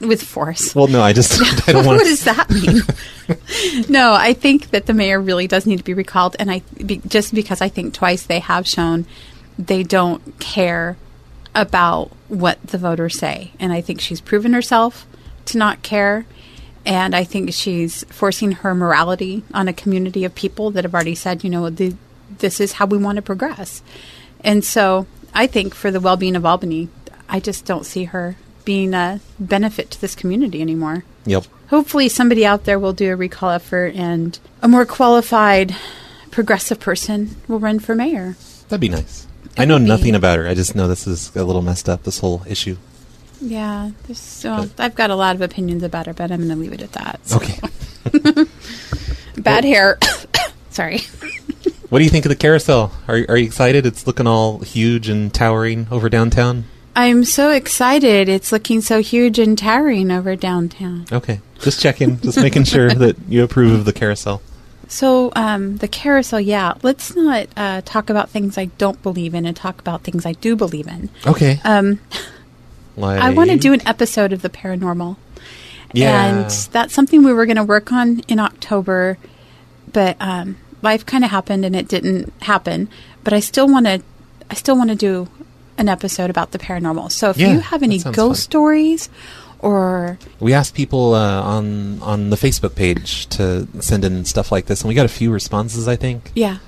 With 0.00 0.22
force. 0.22 0.74
Well, 0.74 0.86
no, 0.88 1.02
I 1.02 1.12
just 1.12 1.40
I 1.68 1.72
don't 1.72 1.84
want 1.86 1.98
what 1.98 2.04
does 2.06 2.24
that 2.24 2.48
mean? 2.50 3.86
no, 3.88 4.14
I 4.14 4.32
think 4.32 4.70
that 4.70 4.86
the 4.86 4.94
mayor 4.94 5.20
really 5.20 5.46
does 5.46 5.66
need 5.66 5.76
to 5.76 5.84
be 5.84 5.92
recalled, 5.94 6.36
and 6.38 6.50
I 6.50 6.62
be, 6.84 7.02
just 7.06 7.34
because 7.34 7.60
I 7.60 7.68
think 7.68 7.92
twice 7.92 8.22
they 8.24 8.38
have 8.40 8.66
shown 8.66 9.04
they 9.58 9.82
don't 9.82 10.38
care 10.40 10.96
about 11.54 12.10
what 12.28 12.62
the 12.66 12.78
voters 12.78 13.18
say, 13.18 13.52
and 13.60 13.74
I 13.74 13.82
think 13.82 14.00
she's 14.00 14.22
proven 14.22 14.54
herself 14.54 15.06
to 15.46 15.58
not 15.58 15.82
care, 15.82 16.24
and 16.86 17.14
I 17.14 17.24
think 17.24 17.52
she's 17.52 18.04
forcing 18.04 18.52
her 18.52 18.74
morality 18.74 19.42
on 19.52 19.68
a 19.68 19.72
community 19.72 20.24
of 20.24 20.34
people 20.34 20.70
that 20.72 20.84
have 20.84 20.94
already 20.94 21.14
said, 21.14 21.44
you 21.44 21.50
know, 21.50 21.68
the, 21.70 21.94
this 22.38 22.60
is 22.60 22.72
how 22.72 22.86
we 22.86 22.98
want 22.98 23.16
to 23.16 23.22
progress, 23.22 23.82
and 24.42 24.64
so 24.64 25.06
I 25.34 25.46
think 25.46 25.74
for 25.74 25.90
the 25.90 26.00
well-being 26.00 26.36
of 26.36 26.44
Albany, 26.46 26.88
I 27.28 27.40
just 27.40 27.64
don't 27.64 27.86
see 27.86 28.04
her 28.04 28.36
being 28.64 28.94
a 28.94 29.20
benefit 29.38 29.90
to 29.92 30.00
this 30.00 30.14
community 30.14 30.60
anymore 30.60 31.04
Yep. 31.24 31.44
hopefully 31.68 32.08
somebody 32.08 32.44
out 32.44 32.64
there 32.64 32.78
will 32.78 32.92
do 32.92 33.12
a 33.12 33.16
recall 33.16 33.50
effort 33.50 33.94
and 33.94 34.38
a 34.62 34.68
more 34.68 34.84
qualified 34.84 35.74
progressive 36.30 36.78
person 36.78 37.36
will 37.48 37.58
run 37.58 37.78
for 37.78 37.94
mayor 37.94 38.36
That'd 38.68 38.80
be 38.80 38.88
nice. 38.88 39.26
I 39.56 39.64
know 39.64 39.78
nothing 39.78 40.14
about 40.14 40.38
her. 40.38 40.46
I 40.46 40.54
just 40.54 40.76
know 40.76 40.86
this 40.86 41.06
is 41.08 41.34
a 41.34 41.42
little 41.42 41.60
messed 41.62 41.88
up. 41.88 42.04
This 42.04 42.20
whole 42.20 42.42
issue. 42.46 42.76
Yeah 43.40 43.90
there's, 44.06 44.42
well, 44.44 44.68
i've 44.78 44.94
got 44.94 45.10
a 45.10 45.14
lot 45.14 45.34
of 45.34 45.40
opinions 45.42 45.82
about 45.82 46.06
her 46.06 46.12
but 46.14 46.30
i'm 46.30 46.38
going 46.38 46.50
to 46.50 46.56
leave 46.56 46.72
it 46.72 46.82
at 46.82 46.92
that 46.92 47.20
So, 47.26 47.36
Okay. 47.36 47.58
bad 49.38 49.64
hair 49.64 49.98
sorry 50.70 51.00
What 51.88 51.98
do 51.98 52.04
you 52.04 52.10
think 52.10 52.24
of 52.24 52.28
the 52.28 52.36
carousel? 52.36 52.92
Are 53.08 53.16
are 53.28 53.36
you 53.36 53.46
excited? 53.46 53.84
It's 53.84 54.06
looking 54.06 54.26
all 54.28 54.60
huge 54.60 55.08
and 55.08 55.32
towering 55.34 55.88
over 55.90 56.08
downtown. 56.08 56.64
i'm 56.94 57.24
so 57.24 57.50
excited 57.50 58.28
it's 58.28 58.52
looking 58.52 58.80
so 58.80 59.00
huge 59.00 59.38
and 59.38 59.56
towering 59.58 60.10
over 60.10 60.36
downtown 60.36 61.06
Okay. 61.10 61.40
Just 61.60 61.80
checking. 61.80 62.20
just 62.20 62.38
making 62.40 62.64
sure 62.64 62.90
that 63.04 63.16
you 63.28 63.42
approve 63.44 63.72
of 63.72 63.84
the 63.84 63.92
carousel. 63.92 64.40
so 64.88 65.32
um, 65.36 65.76
the 65.78 65.88
carousel 65.88 66.40
yeah 66.40 66.74
let's 66.82 67.14
not 67.16 67.48
uh, 67.56 67.80
talk 67.84 68.08
about 68.10 68.28
things 68.30 68.56
i 68.58 68.66
don't 68.78 69.02
believe 69.02 69.34
in 69.34 69.44
and 69.46 69.56
talk 69.56 69.80
about 69.80 70.02
things 70.02 70.24
i 70.26 70.32
do 70.32 70.54
believe 70.56 70.86
in 70.86 71.08
Okay. 71.26 71.60
um, 71.64 71.98
like, 73.00 73.20
I 73.20 73.30
want 73.30 73.50
to 73.50 73.56
do 73.56 73.72
an 73.72 73.86
episode 73.86 74.32
of 74.32 74.42
the 74.42 74.50
paranormal. 74.50 75.16
Yeah. 75.92 76.24
And 76.26 76.50
that's 76.72 76.94
something 76.94 77.22
we 77.24 77.32
were 77.32 77.46
going 77.46 77.56
to 77.56 77.64
work 77.64 77.92
on 77.92 78.20
in 78.28 78.38
October, 78.38 79.18
but 79.92 80.16
um, 80.20 80.56
life 80.82 81.04
kind 81.04 81.24
of 81.24 81.30
happened 81.30 81.64
and 81.64 81.74
it 81.74 81.88
didn't 81.88 82.32
happen. 82.42 82.88
But 83.24 83.32
I 83.32 83.40
still 83.40 83.66
want 83.68 83.86
to, 83.86 84.02
I 84.50 84.54
still 84.54 84.76
want 84.76 84.90
to 84.90 84.96
do 84.96 85.28
an 85.78 85.88
episode 85.88 86.30
about 86.30 86.52
the 86.52 86.58
paranormal. 86.58 87.10
So 87.10 87.30
if 87.30 87.38
Yeah, 87.38 87.54
you 87.54 87.60
have 87.60 87.82
any 87.82 87.98
ghost 87.98 88.14
fun. 88.14 88.34
stories, 88.36 89.08
or 89.58 90.18
We 90.38 90.52
asked 90.52 90.74
people 90.74 91.14
uh, 91.14 91.42
on 91.42 92.00
on 92.02 92.30
the 92.30 92.36
Facebook 92.36 92.74
page 92.74 93.26
to 93.28 93.66
send 93.80 94.04
in 94.04 94.24
stuff 94.24 94.52
like 94.52 94.66
this, 94.66 94.82
and 94.82 94.88
we 94.88 94.94
got 94.94 95.06
a 95.06 95.08
few 95.08 95.30
responses. 95.32 95.88
I 95.88 95.96
think 95.96 96.32
yeah, 96.34 96.58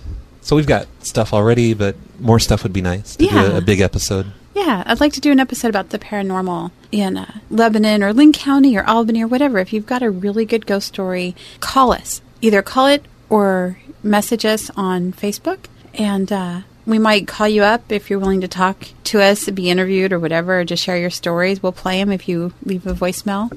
so. 0.41 0.57
We've 0.57 0.67
got 0.67 0.87
stuff 1.01 1.33
already, 1.33 1.75
but 1.75 1.97
more 2.21 2.39
stuff 2.39 2.63
would 2.65 2.73
be 2.73 2.83
nice 2.83 3.17
to 3.17 3.27
do 3.27 3.37
a, 3.37 3.57
a 3.59 3.61
big 3.61 3.81
episode. 3.81 4.33
Yeah, 4.55 4.83
I'd 4.87 5.01
like 5.01 5.13
to 5.15 5.21
do 5.21 5.33
an 5.33 5.41
episode 5.41 5.69
about 5.69 5.91
the 5.91 5.99
paranormal 5.99 6.73
in 6.91 7.17
uh, 7.17 7.39
Lebanon 7.51 8.03
or 8.03 8.13
Linn 8.13 8.33
County 8.33 8.77
or 8.77 8.85
Albany 8.85 9.23
or 9.23 9.27
whatever. 9.27 9.59
If 9.59 9.73
you've 9.73 9.87
got 9.87 10.03
a 10.03 10.11
really 10.11 10.45
good 10.45 10.67
ghost 10.67 10.89
story, 10.89 11.35
call 11.61 11.93
us. 11.93 12.21
Either 12.43 12.61
call 12.61 12.87
it 12.89 13.05
or 13.31 13.79
message 14.03 14.45
us 14.45 14.71
on 14.77 15.13
Facebook, 15.13 15.61
and 15.95 16.31
uh, 16.31 16.61
we 16.85 16.99
might 16.99 17.27
call 17.29 17.49
you 17.49 17.63
up 17.63 17.91
if 17.91 18.11
you're 18.11 18.19
willing 18.19 18.43
to 18.43 18.49
talk 18.49 18.89
to 19.05 19.23
us, 19.23 19.49
be 19.51 19.71
interviewed 19.71 20.13
or 20.13 20.19
whatever, 20.19 20.61
or 20.61 20.65
just 20.65 20.83
share 20.83 20.99
your 20.99 21.09
stories. 21.11 21.63
We'll 21.63 21.73
play 21.73 21.99
them 21.99 22.13
if 22.13 22.29
you 22.29 22.53
leave 22.65 22.87
a 22.87 22.93
voicemail. 22.93 23.57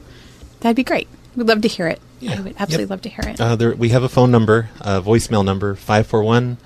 That'd 0.62 0.76
be 0.78 0.84
great. 0.84 1.10
We'd 1.36 1.48
love 1.48 1.62
to 1.64 1.68
hear 1.68 1.88
it. 1.88 2.00
I 2.28 2.40
would 2.40 2.56
absolutely 2.58 2.84
Yep. 2.84 2.90
love 2.90 3.02
to 3.02 3.10
hear 3.10 3.26
it. 3.34 3.42
Uh, 3.42 3.56
there, 3.58 3.76
we 3.76 3.90
have 3.90 4.04
a 4.04 4.10
phone 4.10 4.32
number, 4.32 4.70
a 4.80 5.02
voicemail 5.02 5.44
number, 5.44 5.76
541 5.76 6.58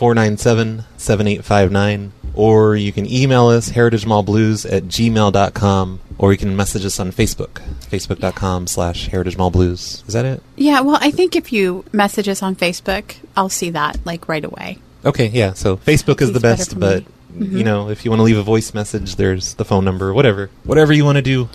497 0.00 0.84
7859. 0.96 2.12
Or 2.32 2.74
you 2.74 2.90
can 2.90 3.04
email 3.04 3.48
us, 3.48 3.72
heritagemallblues 3.72 4.64
at 4.72 4.84
gmail.com. 4.84 6.00
Or 6.16 6.32
you 6.32 6.38
can 6.38 6.56
message 6.56 6.86
us 6.86 6.98
on 6.98 7.12
Facebook, 7.12 7.60
facebook.com 7.90 8.66
slash 8.66 9.10
heritagemallblues. 9.10 10.08
Is 10.08 10.14
that 10.14 10.24
it? 10.24 10.42
yeah, 10.56 10.80
well, 10.80 10.96
I 11.02 11.10
think 11.10 11.36
if 11.36 11.52
you 11.52 11.84
message 11.92 12.28
us 12.28 12.42
on 12.42 12.56
Facebook, 12.56 13.16
I'll 13.36 13.50
see 13.50 13.68
that 13.70 13.98
like 14.06 14.26
right 14.26 14.44
away. 14.44 14.78
Okay, 15.04 15.26
yeah. 15.28 15.52
So 15.52 15.76
Facebook 15.76 16.22
is 16.22 16.32
the 16.32 16.40
best, 16.40 16.80
but. 16.80 17.04
Mm-hmm. 17.30 17.58
you 17.58 17.62
know, 17.62 17.90
if 17.90 18.04
you 18.04 18.10
want 18.10 18.18
to 18.18 18.24
leave 18.24 18.38
a 18.38 18.42
voice 18.42 18.74
message, 18.74 19.14
there's 19.14 19.54
the 19.54 19.64
phone 19.64 19.84
number, 19.84 20.12
whatever. 20.12 20.50
Whatever 20.64 20.92
you 20.92 21.04
want 21.04 21.14
to 21.14 21.22
do, 21.22 21.48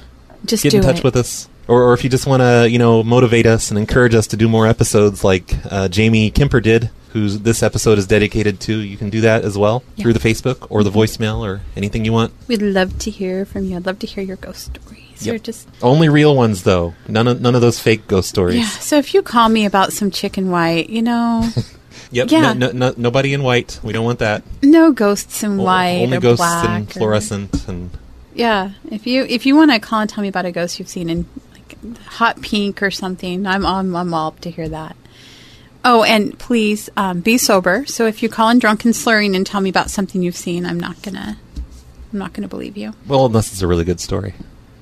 Just 0.45 0.63
get 0.63 0.73
in 0.73 0.81
touch 0.81 0.99
it. 0.99 1.03
with 1.03 1.17
us. 1.17 1.49
Or, 1.67 1.83
or 1.83 1.93
if 1.93 2.01
you 2.05 2.09
just 2.09 2.25
want 2.25 2.39
to, 2.39 2.69
you 2.69 2.79
know, 2.79 3.03
motivate 3.03 3.45
us 3.45 3.71
and 3.71 3.77
encourage 3.77 4.15
us 4.15 4.27
to 4.27 4.37
do 4.37 4.47
more 4.47 4.65
episodes 4.67 5.21
like 5.25 5.53
uh, 5.69 5.89
Jamie 5.89 6.31
Kemper 6.31 6.61
did, 6.61 6.91
who 7.15 7.29
this 7.29 7.63
episode 7.63 7.97
is 7.97 8.05
dedicated 8.05 8.59
to, 8.59 8.75
you 8.75 8.97
can 8.97 9.09
do 9.09 9.21
that 9.21 9.45
as 9.45 9.57
well 9.57 9.83
Yeah. 9.95 10.03
through 10.03 10.13
the 10.13 10.19
Facebook 10.19 10.67
or 10.69 10.83
the 10.83 10.91
Mm-hmm. 10.91 10.99
voicemail 11.23 11.39
or 11.47 11.61
anything 11.77 12.03
you 12.03 12.11
want. 12.11 12.33
We'd 12.49 12.61
love 12.61 12.99
to 12.99 13.09
hear 13.09 13.45
from 13.45 13.63
you. 13.63 13.77
I'd 13.77 13.85
love 13.85 13.99
to 13.99 14.07
hear 14.07 14.21
your 14.23 14.35
ghost 14.35 14.75
stories. 14.75 15.25
Yep. 15.25 15.43
Just 15.43 15.67
Only 15.81 16.09
real 16.09 16.35
ones, 16.35 16.63
though. 16.63 16.93
None 17.07 17.27
of 17.29 17.39
none 17.39 17.55
of 17.55 17.61
those 17.61 17.79
fake 17.79 18.05
ghost 18.07 18.27
stories. 18.27 18.57
yeah. 18.59 18.67
So 18.83 18.97
if 18.97 19.13
you 19.13 19.21
call 19.23 19.47
me 19.47 19.65
about 19.65 19.93
some 19.93 20.11
chicken 20.11 20.51
white, 20.51 20.89
you 20.89 21.01
know, 21.01 21.47
Yep. 22.11 22.31
Yeah. 22.31 22.51
No, 22.53 22.67
no, 22.67 22.71
no, 22.73 22.93
nobody 22.97 23.33
in 23.33 23.41
white. 23.41 23.79
We 23.81 23.93
don't 23.93 24.03
want 24.05 24.19
that. 24.19 24.43
no 24.61 24.91
ghosts 24.91 25.41
in 25.41 25.57
O- 25.59 25.63
white 25.63 26.01
Only 26.03 26.19
ghosts 26.19 26.43
black. 26.43 26.81
or- 26.83 26.99
fluorescent 26.99 27.65
and 27.69 27.89
Yeah, 28.35 28.71
if 28.91 29.07
you 29.07 29.23
if 29.29 29.45
you 29.45 29.55
want 29.55 29.71
to 29.71 29.79
call 29.79 30.01
and 30.01 30.09
tell 30.09 30.21
me 30.21 30.27
about 30.27 30.45
a 30.45 30.51
ghost 30.51 30.77
you've 30.79 30.89
seen 30.91 31.09
in 31.09 31.25
like 31.55 31.77
hot 32.19 32.41
pink 32.41 32.83
or 32.83 32.91
something, 32.91 33.47
I'm 33.47 33.65
I'm, 33.65 33.95
I'm 33.95 34.13
all 34.13 34.27
up 34.35 34.41
to 34.41 34.51
hear 34.51 34.67
that. 34.67 34.97
Oh, 35.87 36.03
and 36.03 36.37
please 36.39 36.89
um, 36.97 37.21
be 37.21 37.37
sober. 37.37 37.85
So 37.85 38.07
if 38.07 38.23
you 38.23 38.27
call 38.29 38.49
in 38.49 38.57
drunk 38.59 38.83
and 38.85 38.95
slurring 38.95 39.35
and 39.35 39.45
tell 39.45 39.61
me 39.61 39.69
about 39.69 39.91
something 39.91 40.23
you've 40.23 40.35
seen, 40.35 40.65
I'm 40.65 40.79
not 40.79 40.99
gonna 41.03 41.37
I'm 42.11 42.19
not 42.19 42.33
gonna 42.33 42.47
believe 42.47 42.75
you. 42.75 42.93
well, 43.07 43.27
unless 43.27 43.51
it's 43.51 43.61
a 43.61 43.67
really 43.67 43.83
good 43.85 43.99
story, 43.99 44.33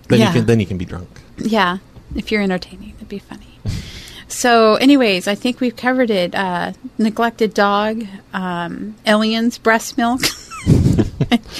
then 0.07 0.19
Yeah. 0.19 0.27
you 0.29 0.33
can 0.39 0.45
then 0.45 0.59
you 0.61 0.65
can 0.65 0.77
be 0.77 0.85
drunk. 0.85 1.09
Yeah, 1.37 1.77
if 2.15 2.31
you're 2.31 2.41
entertaining, 2.41 2.93
that'd 2.93 3.09
be 3.09 3.19
funny. 3.19 3.59
so, 4.29 4.75
anyways, 4.75 5.27
I 5.27 5.35
think 5.35 5.59
we've 5.59 5.75
covered 5.75 6.09
it. 6.09 6.33
Uh, 6.33 6.71
neglected 6.97 7.53
dog, 7.53 8.05
um, 8.33 8.95
aliens, 9.05 9.57
breast 9.57 9.97
milk, 9.97 10.21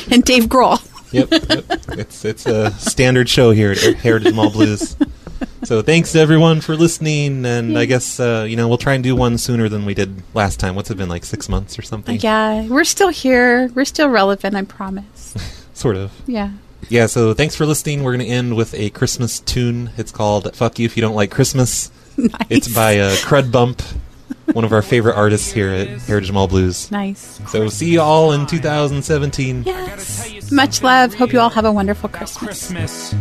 and 0.10 0.24
Dave 0.24 0.46
Grohl. 0.46 0.80
yep, 1.12 1.30
yep. 1.32 1.66
It's 2.00 2.24
it's 2.24 2.46
a 2.46 2.72
standard 2.72 3.28
show 3.30 3.52
here 3.52 3.72
at 3.72 3.78
Heritage 3.96 4.34
Mall 4.34 4.52
Blues. 4.52 4.96
So 5.64 5.82
thanks 5.82 6.14
everyone 6.16 6.60
for 6.62 6.76
listening, 6.76 7.46
and 7.46 7.78
I 7.78 7.86
guess 7.86 8.20
uh, 8.20 8.46
you 8.48 8.56
know 8.58 8.68
we'll 8.68 8.78
try 8.78 8.94
and 8.96 9.04
do 9.04 9.16
one 9.16 9.38
sooner 9.38 9.70
than 9.70 9.86
we 9.86 9.94
did 9.94 10.22
last 10.34 10.60
time. 10.60 10.76
What's 10.76 10.92
it 10.92 10.98
been 10.98 11.10
like 11.10 11.24
six 11.24 11.48
months 11.48 11.80
or 11.80 11.82
something? 11.82 12.20
Yeah, 12.20 12.68
we're 12.68 12.84
still 12.84 13.10
here. 13.10 13.70
We're 13.74 13.86
still 13.86 14.10
relevant. 14.10 14.56
I 14.56 14.64
promise. 14.64 15.34
Sort 15.74 15.96
of. 15.96 16.12
Yeah. 16.28 16.52
Yeah. 16.90 17.06
So 17.06 17.34
thanks 17.34 17.56
for 17.56 17.66
listening. 17.66 18.04
We're 18.04 18.16
going 18.16 18.28
to 18.28 18.32
end 18.32 18.56
with 18.58 18.74
a 18.74 18.90
Christmas 18.90 19.40
tune. 19.40 19.92
It's 19.98 20.12
called 20.12 20.54
"Fuck 20.56 20.80
You 20.80 20.86
If 20.86 20.98
You 20.98 21.02
Don't 21.02 21.16
Like 21.16 21.32
Christmas." 21.32 21.92
Nice. 22.18 22.32
It's 22.50 22.68
by 22.68 23.00
uh, 23.00 23.16
Crud 23.16 23.52
Bump, 23.52 23.82
one 24.54 24.66
of 24.66 24.72
our 24.72 24.84
favorite 24.84 25.16
artists 25.16 25.52
here 25.52 25.70
at 25.70 25.88
Heritage 26.02 26.32
Mall 26.32 26.48
Blues. 26.48 26.92
Nice. 26.92 27.40
So 27.48 27.70
see 27.70 27.92
you 27.94 28.02
all 28.02 28.34
in 28.34 28.46
2017. 28.46 29.64
Yes. 29.66 30.52
Much 30.52 30.84
love. 30.84 31.16
Hope 31.16 31.34
you 31.34 31.40
all 31.40 31.50
have 31.50 31.66
a 31.66 31.72
wonderful 31.72 32.10
Christmas. 32.10 32.70
Christmas. 32.70 33.16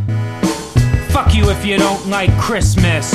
Fuck 1.12 1.34
you 1.34 1.50
if 1.50 1.64
you 1.64 1.76
don't 1.76 2.08
like 2.08 2.30
Christmas. 2.38 3.12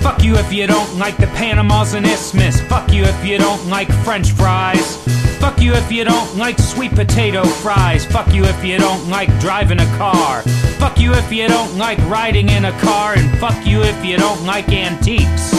Fuck 0.00 0.22
you 0.22 0.36
if 0.36 0.52
you 0.52 0.68
don't 0.68 0.98
like 0.98 1.16
the 1.16 1.26
Panamas 1.26 1.94
and 1.94 2.06
Isthmus. 2.06 2.60
Fuck 2.62 2.92
you 2.92 3.02
if 3.02 3.24
you 3.24 3.38
don't 3.38 3.66
like 3.68 3.88
French 4.04 4.30
fries. 4.30 4.96
Fuck 5.38 5.60
you 5.60 5.72
if 5.72 5.90
you 5.90 6.04
don't 6.04 6.36
like 6.36 6.58
sweet 6.58 6.92
potato 6.92 7.44
fries. 7.44 8.06
Fuck 8.06 8.32
you 8.32 8.44
if 8.44 8.64
you 8.64 8.78
don't 8.78 9.10
like 9.10 9.28
driving 9.40 9.80
a 9.80 9.96
car. 9.98 10.42
Fuck 10.78 11.00
you 11.00 11.12
if 11.12 11.32
you 11.32 11.48
don't 11.48 11.76
like 11.76 11.98
riding 12.08 12.50
in 12.50 12.66
a 12.66 12.80
car. 12.80 13.14
And 13.14 13.38
fuck 13.38 13.66
you 13.66 13.82
if 13.82 14.04
you 14.04 14.16
don't 14.16 14.44
like 14.46 14.68
antiques. 14.68 15.50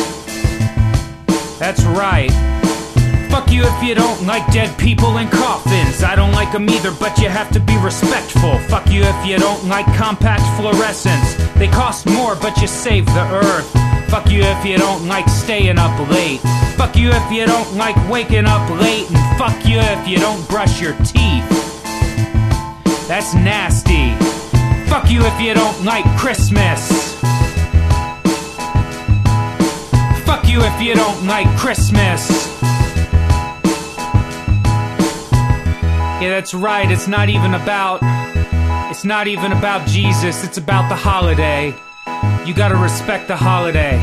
That's 1.59 1.83
right. 1.83 2.54
Fuck 3.35 3.51
you 3.51 3.63
if 3.65 3.83
you 3.83 3.95
don't 3.95 4.25
like 4.25 4.49
dead 4.53 4.79
people 4.79 5.17
in 5.17 5.27
coffins. 5.27 6.03
I 6.03 6.15
don't 6.15 6.31
like 6.31 6.53
them 6.53 6.69
either, 6.69 6.91
but 6.91 7.17
you 7.19 7.27
have 7.27 7.51
to 7.51 7.59
be 7.59 7.75
respectful. 7.79 8.57
Fuck 8.69 8.89
you 8.89 9.01
if 9.03 9.25
you 9.25 9.37
don't 9.37 9.67
like 9.67 9.85
compact 9.97 10.41
fluorescents. 10.57 11.35
They 11.55 11.67
cost 11.67 12.05
more, 12.05 12.37
but 12.37 12.55
you 12.61 12.67
save 12.67 13.05
the 13.07 13.27
earth. 13.43 13.69
Fuck 14.09 14.31
you 14.31 14.39
if 14.41 14.65
you 14.65 14.77
don't 14.77 15.05
like 15.09 15.27
staying 15.27 15.77
up 15.77 15.99
late. 16.09 16.39
Fuck 16.77 16.95
you 16.95 17.09
if 17.11 17.29
you 17.29 17.45
don't 17.45 17.75
like 17.75 17.97
waking 18.09 18.45
up 18.45 18.69
late. 18.79 19.11
And 19.11 19.37
fuck 19.37 19.67
you 19.67 19.79
if 19.79 20.07
you 20.07 20.17
don't 20.17 20.47
brush 20.47 20.81
your 20.81 20.93
teeth. 21.03 21.45
That's 23.09 23.33
nasty. 23.35 24.15
Fuck 24.89 25.11
you 25.11 25.19
if 25.25 25.41
you 25.41 25.53
don't 25.53 25.83
like 25.83 26.05
Christmas. 26.17 27.13
Fuck 30.23 30.47
you 30.47 30.61
if 30.61 30.81
you 30.81 30.95
don't 30.95 31.27
like 31.27 31.49
Christmas. 31.57 32.44
Yeah, 36.21 36.29
that's 36.29 36.53
right. 36.53 36.89
It's 36.89 37.07
not 37.07 37.27
even 37.27 37.53
about. 37.53 37.99
It's 38.89 39.03
not 39.03 39.27
even 39.27 39.51
about 39.51 39.85
Jesus. 39.85 40.45
It's 40.45 40.57
about 40.57 40.87
the 40.87 40.95
holiday. 40.95 41.75
You 42.45 42.53
gotta 42.53 42.77
respect 42.77 43.27
the 43.27 43.35
holiday. 43.35 43.99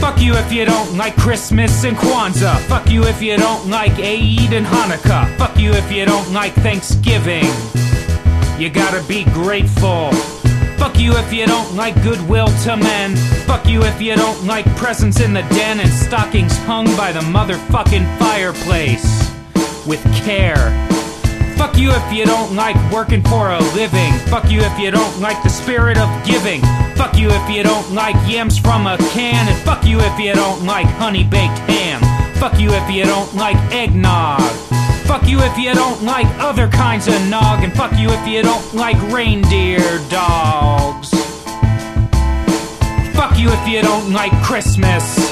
Fuck 0.00 0.20
you 0.20 0.34
if 0.34 0.52
you 0.52 0.64
don't 0.64 0.96
like 0.96 1.14
Christmas 1.16 1.84
and 1.84 1.96
Kwanzaa. 1.96 2.58
Fuck 2.62 2.90
you 2.90 3.04
if 3.04 3.22
you 3.22 3.36
don't 3.36 3.70
like 3.70 3.92
Eid 3.92 4.52
and 4.52 4.66
Hanukkah. 4.66 5.36
Fuck 5.38 5.56
you 5.56 5.70
if 5.72 5.92
you 5.92 6.04
don't 6.04 6.32
like 6.32 6.52
Thanksgiving. 6.54 7.44
You 8.58 8.70
gotta 8.70 9.06
be 9.06 9.24
grateful. 9.24 10.10
Fuck 10.78 10.98
you 10.98 11.12
if 11.12 11.32
you 11.32 11.46
don't 11.46 11.76
like 11.76 11.94
goodwill 12.02 12.48
to 12.64 12.76
men. 12.76 13.14
Fuck 13.46 13.68
you 13.68 13.82
if 13.84 14.00
you 14.02 14.16
don't 14.16 14.46
like 14.46 14.66
presents 14.74 15.20
in 15.20 15.32
the 15.32 15.42
den 15.42 15.78
and 15.78 15.90
stockings 15.90 16.56
hung 16.64 16.86
by 16.96 17.12
the 17.12 17.20
motherfucking 17.20 18.18
fireplace. 18.18 19.19
With 19.90 20.04
care. 20.22 20.70
Fuck 21.56 21.76
you 21.76 21.90
if 21.90 22.12
you 22.12 22.24
don't 22.24 22.54
like 22.54 22.76
working 22.92 23.22
for 23.22 23.50
a 23.50 23.58
living. 23.74 24.12
Fuck 24.30 24.48
you 24.48 24.60
if 24.60 24.78
you 24.78 24.92
don't 24.92 25.20
like 25.20 25.42
the 25.42 25.48
spirit 25.48 25.98
of 25.98 26.08
giving. 26.24 26.60
Fuck 26.94 27.18
you 27.18 27.28
if 27.28 27.50
you 27.50 27.64
don't 27.64 27.92
like 27.92 28.14
yams 28.30 28.56
from 28.56 28.86
a 28.86 28.96
can. 29.10 29.48
And 29.48 29.58
fuck 29.64 29.84
you 29.84 29.98
if 29.98 30.16
you 30.16 30.32
don't 30.32 30.64
like 30.64 30.86
honey 30.86 31.24
baked 31.24 31.58
ham. 31.66 32.00
Fuck 32.36 32.60
you 32.60 32.70
if 32.70 32.88
you 32.88 33.02
don't 33.02 33.34
like 33.34 33.56
eggnog. 33.72 34.40
Fuck 35.08 35.26
you 35.26 35.40
if 35.40 35.58
you 35.58 35.74
don't 35.74 36.04
like 36.04 36.28
other 36.38 36.68
kinds 36.68 37.08
of 37.08 37.20
nog. 37.28 37.64
And 37.64 37.72
fuck 37.72 37.90
you 37.98 38.10
if 38.10 38.28
you 38.28 38.42
don't 38.42 38.72
like 38.72 38.96
reindeer 39.10 39.98
dogs. 40.08 41.10
Fuck 43.12 43.36
you 43.36 43.50
if 43.50 43.66
you 43.66 43.82
don't 43.82 44.12
like 44.12 44.30
Christmas. 44.44 45.29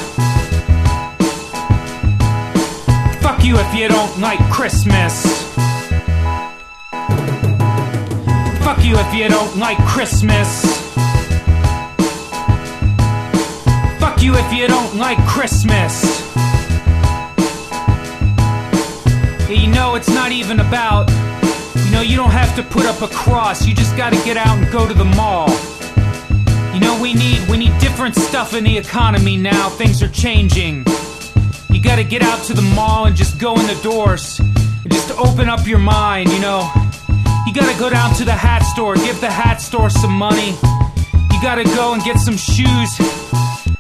Fuck 3.38 3.46
you 3.46 3.56
if 3.56 3.72
you 3.72 3.86
don't 3.86 4.18
like 4.18 4.40
Christmas. 4.50 5.22
Fuck 8.64 8.84
you 8.84 8.96
if 8.98 9.14
you 9.14 9.28
don't 9.28 9.56
like 9.56 9.78
Christmas. 9.86 10.64
Fuck 14.00 14.20
you 14.22 14.34
if 14.34 14.52
you 14.52 14.66
don't 14.66 14.96
like 14.96 15.24
Christmas. 15.24 16.02
You 19.48 19.68
know, 19.68 19.94
it's 19.94 20.08
not 20.08 20.32
even 20.32 20.58
about. 20.58 21.08
You 21.76 21.92
know, 21.92 22.00
you 22.00 22.16
don't 22.16 22.32
have 22.32 22.56
to 22.56 22.64
put 22.64 22.86
up 22.86 23.02
a 23.02 23.14
cross. 23.14 23.64
You 23.64 23.72
just 23.72 23.96
gotta 23.96 24.16
get 24.24 24.36
out 24.36 24.58
and 24.58 24.68
go 24.72 24.88
to 24.88 24.94
the 24.94 25.04
mall. 25.04 25.48
You 26.74 26.80
know, 26.80 27.00
we 27.00 27.14
need 27.14 27.48
we 27.48 27.56
need 27.56 27.78
different 27.78 28.16
stuff 28.16 28.52
in 28.52 28.64
the 28.64 28.76
economy 28.76 29.36
now. 29.36 29.68
Things 29.68 30.02
are 30.02 30.08
changing. 30.08 30.84
You 31.78 31.84
gotta 31.84 32.02
get 32.02 32.22
out 32.22 32.42
to 32.46 32.54
the 32.54 32.68
mall 32.74 33.06
and 33.06 33.14
just 33.14 33.38
go 33.38 33.54
in 33.54 33.64
the 33.68 33.80
doors. 33.84 34.40
Just 34.88 35.16
open 35.16 35.48
up 35.48 35.64
your 35.64 35.78
mind, 35.78 36.28
you 36.28 36.40
know. 36.40 36.68
You 37.46 37.54
gotta 37.54 37.78
go 37.78 37.88
down 37.88 38.12
to 38.16 38.24
the 38.24 38.32
hat 38.32 38.64
store, 38.64 38.96
give 38.96 39.20
the 39.20 39.30
hat 39.30 39.60
store 39.60 39.88
some 39.88 40.10
money. 40.10 40.56
You 41.30 41.40
gotta 41.40 41.62
go 41.62 41.94
and 41.94 42.02
get 42.02 42.18
some 42.18 42.36
shoes. 42.36 42.98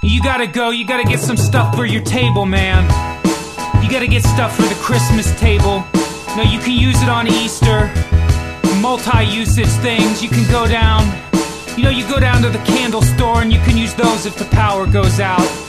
You 0.00 0.22
gotta 0.22 0.46
go, 0.46 0.70
you 0.70 0.86
gotta 0.86 1.02
get 1.02 1.18
some 1.18 1.36
stuff 1.36 1.74
for 1.74 1.86
your 1.86 2.00
table, 2.02 2.46
man. 2.46 2.84
You 3.82 3.90
gotta 3.90 4.06
get 4.06 4.22
stuff 4.22 4.54
for 4.54 4.62
the 4.62 4.76
Christmas 4.76 5.36
table. 5.40 5.84
No, 6.36 6.44
you 6.44 6.60
can 6.60 6.78
use 6.78 7.02
it 7.02 7.08
on 7.08 7.26
Easter. 7.26 7.90
Multi 8.80 9.24
usage 9.24 9.74
things. 9.82 10.22
You 10.22 10.28
can 10.28 10.48
go 10.52 10.68
down. 10.68 11.02
You 11.76 11.82
know, 11.82 11.90
you 11.90 12.06
go 12.06 12.20
down 12.20 12.42
to 12.42 12.48
the 12.48 12.58
candle 12.58 13.02
store 13.02 13.42
and 13.42 13.52
you 13.52 13.58
can 13.62 13.76
use 13.76 13.92
those 13.94 14.24
if 14.24 14.36
the 14.36 14.44
power 14.54 14.86
goes 14.86 15.18
out. 15.18 15.67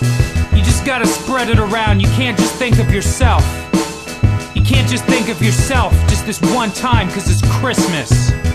Just 0.79 0.87
gotta 0.87 1.07
spread 1.07 1.49
it 1.49 1.59
around. 1.59 1.99
You 1.99 2.07
can't 2.11 2.37
just 2.37 2.55
think 2.55 2.79
of 2.79 2.89
yourself. 2.89 3.43
You 4.55 4.63
can't 4.63 4.89
just 4.89 5.03
think 5.03 5.27
of 5.27 5.43
yourself 5.43 5.91
just 6.07 6.25
this 6.25 6.39
one 6.53 6.71
time 6.71 7.07
because 7.07 7.29
it's 7.29 7.45
Christmas. 7.59 8.48